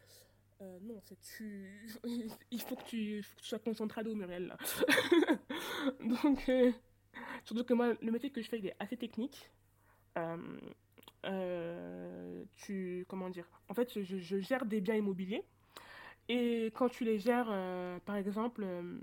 euh, 0.62 0.78
non, 0.84 1.02
fait, 1.02 1.18
tu... 1.38 1.90
il 2.52 2.62
faut 2.62 2.76
que 2.76 2.84
tu, 2.84 3.24
faut 3.24 3.36
que 3.38 3.42
tu 3.42 3.48
sois 3.48 3.58
concentré 3.58 4.04
au 4.08 4.14
Muriel 4.14 4.46
là. 4.46 4.58
Donc, 6.22 6.48
euh, 6.50 6.72
surtout 7.46 7.64
que 7.64 7.74
moi, 7.74 7.96
le 8.00 8.12
métier 8.12 8.30
que 8.30 8.44
je 8.44 8.48
fais, 8.48 8.60
est 8.60 8.76
assez 8.78 8.96
technique. 8.96 9.50
Euh, 11.26 12.44
tu, 12.58 13.06
comment 13.08 13.32
dire? 13.32 13.50
En 13.70 13.74
fait, 13.74 14.00
je, 14.00 14.20
je 14.20 14.38
gère 14.38 14.68
des 14.68 14.82
biens 14.82 14.96
immobiliers. 14.96 15.44
Et 16.30 16.68
quand 16.76 16.90
tu 16.90 17.04
les 17.04 17.18
gères, 17.18 17.48
euh, 17.50 17.98
par 18.06 18.16
exemple, 18.16 18.62
euh, 18.64 19.00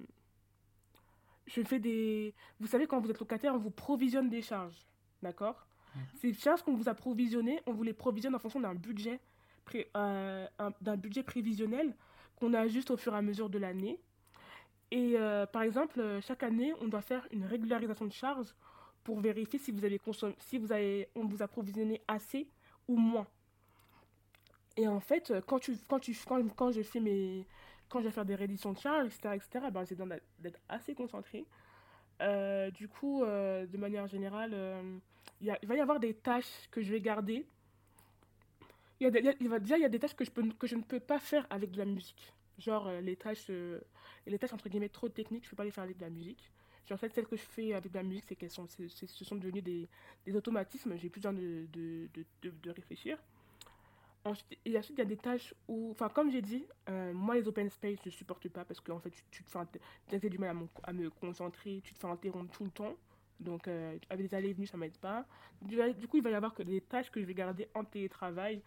je 1.47 1.61
fais 1.63 1.81
des... 1.81 2.33
Vous 2.61 2.69
savez, 2.69 2.87
quand 2.87 3.01
vous 3.01 3.11
êtes 3.11 3.19
locataire, 3.19 3.53
on 3.55 3.59
vous 3.59 3.73
provisionne 3.73 4.31
des 4.31 4.43
charges. 4.43 4.87
D'accord? 5.23 5.67
Mmh. 5.95 5.99
Ces 6.21 6.33
charges 6.35 6.63
qu'on 6.63 6.75
vous 6.75 6.89
a 6.89 6.95
provisionnées, 6.95 7.61
on 7.67 7.73
vous 7.73 7.83
les 7.83 7.93
provisionne 7.93 8.35
en 8.37 8.39
fonction 8.39 8.61
d'un 8.61 8.77
budget, 8.77 9.21
pré... 9.65 9.91
euh, 9.97 10.47
d'un 10.81 10.97
budget 10.97 11.25
prévisionnel 11.25 11.97
qu'on 12.37 12.55
ajuste 12.55 12.93
au 12.93 12.97
fur 12.97 13.13
et 13.13 13.19
à 13.19 13.23
mesure 13.23 13.51
de 13.51 13.59
l'année. 13.59 13.99
Et 14.93 15.17
par 15.53 15.63
exemple, 15.63 16.21
chaque 16.23 16.45
année, 16.45 16.73
on 16.81 16.87
doit 16.87 17.03
faire 17.03 17.27
une 17.33 17.45
régularisation 17.45 18.05
de 18.05 18.13
charges 18.13 18.55
pour 19.03 19.19
vérifier 19.21 19.59
si 19.59 19.73
vous 19.73 19.85
avez 19.85 19.99
consommé, 19.99 20.37
si 20.39 20.59
vous 20.59 20.71
avez, 20.71 21.09
on 21.17 21.25
vous 21.25 21.43
a 21.43 21.49
provisionné 21.49 22.03
assez 22.07 22.47
ou 22.87 22.97
moins. 22.97 23.27
Et 24.77 24.89
en 24.89 25.01
fait, 25.01 25.33
quand, 25.47 25.59
tu, 25.59 25.77
quand, 25.89 25.99
tu, 26.01 26.15
quand, 26.27 26.43
quand 26.55 26.71
je 26.73 26.83
fais 26.83 27.01
mes. 27.01 27.47
Quand 27.89 28.01
je 28.01 28.07
vais 28.07 28.11
faire 28.11 28.25
des 28.25 28.35
rééditions 28.35 28.73
de 28.73 28.79
charges, 28.79 29.07
etc., 29.07 29.37
etc., 29.37 29.71
ben, 29.71 29.85
c'est 29.85 29.97
d'être 30.41 30.59
assez 30.69 30.95
concentré. 30.95 31.47
Euh, 32.23 32.71
du 32.73 32.89
coup, 32.89 33.25
euh, 33.25 33.67
de 33.67 33.79
manière 33.79 34.07
générale, 34.09 34.53
euh, 34.55 34.99
il 35.41 35.57
va 35.69 35.77
y 35.77 35.81
avoir 35.81 36.01
des 36.01 36.15
tâches 36.15 36.69
que 36.71 36.83
je 36.83 36.93
vais 36.93 37.01
garder. 37.01 37.47
Il, 39.01 39.05
y 39.05 39.07
a 39.29 39.49
va, 39.49 39.59
déjà, 39.59 39.77
il 39.77 39.83
y 39.83 39.85
a 39.85 39.89
des 39.89 39.99
tâches 39.99 40.15
que 40.15 40.25
je, 40.25 40.31
peux, 40.31 40.43
que 40.59 40.67
je 40.67 40.75
ne 40.77 40.83
peux 40.83 41.01
pas 41.01 41.19
faire 41.19 41.47
avec 41.51 41.71
de 41.71 41.79
la 41.79 41.85
musique. 41.85 42.33
Genre, 42.59 42.87
euh, 42.89 43.01
les 43.01 43.17
tâches, 43.17 43.47
euh, 43.51 43.81
les 44.27 44.39
tâches 44.39 44.55
entre 44.55 44.69
guillemets 44.69 44.89
trop 44.89 45.09
techniques, 45.09 45.45
je 45.45 45.51
peux 45.51 45.57
pas 45.57 45.65
les 45.65 45.71
faire 45.71 45.85
avec 45.85 45.99
de 45.99 46.03
la 46.03 46.11
musique. 46.11 46.51
En 46.91 46.97
fait, 46.97 47.13
celles 47.13 47.27
que 47.27 47.37
je 47.37 47.43
fais 47.43 47.75
avec 47.75 47.91
de 47.91 47.97
la 47.99 48.05
musique, 48.05 48.25
c'est 48.29 48.37
qu'elles 48.37 48.51
sont, 48.51 48.67
ce 48.69 49.25
sont 49.25 49.35
devenues 49.37 49.61
des, 49.63 49.89
des 50.25 50.37
automatismes. 50.37 50.97
J'ai 50.97 51.11
plus 51.11 51.21
besoin 51.21 51.33
de, 51.33 51.67
de, 51.73 52.09
de- 52.43 52.51
de 52.63 52.71
réfléchir. 52.71 53.19
Ensuite, 54.27 54.59
et 54.65 54.77
ensuite, 54.77 54.99
il 54.99 55.03
y 55.03 55.03
a 55.03 55.09
des 55.09 55.17
tâches 55.17 55.55
où, 55.69 55.93
enfin, 55.93 56.09
comme 56.09 56.33
j'ai 56.33 56.43
dit, 56.43 56.67
euh, 56.89 57.13
moi, 57.13 57.37
les 57.37 57.47
open 57.47 57.71
space, 57.71 58.01
je 58.05 58.11
supporte 58.11 58.49
pas 58.49 58.65
parce 58.65 58.81
que, 58.81 58.91
en 58.91 58.99
fait, 58.99 59.13
tu, 59.31 59.45
te 59.45 60.19
fais, 60.19 60.29
du 60.29 60.39
mal 60.39 60.51
à, 60.51 60.55
me 60.55 60.67
à 60.83 60.93
me 60.93 61.11
concentrer, 61.11 61.81
tu 61.85 61.95
te 61.95 61.99
fais 62.01 62.09
interrompre 62.09 62.53
tout 62.53 62.65
le 62.65 62.73
temps. 62.73 62.97
Donc, 63.39 63.69
euh, 63.69 63.97
avec 64.11 64.27
les 64.27 64.35
allées 64.35 64.49
et 64.49 64.53
venues, 64.53 64.67
ça 64.67 64.77
m'aide 64.77 64.97
pas. 64.99 65.25
Du, 65.63 65.79
coup, 66.09 66.17
il 66.17 66.25
va 66.25 66.31
y 66.31 66.35
avoir 66.35 66.55
que 66.55 66.65
des 66.65 66.81
tâches 66.81 67.09
que 67.13 67.21
je 67.21 67.27
vais 67.27 67.35
garder 67.35 67.69
en 67.75 67.85
télétravail, 67.85 68.61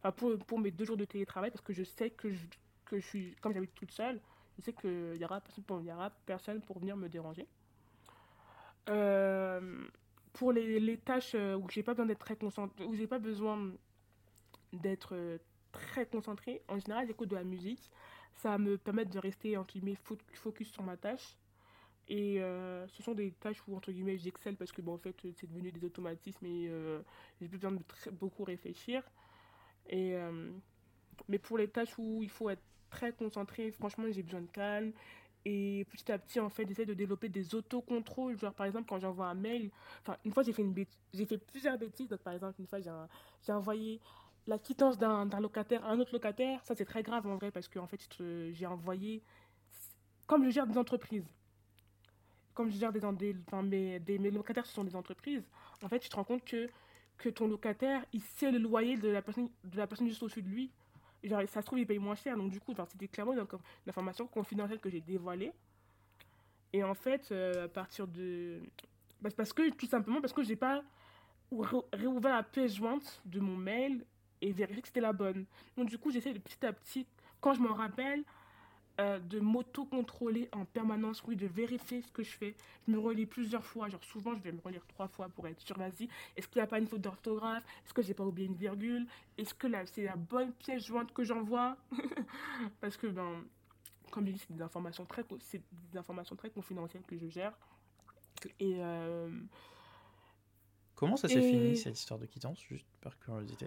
enfin, 0.00 0.10
pour, 0.10 0.36
pour 0.46 0.58
mes 0.58 0.72
deux 0.72 0.84
jours 0.84 0.96
de 0.96 1.04
télétravail, 1.04 1.52
parce 1.52 1.62
que 1.62 1.72
je 1.72 1.84
sais 1.84 2.10
que 2.10 2.30
je, 2.30 2.46
que 2.84 2.98
je 2.98 3.06
suis, 3.06 3.36
comme 3.40 3.54
j'habite 3.54 3.74
toute 3.76 3.92
seule, 3.92 4.20
je 4.58 4.62
sais 4.62 4.72
qu'il 4.72 5.16
y 5.16 5.24
aura, 5.24 5.40
y 5.80 5.92
aura 5.92 6.10
personne 6.26 6.60
pour 6.60 6.80
venir 6.80 6.96
me 6.96 7.08
déranger. 7.08 7.46
Euh, 8.88 9.84
pour 10.32 10.50
les, 10.50 10.80
les 10.80 10.96
tâches 10.96 11.34
où 11.34 11.70
j'ai 11.70 11.84
pas 11.84 11.92
besoin 11.92 12.06
d'être 12.06 12.18
très 12.18 12.36
concentré, 12.36 12.84
où 12.84 12.96
j'ai 12.96 13.06
pas 13.06 13.20
besoin 13.20 13.72
d'être 14.80 15.14
euh, 15.14 15.38
très 15.72 16.06
concentré, 16.06 16.62
en 16.68 16.78
général, 16.78 17.06
j'écoute 17.06 17.28
de 17.30 17.36
la 17.36 17.44
musique. 17.44 17.90
Ça 18.34 18.50
va 18.50 18.58
me 18.58 18.78
permettre 18.78 19.10
de 19.10 19.18
rester, 19.18 19.56
entre 19.56 19.74
guillemets, 19.74 19.94
fo- 19.94 20.18
focus 20.34 20.70
sur 20.72 20.82
ma 20.82 20.96
tâche. 20.96 21.36
Et 22.08 22.40
euh, 22.42 22.86
ce 22.88 23.02
sont 23.02 23.14
des 23.14 23.32
tâches 23.32 23.62
où, 23.68 23.76
entre 23.76 23.92
guillemets, 23.92 24.18
j'excelle 24.18 24.56
parce 24.56 24.72
que, 24.72 24.82
bon, 24.82 24.94
en 24.94 24.98
fait, 24.98 25.16
c'est 25.36 25.46
devenu 25.48 25.72
des 25.72 25.84
automatismes 25.84 26.46
et 26.46 26.68
euh, 26.68 27.00
j'ai 27.40 27.48
besoin 27.48 27.72
de 27.72 27.82
très- 27.84 28.10
beaucoup 28.10 28.44
réfléchir. 28.44 29.02
Et, 29.88 30.14
euh, 30.14 30.50
mais 31.28 31.38
pour 31.38 31.58
les 31.58 31.68
tâches 31.68 31.98
où 31.98 32.22
il 32.22 32.30
faut 32.30 32.50
être 32.50 32.62
très 32.90 33.12
concentré, 33.12 33.70
franchement, 33.72 34.04
j'ai 34.10 34.22
besoin 34.22 34.42
de 34.42 34.50
calme. 34.50 34.92
Et 35.46 35.86
petit 35.90 36.10
à 36.12 36.18
petit, 36.18 36.40
en 36.40 36.48
fait, 36.48 36.66
j'essaie 36.66 36.86
de 36.86 36.94
développer 36.94 37.28
des 37.28 37.54
autocontrôles. 37.54 38.38
Genre, 38.38 38.54
par 38.54 38.66
exemple, 38.66 38.86
quand 38.88 38.98
j'envoie 38.98 39.26
un 39.26 39.34
mail, 39.34 39.70
enfin, 40.02 40.16
une 40.24 40.32
fois, 40.32 40.42
j'ai 40.42 40.52
fait 40.52 40.62
une 40.62 40.74
fait 41.26 41.38
plusieurs 41.38 41.78
bêtises. 41.78 42.08
Donc, 42.08 42.20
par 42.20 42.32
exemple, 42.34 42.60
une 42.60 42.66
fois, 42.66 42.80
j'ai 42.80 43.52
envoyé 43.52 44.00
la 44.46 44.58
quittance 44.58 44.98
d'un 44.98 45.40
locataire 45.40 45.84
à 45.84 45.90
un 45.90 46.00
autre 46.00 46.12
locataire. 46.12 46.64
Ça, 46.64 46.74
c'est 46.74 46.84
très 46.84 47.02
grave 47.02 47.26
en 47.26 47.36
vrai 47.36 47.50
parce 47.50 47.68
que, 47.68 47.78
en 47.78 47.86
fait, 47.86 48.00
j'ai 48.52 48.66
envoyé, 48.66 49.22
comme 50.26 50.44
je 50.44 50.50
gère 50.50 50.66
des 50.66 50.78
entreprises, 50.78 51.26
comme 52.52 52.70
je 52.70 52.78
gère 52.78 52.92
des, 52.92 53.04
enfin, 53.46 53.62
mes, 53.62 53.98
des, 54.00 54.18
mes 54.18 54.30
locataires, 54.30 54.66
ce 54.66 54.72
sont 54.72 54.84
des 54.84 54.94
entreprises, 54.94 55.42
en 55.82 55.88
fait, 55.88 55.98
tu 55.98 56.08
te 56.08 56.16
rends 56.16 56.24
compte 56.24 56.44
que, 56.44 56.68
que 57.18 57.28
ton 57.28 57.48
locataire, 57.48 58.04
il 58.12 58.22
sait 58.22 58.50
le 58.50 58.58
loyer 58.58 58.96
de 58.96 59.08
la 59.08 59.22
personne, 59.22 59.48
de 59.64 59.76
la 59.76 59.86
personne 59.86 60.08
juste 60.08 60.22
au-dessus 60.22 60.42
de 60.42 60.48
lui. 60.48 60.70
Genre, 61.22 61.42
ça 61.48 61.60
se 61.60 61.66
trouve, 61.66 61.78
il 61.78 61.86
paye 61.86 61.98
moins 61.98 62.14
cher. 62.14 62.36
Donc, 62.36 62.50
du 62.50 62.60
coup, 62.60 62.74
c'était 62.88 63.08
clairement 63.08 63.32
une, 63.32 63.46
information 63.88 64.26
confidentielle 64.26 64.78
que 64.78 64.90
j'ai 64.90 65.00
dévoilée. 65.00 65.52
Et 66.72 66.82
en 66.84 66.94
fait, 66.94 67.30
euh, 67.32 67.64
à 67.64 67.68
partir 67.68 68.06
de... 68.06 68.60
parce 69.36 69.52
que, 69.52 69.70
tout 69.70 69.86
simplement, 69.86 70.20
parce 70.20 70.32
que 70.32 70.42
j'ai 70.42 70.56
pas 70.56 70.82
ré- 71.52 71.76
réouvert 71.92 72.34
la 72.34 72.42
pièce 72.42 72.74
jointe 72.74 73.22
de 73.24 73.40
mon 73.40 73.56
mail 73.56 74.04
et 74.40 74.52
vérifié 74.52 74.82
que 74.82 74.88
c'était 74.88 75.00
la 75.00 75.12
bonne. 75.12 75.44
Donc, 75.76 75.88
du 75.88 75.98
coup, 75.98 76.10
j'essaie 76.10 76.32
de 76.32 76.38
petit 76.38 76.64
à 76.64 76.72
petit, 76.72 77.06
quand 77.40 77.54
je 77.54 77.60
m'en 77.60 77.74
rappelle, 77.74 78.24
euh, 79.00 79.18
de 79.18 79.40
m'auto-contrôler 79.40 80.48
en 80.52 80.64
permanence, 80.64 81.24
oui, 81.26 81.34
de 81.34 81.48
vérifier 81.48 82.00
ce 82.00 82.12
que 82.12 82.22
je 82.22 82.30
fais. 82.30 82.54
Je 82.86 82.92
me 82.92 82.98
relis 82.98 83.26
plusieurs 83.26 83.64
fois, 83.64 83.88
genre 83.88 84.04
souvent 84.04 84.36
je 84.36 84.40
vais 84.40 84.52
me 84.52 84.60
relire 84.60 84.86
trois 84.86 85.08
fois 85.08 85.28
pour 85.28 85.48
être 85.48 85.60
sûr, 85.60 85.76
vas-y, 85.76 86.08
est-ce 86.36 86.46
qu'il 86.46 86.60
n'y 86.60 86.62
a 86.62 86.68
pas 86.68 86.78
une 86.78 86.86
faute 86.86 87.00
d'orthographe? 87.00 87.64
Est-ce 87.84 87.92
que 87.92 88.02
j'ai 88.02 88.14
pas 88.14 88.22
oublié 88.24 88.46
une 88.46 88.54
virgule? 88.54 89.08
Est-ce 89.36 89.52
que 89.52 89.66
c'est 89.86 90.04
la 90.04 90.14
bonne 90.14 90.52
pièce 90.52 90.86
jointe 90.86 91.12
que 91.12 91.24
j'envoie? 91.24 91.76
Parce 92.80 92.96
que, 92.96 93.08
ben, 93.08 93.42
comme 94.12 94.28
je 94.28 94.32
dis, 94.32 94.38
c'est 94.38 94.54
des 94.54 94.62
informations 94.62 95.04
très, 95.06 95.24
c'est 95.40 95.62
des 95.90 95.98
informations 95.98 96.36
très 96.36 96.50
confidentielles 96.50 97.02
que 97.02 97.18
je 97.18 97.26
gère. 97.26 97.52
Et, 98.60 98.76
euh, 98.78 99.28
Comment 100.94 101.16
ça 101.16 101.28
s'est 101.28 101.42
fini, 101.42 101.72
et 101.72 101.74
cette 101.74 101.98
histoire 101.98 102.20
de 102.20 102.26
quittance, 102.26 102.60
juste 102.60 102.86
par 103.00 103.18
curiosité? 103.18 103.66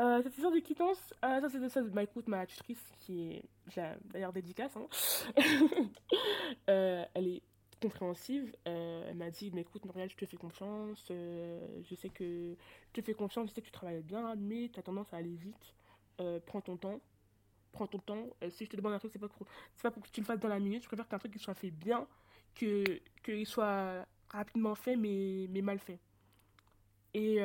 Euh, 0.00 0.22
cette 0.22 0.34
histoire 0.34 0.52
de 0.52 0.58
quittance, 0.58 1.14
euh, 1.24 1.40
ça 1.40 1.48
c'est 1.48 1.68
ça, 1.68 1.82
bah 1.82 2.02
écoute, 2.02 2.28
ma 2.28 2.44
tutrice 2.46 2.82
qui 2.98 3.32
est, 3.32 3.44
d'ailleurs 4.12 4.32
dédicace, 4.32 4.76
hein, 4.76 4.86
Euh, 6.68 7.04
elle 7.14 7.28
est 7.28 7.42
compréhensive. 7.80 8.54
elle 8.64 9.14
m'a 9.16 9.30
dit, 9.30 9.50
mais 9.52 9.60
écoute, 9.62 9.84
Muriel, 9.84 10.10
je 10.10 10.16
te 10.16 10.26
fais 10.26 10.36
confiance. 10.36 11.04
je 11.08 11.94
sais 11.94 12.08
que 12.08 12.56
je 12.88 12.92
te 13.00 13.04
fais 13.04 13.14
confiance, 13.14 13.50
je 13.50 13.54
sais 13.54 13.60
tu 13.62 13.70
travailles 13.70 14.02
bien, 14.02 14.34
mais 14.36 14.68
tu 14.72 14.78
as 14.80 14.82
tendance 14.82 15.12
à 15.12 15.18
aller 15.18 15.34
vite. 15.36 15.74
Prends 16.46 16.60
ton 16.60 16.76
temps. 16.76 17.00
Prends 17.72 17.86
ton 17.86 17.98
temps. 17.98 18.26
Si 18.50 18.64
je 18.64 18.70
te 18.70 18.76
demande 18.76 18.94
un 18.94 18.98
truc, 18.98 19.12
c'est 19.12 19.18
pas, 19.18 19.28
pour- 19.28 19.46
pas 19.82 19.90
pour 19.90 20.02
que 20.02 20.08
tu 20.10 20.20
le 20.20 20.26
fasses 20.26 20.40
dans 20.40 20.48
la 20.48 20.58
minute. 20.58 20.82
Je 20.82 20.88
préfère 20.88 21.06
qu'un 21.08 21.18
truc 21.18 21.32
qui 21.32 21.38
soit 21.38 21.54
fait 21.54 21.70
bien, 21.70 22.06
que 22.54 22.84
qu'il 23.22 23.46
soit 23.46 24.06
rapidement 24.28 24.74
fait, 24.74 24.96
mais, 24.96 25.46
mais 25.50 25.62
mal 25.62 25.78
fait. 25.78 25.98
Et, 27.14 27.38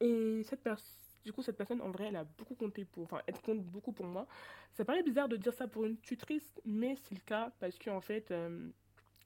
et 0.00 0.42
cette 0.44 0.62
personne, 0.62 0.86
du 1.24 1.32
coup, 1.32 1.42
cette 1.42 1.56
personne, 1.56 1.80
en 1.80 1.90
vrai, 1.90 2.06
elle 2.06 2.16
a 2.16 2.24
beaucoup 2.24 2.54
compté 2.54 2.84
pour, 2.84 3.04
enfin, 3.04 3.20
elle 3.26 3.40
compte 3.40 3.60
beaucoup 3.60 3.92
pour 3.92 4.06
moi. 4.06 4.26
Ça 4.74 4.84
paraît 4.84 5.02
bizarre 5.02 5.28
de 5.28 5.36
dire 5.36 5.52
ça 5.52 5.66
pour 5.66 5.84
une 5.84 5.98
tutrice, 5.98 6.54
mais 6.64 6.94
c'est 7.02 7.14
le 7.14 7.20
cas 7.20 7.52
parce 7.58 7.76
que 7.78 7.90
en 7.90 8.00
fait, 8.00 8.30
euh, 8.30 8.68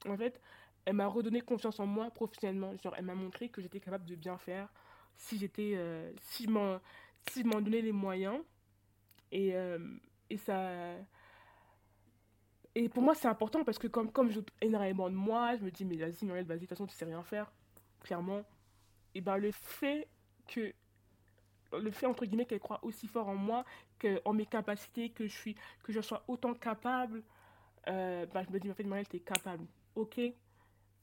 en 0.06 0.16
fait, 0.16 0.40
elle 0.86 0.94
m'a 0.94 1.06
redonné 1.06 1.42
confiance 1.42 1.78
en 1.78 1.86
moi 1.86 2.10
professionnellement. 2.10 2.74
Genre, 2.78 2.94
elle 2.96 3.04
m'a 3.04 3.14
montré 3.14 3.50
que 3.50 3.60
j'étais 3.60 3.80
capable 3.80 4.06
de 4.06 4.14
bien 4.14 4.38
faire 4.38 4.72
si 5.16 5.36
j'étais, 5.38 5.74
euh, 5.76 6.10
si 6.22 6.44
je 6.44 6.50
m'en, 6.50 7.60
donnais 7.60 7.82
les 7.82 7.92
moyens. 7.92 8.40
Et, 9.30 9.54
euh, 9.54 9.78
et 10.30 10.38
ça, 10.38 10.96
et 12.74 12.88
pour 12.88 13.02
moi, 13.02 13.14
c'est 13.14 13.28
important 13.28 13.64
parce 13.64 13.78
que 13.78 13.88
comme, 13.88 14.12
comme 14.12 14.30
je 14.30 14.40
énormément 14.60 15.10
de 15.10 15.14
moi, 15.14 15.56
je 15.56 15.64
me 15.64 15.70
dis, 15.70 15.84
mais 15.84 15.96
vas-y, 15.96 16.24
Muriel, 16.24 16.46
vas-y, 16.46 16.58
de 16.58 16.60
toute 16.60 16.70
façon, 16.70 16.86
tu 16.86 16.94
sais 16.94 17.04
rien 17.04 17.22
faire, 17.22 17.52
clairement. 18.00 18.42
Et 19.14 19.20
ben, 19.20 19.36
le 19.36 19.50
fait 19.50 20.08
que 20.50 20.74
le 21.78 21.90
fait 21.90 22.06
entre 22.06 22.24
guillemets 22.24 22.46
qu'elle 22.46 22.60
croit 22.60 22.80
aussi 22.82 23.06
fort 23.06 23.28
en 23.28 23.36
moi 23.36 23.64
que 23.98 24.20
en 24.24 24.32
mes 24.32 24.46
capacités 24.46 25.10
que 25.10 25.26
je 25.26 25.36
suis 25.36 25.54
que 25.82 25.92
je 25.92 26.00
sois 26.00 26.24
autant 26.26 26.54
capable 26.54 27.22
euh, 27.88 28.26
bah, 28.26 28.42
je 28.46 28.52
me 28.52 28.58
dis 28.60 28.70
en 28.70 28.74
fait 28.74 28.84
Muriel 28.84 29.08
t'es 29.08 29.20
capable. 29.20 29.64
Ok? 29.94 30.20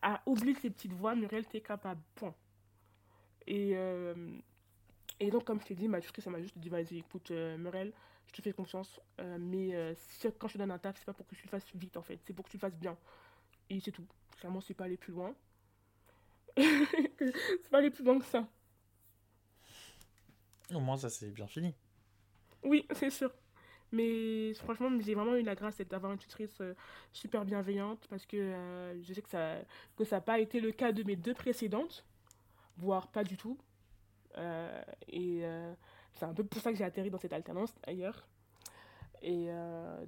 Ah, 0.02 0.22
oublie 0.26 0.56
ces 0.56 0.70
petites 0.70 0.94
voix 0.94 1.16
Muriel 1.16 1.46
t'es 1.46 1.62
capable. 1.62 2.02
Point. 2.16 2.36
Et 3.48 3.72
euh, 3.76 4.14
et 5.20 5.32
donc 5.32 5.46
comme 5.46 5.60
je 5.62 5.66
t'ai 5.66 5.76
dit 5.76 5.88
ma 5.88 6.02
ça 6.02 6.30
m'a 6.30 6.42
juste 6.42 6.58
dit 6.58 6.70
vas-y 6.70 7.00
écoute 7.00 7.32
euh, 7.32 7.58
Muriel 7.58 7.92
je 8.28 8.34
te 8.34 8.42
fais 8.42 8.52
confiance 8.54 9.00
euh, 9.20 9.38
mais 9.40 9.74
euh, 9.74 9.94
quand 10.38 10.48
je 10.48 10.54
te 10.54 10.58
donne 10.58 10.72
un 10.72 10.78
taf 10.78 10.98
c'est 10.98 11.06
pas 11.06 11.14
pour 11.14 11.26
que 11.26 11.36
tu 11.36 11.44
le 11.44 11.50
fasses 11.50 11.66
vite 11.76 11.98
en 11.98 12.04
fait. 12.04 12.20
C'est 12.26 12.34
pour 12.34 12.46
que 12.46 12.52
tu 12.52 12.58
le 12.58 12.62
fasses 12.62 12.78
bien. 12.78 12.98
Et 13.70 13.80
c'est 13.80 13.92
tout. 13.92 14.06
Clairement 14.40 14.62
c'est 14.62 14.74
pas 14.74 14.86
aller 14.86 14.98
plus 14.98 15.14
loin. 15.14 15.34
C'est 16.58 17.70
pas 17.70 17.78
aller 17.78 17.92
plus 17.92 18.04
loin 18.04 18.18
que 18.18 18.26
ça 18.26 18.48
Au 20.74 20.80
moins, 20.80 20.96
ça 20.98 21.10
c'est 21.10 21.30
bien 21.32 21.48
fini. 21.48 21.76
oui 22.64 22.86
c'est 22.94 23.10
sûr 23.10 23.32
Mais 23.94 24.54
franchement, 24.56 24.90
j'ai 25.02 25.16
vraiment 25.16 25.36
eu 25.36 25.44
la 25.44 25.56
grâce 25.56 25.78
d'avoir 25.82 26.14
une 26.14 26.20
tutrice 26.20 26.62
euh, 26.62 26.76
super 27.14 27.46
bienveillante 27.46 28.08
parce 28.10 28.26
que 28.28 28.38
euh, 28.38 29.04
je 29.04 29.14
sais 29.14 29.22
que 29.24 29.30
ça 29.30 29.58
que 29.98 30.06
ça 30.06 30.18
n'a 30.18 30.22
pas 30.22 30.40
été 30.40 30.60
le 30.62 30.72
cas 30.74 30.94
de 30.94 31.04
mes 31.04 31.16
deux 31.18 31.36
précédentes, 31.36 32.06
voire 32.78 33.10
pas 33.10 33.24
du 33.26 33.38
tout. 33.38 33.58
Euh, 34.38 34.82
et 35.10 35.44
c'est 36.14 36.26
un 36.26 36.34
peu 36.34 36.44
pour 36.46 36.62
ça 36.62 36.72
que 36.72 36.78
j'ai 36.78 36.86
atterri 36.86 37.12
dans 37.12 37.20
cette 37.20 37.34
alternance 37.34 37.76
d'ailleurs. 37.86 38.28
Et 39.22 39.50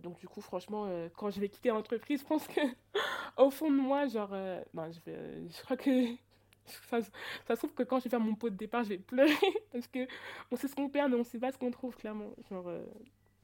donc 0.03 0.19
du 0.19 0.27
coup, 0.27 0.41
franchement, 0.41 0.87
quand 1.17 1.31
je 1.31 1.39
vais 1.41 1.49
quitter 1.49 1.69
l'entreprise, 1.69 2.21
je 2.23 2.25
pense 2.27 2.47
que 2.47 2.61
au 3.37 3.49
fond 3.51 3.71
de 3.71 3.77
moi, 3.77 4.07
genre, 4.07 4.33
vais- 5.05 5.49
je 5.49 5.61
crois 5.63 5.77
que 5.77 6.15
ça, 6.65 7.01
ça 7.01 7.55
se 7.55 7.59
trouve 7.59 7.73
que 7.73 7.83
quand 7.83 7.99
je 7.99 8.05
vais 8.05 8.09
faire 8.09 8.19
mon 8.19 8.35
pot 8.35 8.49
de 8.49 8.55
départ, 8.55 8.83
je 8.83 8.89
vais 8.89 8.97
pleurer 8.97 9.33
parce 9.71 9.87
que 9.87 10.07
on 10.51 10.55
sait 10.55 10.67
ce 10.67 10.75
qu'on 10.75 10.89
perd, 10.89 11.11
mais 11.11 11.17
on 11.17 11.23
sait 11.23 11.39
pas 11.39 11.51
ce 11.51 11.57
qu'on 11.57 11.71
trouve 11.71 11.95
clairement. 11.95 12.33
Genre, 12.49 12.67
euh, 12.67 12.85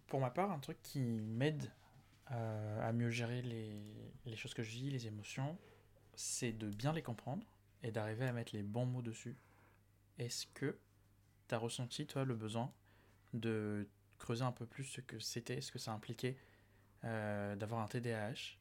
Pour 0.07 0.20
ma 0.20 0.30
part, 0.30 0.51
un 0.51 0.59
truc 0.59 0.78
qui 0.84 0.99
m'aide 0.99 1.72
euh, 2.32 2.88
à 2.88 2.91
mieux 2.91 3.09
gérer 3.09 3.41
les, 3.41 3.82
les 4.26 4.36
choses 4.36 4.53
que 4.53 4.63
je 4.63 4.72
vis, 4.72 4.89
les 4.89 5.07
émotions, 5.07 5.57
c'est 6.16 6.51
de 6.51 6.70
bien 6.70 6.93
les 6.93 7.01
comprendre 7.01 7.45
et 7.84 7.91
d'arriver 7.91 8.26
à 8.26 8.34
mettre 8.34 8.55
les 8.55 8.63
bons 8.63 8.86
mots 8.86 9.01
dessus. 9.01 9.36
Est-ce 10.18 10.47
que 10.47 10.78
tu 11.47 11.55
as 11.55 11.57
ressenti, 11.57 12.07
toi, 12.07 12.26
le 12.26 12.36
besoin 12.36 12.72
de 13.34 13.88
creuser 14.18 14.43
un 14.43 14.51
peu 14.51 14.66
plus 14.66 14.86
ce 14.86 15.01
que 15.01 15.20
c'était, 15.20 15.61
ce 15.61 15.72
que 15.72 15.80
ça 15.80 15.91
impliquait 15.91 16.38
euh, 17.03 17.55
d'avoir 17.55 17.82
un 17.82 17.88
TDAH 17.88 18.57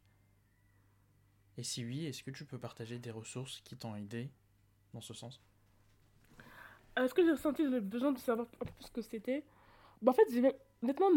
Et 1.56 1.62
si 1.62 1.84
oui, 1.84 2.06
est-ce 2.06 2.22
que 2.22 2.30
tu 2.30 2.44
peux 2.44 2.58
partager 2.58 2.98
des 2.98 3.10
ressources 3.10 3.60
qui 3.62 3.76
t'ont 3.76 3.94
aidé 3.94 4.30
ce 5.00 5.14
sens 5.14 5.40
Est-ce 6.96 7.14
que 7.14 7.24
j'ai 7.24 7.32
ressenti 7.32 7.62
le 7.64 7.80
besoin 7.80 8.12
de 8.12 8.18
savoir 8.18 8.46
un 8.60 8.64
peu 8.64 8.72
plus 8.72 8.86
ce 8.86 8.92
que 8.92 9.02
c'était? 9.02 9.44
Bah, 10.02 10.12
En 10.12 10.14
fait, 10.14 10.54
honnêtement, 10.82 11.10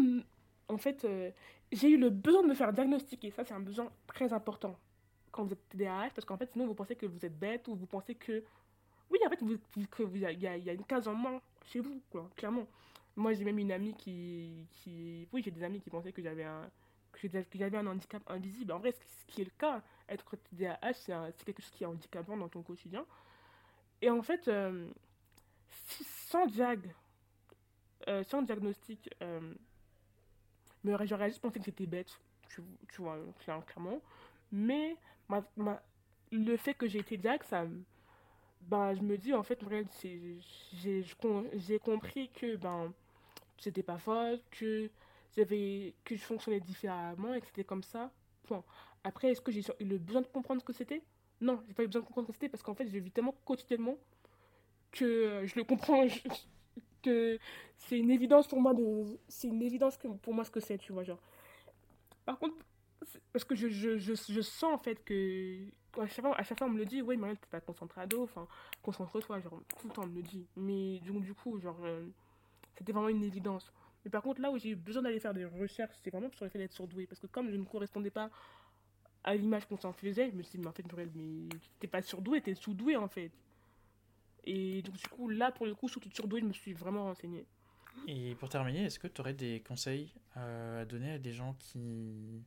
en 0.68 0.78
fait, 0.78 1.04
euh, 1.04 1.30
j'ai 1.72 1.90
eu 1.90 1.98
le 1.98 2.10
besoin 2.10 2.42
de 2.42 2.48
me 2.48 2.54
faire 2.54 2.72
diagnostiquer. 2.72 3.30
Ça, 3.30 3.44
c'est 3.44 3.54
un 3.54 3.60
besoin 3.60 3.90
très 4.06 4.32
important 4.32 4.78
quand 5.30 5.44
vous 5.44 5.52
êtes 5.52 5.68
TDAH, 5.68 6.10
parce 6.14 6.24
qu'en 6.24 6.36
fait, 6.36 6.50
sinon, 6.52 6.66
vous 6.66 6.74
pensez 6.74 6.96
que 6.96 7.06
vous 7.06 7.24
êtes 7.24 7.38
bête 7.38 7.68
ou 7.68 7.74
vous 7.74 7.86
pensez 7.86 8.14
que 8.14 8.42
Oui, 9.10 9.18
en 9.26 9.30
fait, 9.30 9.42
vous, 9.42 9.56
vous- 9.76 10.14
il 10.14 10.20
y 10.20 10.46
a, 10.46 10.72
une 10.72 10.84
case 10.84 11.08
en 11.08 11.14
moins 11.14 11.40
chez 11.66 11.80
vous, 11.80 12.00
clairement. 12.36 12.66
Moi, 13.16 13.32
j'ai 13.32 13.44
même 13.44 13.58
une 13.58 13.72
amie 13.72 13.94
qui. 13.94 14.66
Oui, 15.32 15.42
j'ai 15.42 15.50
des 15.50 15.62
amis 15.62 15.80
qui 15.80 15.90
pensaient 15.90 16.12
que 16.12 16.22
j'avais 16.22 16.44
un, 16.44 16.70
que 17.12 17.28
j'avais 17.28 17.44
que 17.44 17.76
un 17.76 17.86
handicap 17.86 18.22
invisible. 18.28 18.72
En 18.72 18.78
vrai, 18.78 18.92
ce 18.92 19.26
qui 19.26 19.42
est 19.42 19.44
le 19.44 19.50
cas, 19.58 19.82
être 20.08 20.36
TDAH, 20.36 20.92
c'est 20.94 21.44
quelque 21.44 21.62
chose 21.62 21.70
qui 21.70 21.84
est 21.84 21.86
handicapant 21.86 22.36
dans 22.36 22.48
ton 22.48 22.62
quotidien. 22.62 23.04
Et 24.02 24.10
en 24.10 24.22
fait, 24.22 24.48
euh, 24.48 24.88
sans 26.30 26.46
diag, 26.46 26.94
euh, 28.08 28.22
sans 28.24 28.42
diagnostic, 28.42 29.10
euh, 29.22 29.40
j'aurais 30.84 31.28
juste 31.28 31.40
pensé 31.40 31.58
que 31.58 31.64
j'étais 31.64 31.86
bête, 31.86 32.10
tu, 32.48 32.62
vois, 32.98 33.18
clair- 33.40 33.64
clairement. 33.66 34.00
Mais 34.52 34.96
ma, 35.28 35.42
ma- 35.56 35.82
le 36.32 36.56
fait 36.56 36.74
que 36.74 36.86
j'ai 36.86 36.98
été 37.00 37.16
diag, 37.16 37.42
ça, 37.44 37.64
ben, 38.62 38.94
je 38.94 39.02
me 39.02 39.16
dis, 39.18 39.34
en 39.34 39.42
fait, 39.42 39.60
j'ai 41.54 41.78
compris 41.78 42.28
que 42.30 42.56
ben, 42.56 42.92
c'était 43.58 43.82
pas 43.82 43.98
folle, 43.98 44.40
que 44.50 44.90
que 46.04 46.16
je 46.16 46.22
fonctionnais 46.22 46.60
différemment 46.60 47.34
et 47.34 47.40
que 47.40 47.46
c'était 47.46 47.64
comme 47.64 47.82
ça. 47.84 48.10
Point. 48.46 48.64
Après, 49.04 49.30
est-ce 49.32 49.40
que 49.40 49.52
j'ai 49.52 49.62
eu 49.80 49.84
le 49.84 49.98
besoin 49.98 50.22
de 50.22 50.26
comprendre 50.28 50.60
ce 50.60 50.66
que 50.66 50.72
c'était? 50.72 51.02
Non, 51.40 51.62
j'ai 51.66 51.74
pas 51.74 51.84
eu 51.84 51.86
besoin 51.86 52.02
de 52.02 52.06
comprendre 52.06 52.28
c'était 52.32 52.48
parce 52.48 52.62
qu'en 52.62 52.74
fait, 52.74 52.88
je 52.88 52.98
vis 52.98 53.10
tellement 53.10 53.34
quotidiennement 53.44 53.96
que 54.92 55.04
euh, 55.04 55.46
je 55.46 55.54
le 55.56 55.64
comprends, 55.64 56.04
que 57.02 57.38
c'est 57.76 57.98
une 57.98 58.10
évidence 58.10 58.48
pour 58.48 58.60
moi 58.60 58.74
de 58.74 59.04
c'est 59.28 59.48
une 59.48 59.62
évidence 59.62 59.96
que 59.96 60.08
pour 60.08 60.34
moi 60.34 60.44
ce 60.44 60.50
que 60.50 60.60
c'est, 60.60 60.78
tu 60.78 60.92
vois, 60.92 61.04
genre. 61.04 61.20
Par 62.24 62.38
contre, 62.38 62.56
parce 63.32 63.44
que 63.44 63.54
je, 63.54 63.68
je, 63.68 63.98
je, 63.98 64.14
je 64.14 64.40
sens 64.40 64.72
en 64.74 64.78
fait 64.78 65.02
que 65.04 65.58
à 65.98 66.06
chaque 66.06 66.24
fois, 66.24 66.38
à 66.38 66.42
chaque 66.42 66.58
fois 66.58 66.66
on 66.66 66.70
me 66.70 66.78
le 66.78 66.84
dit, 66.86 67.02
oui, 67.02 67.16
mais 67.16 67.34
t'es 67.36 67.46
pas 67.50 67.60
concentré 67.60 68.00
à 68.00 68.06
dos, 68.06 68.22
enfin, 68.24 68.46
concentre-toi, 68.82 69.40
genre, 69.40 69.60
tout 69.80 69.88
le 69.88 69.94
temps 69.94 70.02
on 70.04 70.06
me 70.08 70.16
le 70.16 70.22
dit. 70.22 70.46
Mais 70.56 71.00
donc, 71.00 71.22
du 71.24 71.34
coup, 71.34 71.58
genre, 71.60 71.78
euh, 71.84 72.04
c'était 72.76 72.92
vraiment 72.92 73.08
une 73.08 73.24
évidence. 73.24 73.72
Mais 74.04 74.10
par 74.10 74.22
contre, 74.22 74.40
là 74.40 74.50
où 74.50 74.58
j'ai 74.58 74.70
eu 74.70 74.76
besoin 74.76 75.02
d'aller 75.02 75.20
faire 75.20 75.34
des 75.34 75.44
recherches, 75.44 75.96
c'est 76.02 76.10
vraiment 76.10 76.30
sur 76.32 76.44
le 76.44 76.50
fait 76.50 76.58
d'être 76.58 76.72
surdoué. 76.72 77.06
Parce 77.06 77.20
que 77.20 77.26
comme 77.26 77.50
je 77.50 77.56
ne 77.56 77.64
correspondais 77.64 78.10
pas 78.10 78.30
à 79.28 79.34
l'image 79.34 79.66
qu'on 79.66 79.76
s'en 79.76 79.92
faisait, 79.92 80.30
je 80.30 80.36
me 80.36 80.42
suis 80.42 80.52
dit, 80.52 80.62
mais 80.62 80.68
en 80.68 80.72
fait, 80.72 80.90
Noël, 80.90 81.10
mais 81.14 81.50
t'es 81.78 81.86
pas 81.86 82.00
surdoué, 82.00 82.40
t'es 82.40 82.54
sous-doué 82.54 82.96
en 82.96 83.08
fait. 83.08 83.30
Et 84.44 84.80
donc, 84.80 84.96
du 84.96 85.06
coup, 85.08 85.28
là, 85.28 85.52
pour 85.52 85.66
le 85.66 85.74
coup, 85.74 85.86
surtout 85.86 86.10
surdoué, 86.10 86.40
je 86.40 86.46
me 86.46 86.52
suis 86.54 86.72
vraiment 86.72 87.04
renseignée. 87.04 87.44
Et 88.06 88.34
pour 88.36 88.48
terminer, 88.48 88.84
est-ce 88.84 88.98
que 88.98 89.06
tu 89.06 89.20
aurais 89.20 89.34
des 89.34 89.60
conseils 89.60 90.14
euh, 90.38 90.80
à 90.80 90.84
donner 90.86 91.12
à 91.12 91.18
des 91.18 91.34
gens 91.34 91.54
qui, 91.58 92.42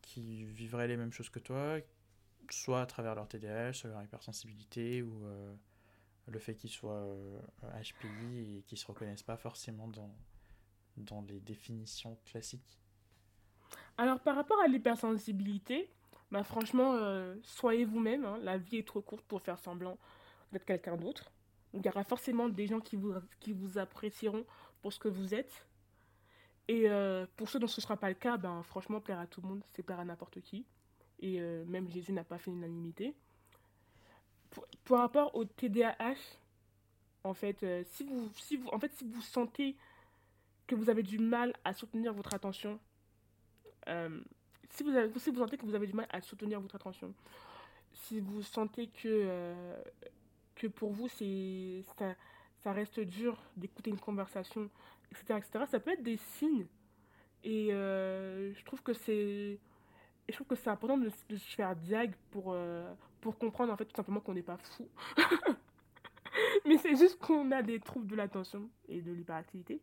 qui 0.00 0.44
vivraient 0.44 0.88
les 0.88 0.96
mêmes 0.96 1.12
choses 1.12 1.28
que 1.28 1.40
toi, 1.40 1.76
soit 2.48 2.80
à 2.80 2.86
travers 2.86 3.14
leur 3.14 3.28
TDAH, 3.28 3.74
soit 3.74 3.90
leur 3.90 4.02
hypersensibilité, 4.02 5.02
ou 5.02 5.26
euh, 5.26 5.54
le 6.28 6.38
fait 6.38 6.54
qu'ils 6.54 6.70
soient 6.70 7.04
euh, 7.04 7.38
HPI 7.62 8.56
et 8.56 8.62
qu'ils 8.62 8.78
se 8.78 8.86
reconnaissent 8.86 9.22
pas 9.22 9.36
forcément 9.36 9.88
dans, 9.88 10.14
dans 10.96 11.20
les 11.20 11.40
définitions 11.40 12.16
classiques? 12.24 12.78
Alors, 13.98 14.20
par 14.20 14.36
rapport 14.36 14.60
à 14.62 14.68
l'hypersensibilité, 14.68 15.90
bah, 16.34 16.42
franchement, 16.42 16.94
euh, 16.96 17.36
soyez 17.44 17.84
vous-même. 17.84 18.24
hein. 18.24 18.40
La 18.42 18.58
vie 18.58 18.78
est 18.78 18.86
trop 18.88 19.00
courte 19.00 19.24
pour 19.24 19.40
faire 19.40 19.56
semblant 19.56 19.96
d'être 20.50 20.64
quelqu'un 20.64 20.96
d'autre. 20.96 21.30
Il 21.72 21.86
y 21.86 21.88
aura 21.88 22.02
forcément 22.02 22.48
des 22.48 22.66
gens 22.66 22.80
qui 22.80 22.96
vous, 22.96 23.78
apprécieront 23.78 24.44
pour 24.82 24.92
ce 24.92 24.98
que 24.98 25.06
vous 25.06 25.32
êtes. 25.32 25.64
Et 26.66 26.90
euh, 26.90 27.24
pour 27.36 27.48
ceux 27.48 27.60
dont 27.60 27.68
ce 27.68 27.80
ne 27.80 27.82
sera 27.82 27.96
pas 27.96 28.08
le 28.08 28.16
cas, 28.16 28.36
ben, 28.36 28.64
franchement, 28.64 29.00
plaire 29.00 29.20
à 29.20 29.28
tout 29.28 29.42
le 29.42 29.46
monde, 29.46 29.62
c'est 29.70 29.84
plaire 29.84 30.00
à 30.00 30.04
n'importe 30.04 30.40
qui. 30.40 30.66
Et 31.20 31.40
euh, 31.40 31.64
même 31.66 31.88
Jésus 31.88 32.12
n'a 32.12 32.24
pas 32.24 32.38
fait 32.38 32.50
l'unanimité. 32.50 33.14
Pour, 34.82 34.98
rapport 34.98 35.36
au 35.36 35.44
TDAH, 35.44 36.16
en 37.22 37.34
fait, 37.34 37.64
si 37.92 38.02
vous, 38.02 38.28
si 38.34 38.56
vous, 38.56 38.66
en 38.70 38.80
fait, 38.80 38.92
si 38.92 39.04
vous 39.04 39.22
sentez 39.22 39.76
que 40.66 40.74
vous 40.74 40.90
avez 40.90 41.04
du 41.04 41.20
mal 41.20 41.52
à 41.62 41.74
soutenir 41.74 42.12
votre 42.12 42.34
attention, 42.34 42.80
si, 44.74 44.82
vous 44.82 45.38
sentez 45.38 45.56
que 45.56 45.64
vous 45.64 45.74
avez 45.74 45.86
du 45.86 45.92
mal 45.92 46.06
à 46.10 46.20
soutenir 46.20 46.60
votre 46.60 46.74
attention, 46.74 47.14
si 47.92 48.20
vous 48.20 48.42
sentez 48.42 48.88
que, 48.88 49.08
euh, 49.08 49.82
que 50.54 50.66
pour 50.66 50.92
vous, 50.92 51.08
ça, 51.08 52.14
ça 52.62 52.72
reste 52.72 53.00
dur 53.00 53.40
d'écouter 53.56 53.90
une 53.90 54.00
conversation, 54.00 54.68
etc., 55.10 55.38
etc., 55.38 55.64
ça 55.70 55.80
peut 55.80 55.92
être 55.92 56.02
des 56.02 56.16
signes. 56.16 56.66
Et 57.44 57.72
euh, 57.72 58.52
je 58.54 58.64
trouve 58.64 58.82
que 58.82 58.94
c'est, 58.94 59.58
je 60.28 60.34
trouve 60.34 60.46
que 60.46 60.56
c'est 60.56 60.70
important 60.70 60.98
de, 60.98 61.10
de 61.28 61.36
se 61.36 61.54
faire 61.54 61.76
diag 61.76 62.14
pour, 62.30 62.52
euh, 62.52 62.92
pour 63.20 63.38
comprendre 63.38 63.72
en 63.72 63.76
fait 63.76 63.84
tout 63.84 63.96
simplement 63.96 64.20
qu'on 64.20 64.34
n'est 64.34 64.42
pas 64.42 64.56
fou. 64.56 64.88
Mais 66.66 66.78
c'est 66.78 66.96
juste 66.96 67.18
qu'on 67.18 67.50
a 67.52 67.62
des 67.62 67.78
troubles 67.78 68.06
de 68.06 68.16
l'attention 68.16 68.68
et 68.88 69.00
de 69.02 69.12
l'hyperactivité. 69.12 69.80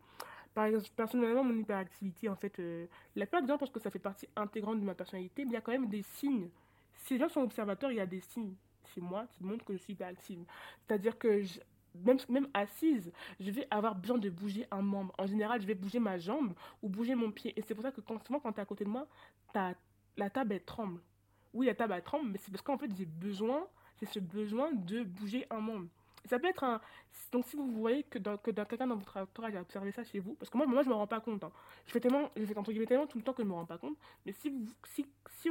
Par 0.53 0.65
exemple, 0.65 0.85
personnellement, 0.95 1.43
mon 1.43 1.57
hyperactivité, 1.57 2.27
en 2.27 2.35
fait, 2.35 2.59
euh, 2.59 2.85
la 3.15 3.25
plupart 3.25 3.41
des 3.41 3.47
gens 3.47 3.57
pensent 3.57 3.69
que 3.69 3.79
ça 3.79 3.89
fait 3.89 3.99
partie 3.99 4.27
intégrante 4.35 4.79
de 4.79 4.85
ma 4.85 4.95
personnalité, 4.95 5.45
mais 5.45 5.51
il 5.51 5.53
y 5.53 5.57
a 5.57 5.61
quand 5.61 5.71
même 5.71 5.87
des 5.87 6.01
signes. 6.01 6.49
Si 6.93 7.13
les 7.13 7.19
gens 7.19 7.29
sont 7.29 7.41
observateurs, 7.41 7.91
il 7.91 7.97
y 7.97 8.01
a 8.01 8.05
des 8.05 8.19
signes 8.19 8.53
chez 8.93 9.01
moi 9.01 9.25
qui 9.31 9.43
montrent 9.43 9.63
que 9.63 9.73
je 9.73 9.77
suis 9.77 9.93
hyperactive. 9.93 10.43
C'est-à-dire 10.85 11.17
que 11.17 11.41
même, 11.95 12.17
même 12.29 12.47
assise, 12.53 13.11
je 13.39 13.51
vais 13.51 13.67
avoir 13.71 13.95
besoin 13.95 14.17
de 14.17 14.29
bouger 14.29 14.65
un 14.71 14.81
membre. 14.81 15.13
En 15.17 15.25
général, 15.25 15.61
je 15.61 15.67
vais 15.67 15.75
bouger 15.75 15.99
ma 15.99 16.17
jambe 16.17 16.53
ou 16.81 16.89
bouger 16.89 17.15
mon 17.15 17.31
pied. 17.31 17.53
Et 17.57 17.61
c'est 17.61 17.73
pour 17.73 17.83
ça 17.83 17.91
que 17.91 18.01
quand, 18.01 18.23
souvent, 18.25 18.39
quand 18.39 18.51
tu 18.51 18.59
es 18.59 18.61
à 18.61 18.65
côté 18.65 18.83
de 18.83 18.89
moi, 18.89 19.07
la 19.53 20.29
table, 20.29 20.53
elle 20.53 20.63
tremble. 20.63 21.01
Oui, 21.53 21.65
la 21.65 21.75
table, 21.75 21.93
elle 21.95 22.03
tremble, 22.03 22.29
mais 22.29 22.37
c'est 22.37 22.51
parce 22.51 22.61
qu'en 22.61 22.77
fait, 22.77 22.89
j'ai 22.95 23.05
besoin, 23.05 23.67
c'est 23.97 24.05
ce 24.05 24.19
besoin 24.19 24.71
de 24.71 25.03
bouger 25.03 25.45
un 25.49 25.59
membre. 25.59 25.87
Ça 26.25 26.39
peut 26.39 26.47
être 26.47 26.63
un, 26.63 26.79
donc 27.31 27.45
si 27.45 27.55
vous 27.55 27.71
voyez 27.71 28.03
que, 28.03 28.19
que 28.19 28.51
dans 28.51 28.65
quelqu'un 28.65 28.87
dans 28.87 28.95
votre 28.95 29.17
entourage 29.17 29.55
a 29.55 29.61
observé 29.61 29.91
ça 29.91 30.03
chez 30.03 30.19
vous, 30.19 30.35
parce 30.35 30.49
que 30.49 30.57
moi, 30.57 30.67
moi 30.67 30.83
je 30.83 30.89
me 30.89 30.93
rends 30.93 31.07
pas 31.07 31.19
compte. 31.19 31.43
hein. 31.43 31.51
Je 31.85 31.91
fais 31.91 31.99
tellement, 31.99 32.29
je 32.35 32.45
fais 32.45 32.57
entre 32.57 32.71
guillemets 32.71 32.85
tellement 32.85 33.07
tout 33.07 33.17
le 33.17 33.23
temps 33.23 33.33
que 33.33 33.41
je 33.43 33.47
me 33.47 33.53
rends 33.53 33.65
pas 33.65 33.77
compte. 33.77 33.97
Mais 34.25 34.31
si, 34.33 34.53
si, 34.83 35.05
si 35.29 35.49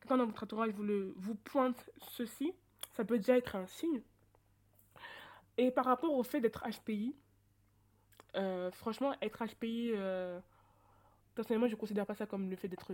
quelqu'un 0.00 0.16
dans 0.18 0.26
votre 0.26 0.42
entourage 0.44 0.70
vous, 0.72 0.82
le, 0.84 1.14
vous 1.16 1.34
pointe 1.34 1.90
ceci, 2.10 2.52
ça 2.92 3.04
peut 3.04 3.18
déjà 3.18 3.36
être 3.36 3.56
un 3.56 3.66
signe. 3.66 4.02
Et 5.56 5.70
par 5.70 5.84
rapport 5.84 6.12
au 6.12 6.22
fait 6.22 6.40
d'être 6.40 6.64
HPI, 6.68 7.14
euh, 8.36 8.70
franchement, 8.72 9.14
être 9.22 9.44
HPI, 9.44 9.92
euh, 9.94 10.40
personnellement, 11.34 11.68
je 11.68 11.76
considère 11.76 12.06
pas 12.06 12.14
ça 12.14 12.26
comme 12.26 12.50
le 12.50 12.56
fait 12.56 12.68
d'être, 12.68 12.92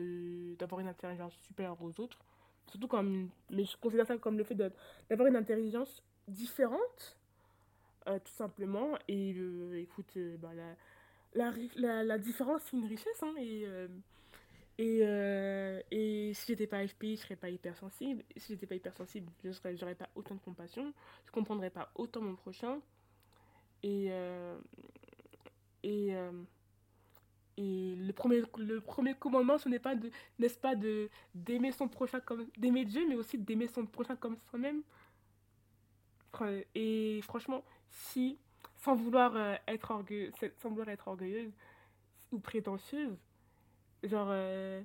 d'avoir 0.56 0.80
une 0.80 0.88
intelligence 0.88 1.34
supérieure 1.46 1.80
aux 1.82 1.98
autres. 2.00 2.18
Surtout 2.66 2.88
comme, 2.88 3.30
mais 3.50 3.64
je 3.64 3.76
considère 3.76 4.06
ça 4.06 4.16
comme 4.18 4.38
le 4.38 4.44
fait 4.44 4.54
d'avoir 4.54 5.28
une 5.28 5.36
intelligence 5.36 6.02
différente 6.30 7.16
euh, 8.08 8.18
tout 8.18 8.32
simplement. 8.32 8.98
Et 9.08 9.34
euh, 9.36 9.80
écoute, 9.80 10.10
euh, 10.16 10.36
bah, 10.38 10.50
la, 11.34 11.52
la, 12.02 12.18
différence, 12.18 12.62
c'est 12.64 12.76
une 12.76 12.86
richesse. 12.86 13.22
Hein, 13.22 13.34
et, 13.38 13.66
et, 14.78 15.00
et 15.90 16.34
si 16.34 16.46
j'étais 16.48 16.66
pas 16.66 16.86
FPI, 16.86 17.16
je 17.16 17.22
serais 17.22 17.36
pas 17.36 17.50
hypersensible. 17.50 18.24
Si 18.36 18.54
j'étais 18.54 18.66
pas 18.66 18.74
hypersensible, 18.74 19.30
je 19.44 19.50
j'aurais 19.76 19.94
pas 19.94 20.08
autant 20.14 20.34
de 20.34 20.40
compassion. 20.40 20.92
Je 21.26 21.32
comprendrais 21.32 21.70
pas 21.70 21.90
autant 21.94 22.20
mon 22.22 22.34
prochain. 22.34 22.80
Et, 23.82 24.10
et, 25.82 26.14
et 27.56 27.94
le 27.96 28.12
premier, 28.12 28.42
le 28.56 28.80
premier 28.80 29.14
commandement, 29.14 29.58
ce 29.58 29.68
n'est 29.68 29.78
pas 29.78 29.94
de, 29.94 30.10
n'est-ce 30.38 30.58
pas, 30.58 30.74
d'aimer 31.34 31.72
son 31.72 31.88
prochain 31.88 32.20
comme, 32.20 32.46
d'aimer 32.56 32.86
Dieu, 32.86 33.06
mais 33.06 33.16
aussi 33.16 33.36
d'aimer 33.36 33.68
son 33.68 33.84
prochain 33.84 34.16
comme 34.16 34.36
soi-même. 34.48 34.82
Et 36.74 37.20
franchement, 37.22 37.64
si, 37.90 38.38
sans 38.76 38.94
vouloir 38.94 39.34
euh, 39.36 39.54
être 39.66 39.90
orgueilleuse, 39.90 40.32
sans 40.58 40.70
vouloir 40.70 40.88
être 40.88 41.08
orgueilleuse 41.08 41.52
ou 42.32 42.38
prétentieuse, 42.38 43.16
genre, 44.02 44.28
euh, 44.30 44.82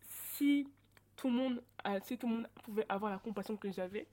si 0.00 0.68
tout 1.16 1.28
le 1.28 1.34
monde, 1.34 1.62
si 2.02 2.18
tout 2.18 2.28
le 2.28 2.34
monde 2.36 2.48
pouvait 2.64 2.86
avoir 2.88 3.10
la 3.12 3.18
compassion 3.18 3.56
que 3.56 3.70
j'avais, 3.70 4.06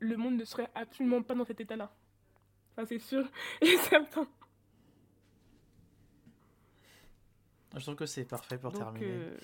le 0.00 0.16
monde 0.16 0.36
ne 0.36 0.44
serait 0.44 0.70
absolument 0.74 1.22
pas 1.22 1.34
dans 1.34 1.44
cet 1.44 1.60
état-là. 1.60 1.94
Ça, 2.76 2.84
c'est 2.86 2.98
sûr 2.98 3.26
et 3.60 3.76
certain. 3.78 4.26
Je 7.76 7.80
trouve 7.80 7.96
que 7.96 8.06
c'est 8.06 8.24
parfait 8.24 8.58
pour 8.58 8.72
Donc, 8.72 8.80
terminer. 8.80 9.06
euh, 9.06 9.36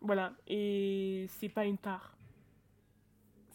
voilà. 0.00 0.32
Et 0.46 1.26
c'est 1.28 1.48
pas 1.48 1.64
une 1.64 1.78
tare. 1.78 2.13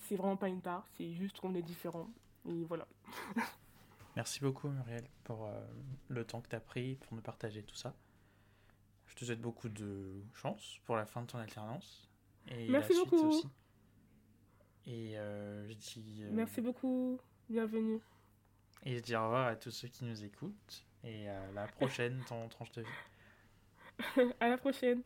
C'est 0.10 0.16
vraiment 0.16 0.38
pas 0.38 0.48
une 0.50 0.60
tare. 0.62 0.88
C'est 0.98 1.14
juste 1.14 1.40
qu'on 1.40 1.54
est 1.54 1.62
différents. 1.62 2.10
Et 2.48 2.64
voilà. 2.66 2.88
Merci 4.16 4.40
beaucoup, 4.42 4.68
Muriel, 4.70 5.04
pour 5.24 5.46
euh, 5.46 5.62
le 6.08 6.26
temps 6.26 6.42
que 6.42 6.50
tu 6.50 6.56
as 6.56 6.60
pris 6.60 6.96
pour 6.96 7.14
me 7.14 7.22
partager 7.22 7.62
tout 7.62 7.76
ça. 7.76 7.94
Je 9.06 9.14
te 9.16 9.24
souhaite 9.24 9.40
beaucoup 9.40 9.70
de 9.70 10.24
chance 10.34 10.80
pour 10.86 10.96
la 10.96 11.06
fin 11.06 11.22
de 11.22 11.28
ton 11.28 11.38
alternance 11.38 12.10
et 12.48 12.68
Merci 12.70 12.94
la 12.94 12.96
suite 13.00 13.10
beaucoup. 13.12 13.28
aussi. 13.28 13.48
Et 14.88 15.18
euh, 15.20 15.68
je 15.70 15.74
dis 15.76 16.22
euh, 16.24 16.30
Merci 16.32 16.62
beaucoup. 16.62 17.20
Bienvenue. 17.48 18.00
et 18.84 18.98
je 18.98 19.02
dis 19.04 19.16
au 19.16 19.24
revoir 19.24 19.48
à 19.48 19.56
tous 19.56 19.72
ceux 19.72 19.88
qui 19.90 20.06
nous 20.06 20.24
écoutent 20.24 20.86
et 21.04 21.30
à 21.30 21.52
la 21.52 21.68
prochaine 21.68 22.20
dans 22.30 22.48
Tranche 22.50 22.72
de 22.72 22.82
vie. 22.82 24.32
à 24.40 24.50
la 24.50 24.58
prochaine. 24.58 25.04